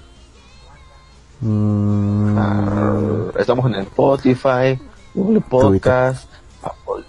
[1.40, 4.80] Mm, Ah, estamos en el Spotify,
[5.14, 6.30] Google Podcast,
[6.62, 7.04] Apple,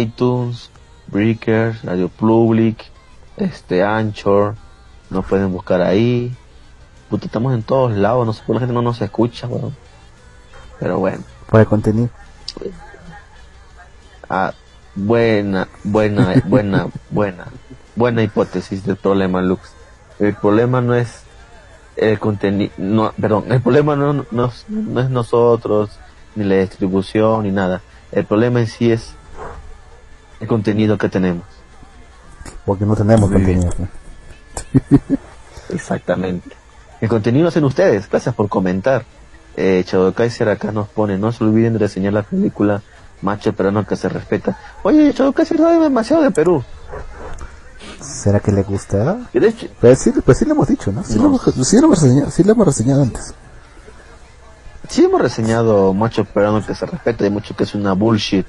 [0.00, 0.70] iTunes,
[1.08, 2.90] Breaker, Radio Public,
[3.36, 4.54] este Anchor.
[5.10, 6.34] Nos pueden buscar ahí.
[7.10, 8.24] Puta, estamos en todos lados.
[8.24, 9.76] No sé por qué la gente no nos escucha, weón.
[10.80, 11.22] Pero bueno.
[11.50, 12.08] Por el contenido.
[14.30, 14.54] Ah,
[14.94, 17.46] buena, buena, buena, buena,
[17.96, 19.72] buena hipótesis del problema, Lux.
[20.18, 21.22] El problema no es
[21.96, 25.98] el contenido, no, perdón, el problema no, no, no es nosotros,
[26.34, 27.82] ni la distribución, ni nada.
[28.10, 29.14] El problema en sí es
[30.40, 31.44] el contenido que tenemos.
[32.64, 33.70] Porque no tenemos Muy contenido.
[35.70, 36.50] Exactamente.
[37.00, 38.08] El contenido lo hacen ustedes.
[38.08, 39.04] Gracias por comentar.
[39.56, 42.82] Eh, Chavo Kaiser acá nos pone, no se olviden de reseñar la película
[43.22, 44.58] Macho Peruano que se respeta.
[44.82, 46.62] Oye, Chavo Kaiser sabe demasiado de Perú.
[48.00, 49.18] ¿Será que le gusta?
[49.80, 51.04] Pues sí, pues sí lo hemos dicho, ¿no?
[51.04, 51.22] Sí, No.
[51.22, 53.34] Lo, hemos, sí lo hemos reseñado, sí lo hemos reseñado antes.
[54.88, 58.46] sí hemos reseñado Macho Peruano que se respeta y mucho que es una bullshit.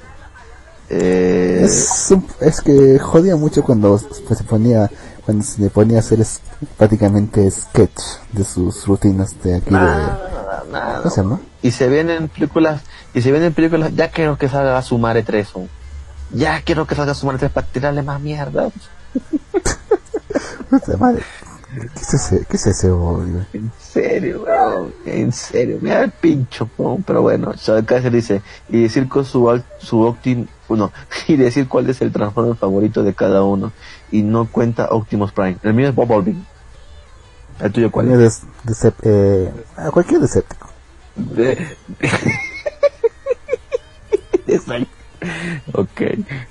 [0.95, 4.89] Eh, Es, un- es que jodía mucho cuando pues, se ponía
[5.25, 6.41] cuando se le ponía a hacer es-
[6.77, 7.99] prácticamente sketch
[8.33, 9.71] de sus rutinas de aquí de...
[9.71, 10.97] nada, nada.
[10.97, 11.39] ¿Cómo se llama?
[11.61, 12.81] Y se vienen películas,
[13.13, 15.47] y se vienen películas, ya quiero que salga Sumare 3.
[15.55, 15.67] ¿no?
[16.33, 18.69] Ya quiero que salga Sumare 3 para tirarle más mierda.
[20.99, 21.23] Madre.
[21.95, 23.45] ¿Qué es ese, qué es ese odio?
[23.53, 24.93] En serio, weón.
[25.05, 25.79] En serio.
[25.81, 27.01] Mira el pincho, weón.
[27.03, 27.51] Pero bueno,
[27.85, 30.91] Kaiser dice, y decir con su, su Optim, no,
[31.27, 33.71] y decir cuál es el Transformer favorito de cada uno.
[34.11, 35.57] Y no cuenta Optimus Prime.
[35.63, 36.45] El mío es Bob Olvin.
[37.59, 38.41] ¿El tuyo cuál es?
[38.63, 39.51] de, de, eh,
[39.91, 40.69] cualquier escéptico.
[41.15, 41.77] De-
[45.73, 46.01] ok,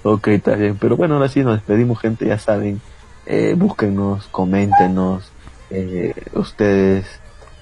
[0.02, 0.76] ok, está bien.
[0.78, 2.26] Pero bueno, ahora sí nos despedimos, gente.
[2.26, 2.80] Ya saben,
[3.26, 5.30] eh, búsquenos, coméntenos.
[5.70, 7.06] Eh, ustedes,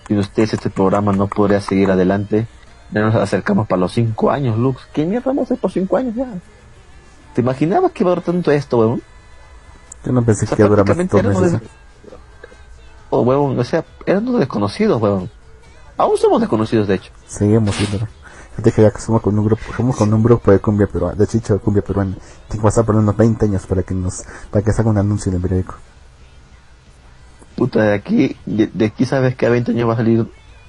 [0.09, 2.47] sin ustedes este programa no podría seguir adelante.
[2.93, 4.83] Ya nos acercamos para los cinco años, Lux.
[4.93, 6.27] ¿Qué mierda vamos a hacer por cinco años ya?
[7.35, 9.03] ¿Te imaginabas que iba a durar tanto esto, weón?
[10.05, 11.53] Yo no pensé O sea, que iba a durar más dos meses.
[11.53, 11.71] des-
[13.11, 15.31] Oh, weón, o sea, éramos desconocidos, weón.
[15.97, 17.11] Aún somos desconocidos, de hecho.
[17.27, 18.07] Seguimos siendo.
[18.59, 21.27] dije ya que somos con un grupo, somos con un grupo de cumbia peruana, de
[21.27, 22.15] chicha de cumbia peruana.
[22.49, 25.31] Tengo que pasar por unos 20 años para que nos, para que salga un anuncio
[25.31, 25.75] en el periódico.
[27.57, 30.27] Puta, de aquí, de aquí sabes que a 20 años va a salir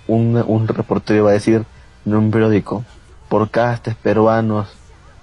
[0.08, 1.66] un, un reportero y va a decir
[2.06, 2.84] en un periódico,
[3.30, 4.68] por castes peruanos,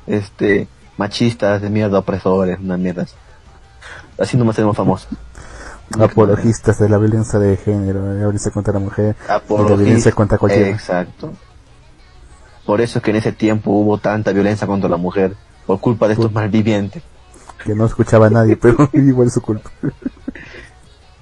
[0.07, 3.07] este, machistas de mierda, opresores, una mierda.
[4.19, 5.09] Así nomás seremos famosos.
[5.99, 10.13] Apologistas de la violencia de género, de la violencia contra la mujer, de la violencia
[10.13, 10.69] contra cualquiera.
[10.69, 11.33] Exacto.
[12.67, 15.35] Por eso es que en ese tiempo hubo tanta violencia contra la mujer,
[15.67, 17.03] por culpa de estos malvivientes.
[17.65, 19.71] Que no escuchaba a nadie, pero igual es su culpa.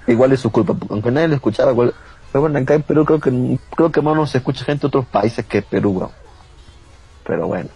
[0.07, 1.93] igual es su culpa, aunque nadie lo escuchaba, igual.
[2.37, 4.87] Pero bueno, acá en Perú creo que creo que más no se escucha gente de
[4.89, 6.11] otros países que Perú, bro.
[7.25, 7.69] Pero bueno.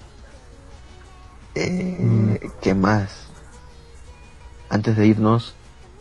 [1.55, 2.35] Eh, mm.
[2.61, 3.25] ¿Qué más?
[4.69, 5.55] Antes de irnos,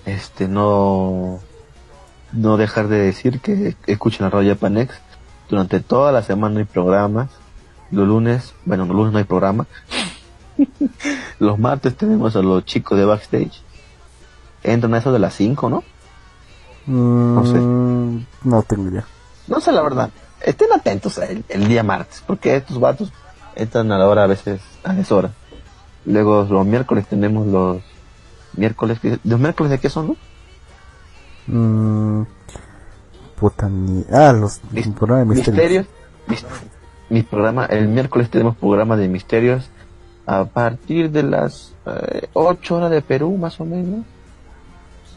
[0.05, 1.41] este, no,
[2.33, 4.95] no dejar de decir que escuchen la radio Japanex.
[5.49, 7.31] Durante toda la semana hay programas
[7.91, 9.67] los lunes, bueno, los lunes no hay programa.
[11.39, 13.63] los martes tenemos a los chicos de backstage.
[14.63, 15.83] Entran a eso de las 5, ¿no?
[16.87, 17.59] No sé.
[17.59, 19.05] Mm, no tengo idea.
[19.49, 20.11] No sé la verdad.
[20.41, 23.13] Estén atentos el, el, día martes, porque estos vatos
[23.55, 25.33] entran a la hora a veces, a hora
[26.07, 27.83] Luego los miércoles tenemos los
[28.57, 30.17] miércoles, ¿los miércoles de qué son, no?
[31.47, 32.27] Mm,
[33.39, 34.05] puta ni...
[34.11, 34.61] Ah, los
[34.97, 35.87] programas de misterios.
[36.27, 36.71] misterios
[37.11, 39.69] mi programa, el miércoles tenemos programa de misterios
[40.27, 44.07] a partir de las eh, 8 horas de Perú, más o menos.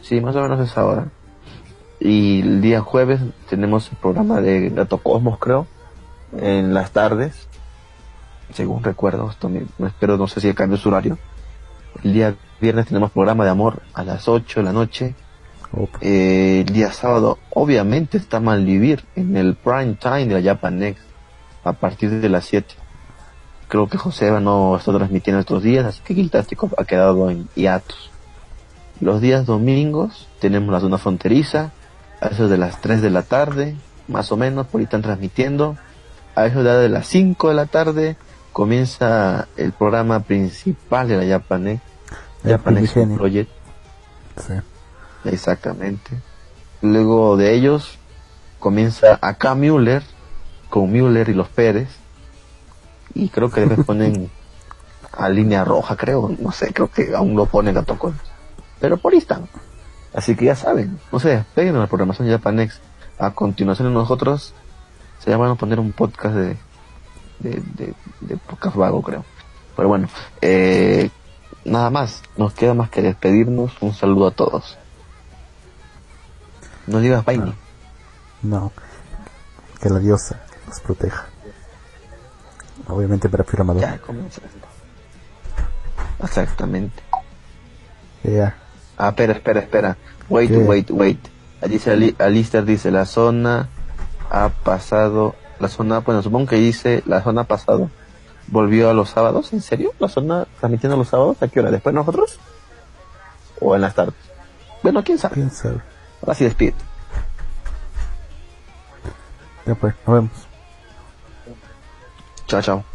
[0.02, 1.06] Sí, más o menos es ahora.
[2.00, 5.66] Y el día jueves tenemos el programa de Gato Cosmos, creo,
[6.36, 7.48] en las tardes.
[8.52, 11.18] Según recuerdo, esto no espero, no sé si cambio su horario.
[12.02, 15.14] El día viernes tenemos programa de amor a las 8 de la noche.
[16.00, 20.78] Eh, el día sábado, obviamente, está mal vivir en el prime time de la Japan
[20.78, 21.02] Next
[21.64, 22.74] a partir de las 7.
[23.68, 28.10] Creo que Joseba no está transmitiendo estos días, así que Quiltástico ha quedado en hiatus.
[29.00, 31.72] Los días domingos tenemos la zona fronteriza,
[32.24, 33.76] a eso de las 3 de la tarde,
[34.08, 35.76] más o menos, por ahí están transmitiendo.
[36.34, 38.16] A eso de las 5 de la tarde
[38.52, 41.80] comienza el programa principal de la Japané,
[42.42, 43.50] Japanex Project.
[44.36, 44.54] Sí.
[45.24, 46.10] Exactamente.
[46.82, 47.98] Luego de ellos
[48.58, 50.02] comienza acá Müller
[50.70, 51.88] con Müller y los Pérez.
[53.14, 54.30] Y creo que después ponen
[55.12, 56.34] a línea roja, creo.
[56.38, 58.12] No sé, creo que aún lo ponen a toco.
[58.80, 59.48] Pero por ahí están.
[60.14, 60.98] Así que ya saben.
[61.12, 62.80] No sé, peguen a la programación Japanex.
[63.18, 64.54] A continuación nosotros
[65.18, 66.56] se llaman a poner un podcast de,
[67.40, 67.62] de,
[68.20, 69.24] de, podcast vago, creo.
[69.76, 70.08] Pero bueno,
[70.40, 71.10] eh,
[71.64, 72.22] nada más.
[72.36, 73.72] Nos queda más que despedirnos.
[73.80, 74.78] Un saludo a todos.
[76.86, 77.54] No digas vaina.
[78.42, 78.72] No.
[79.80, 80.40] Que la diosa
[80.80, 81.26] proteja.
[82.88, 83.82] Obviamente para Amador.
[83.82, 84.00] Ya
[86.22, 87.02] Exactamente.
[88.22, 88.56] Ya.
[88.96, 89.96] Ah, espera, espera, espera.
[90.28, 91.18] Wait, wait, wait.
[91.68, 93.68] Dice Alistair dice la zona
[94.30, 97.90] ha pasado, la zona, bueno, supongo que dice la zona ha pasado.
[98.48, 99.92] Volvió a los sábados, ¿en serio?
[99.98, 101.42] ¿La zona transmitiendo los sábados?
[101.42, 101.70] ¿A qué hora?
[101.70, 102.38] ¿Después nosotros?
[103.60, 104.14] ¿O en las tardes?
[104.82, 105.34] Bueno, quién sabe.
[105.34, 105.80] ¿Quién sabe?
[106.20, 106.74] Ahora sí despide.
[109.66, 110.30] Ya pues, nos vemos.
[112.46, 112.93] Chao, chao.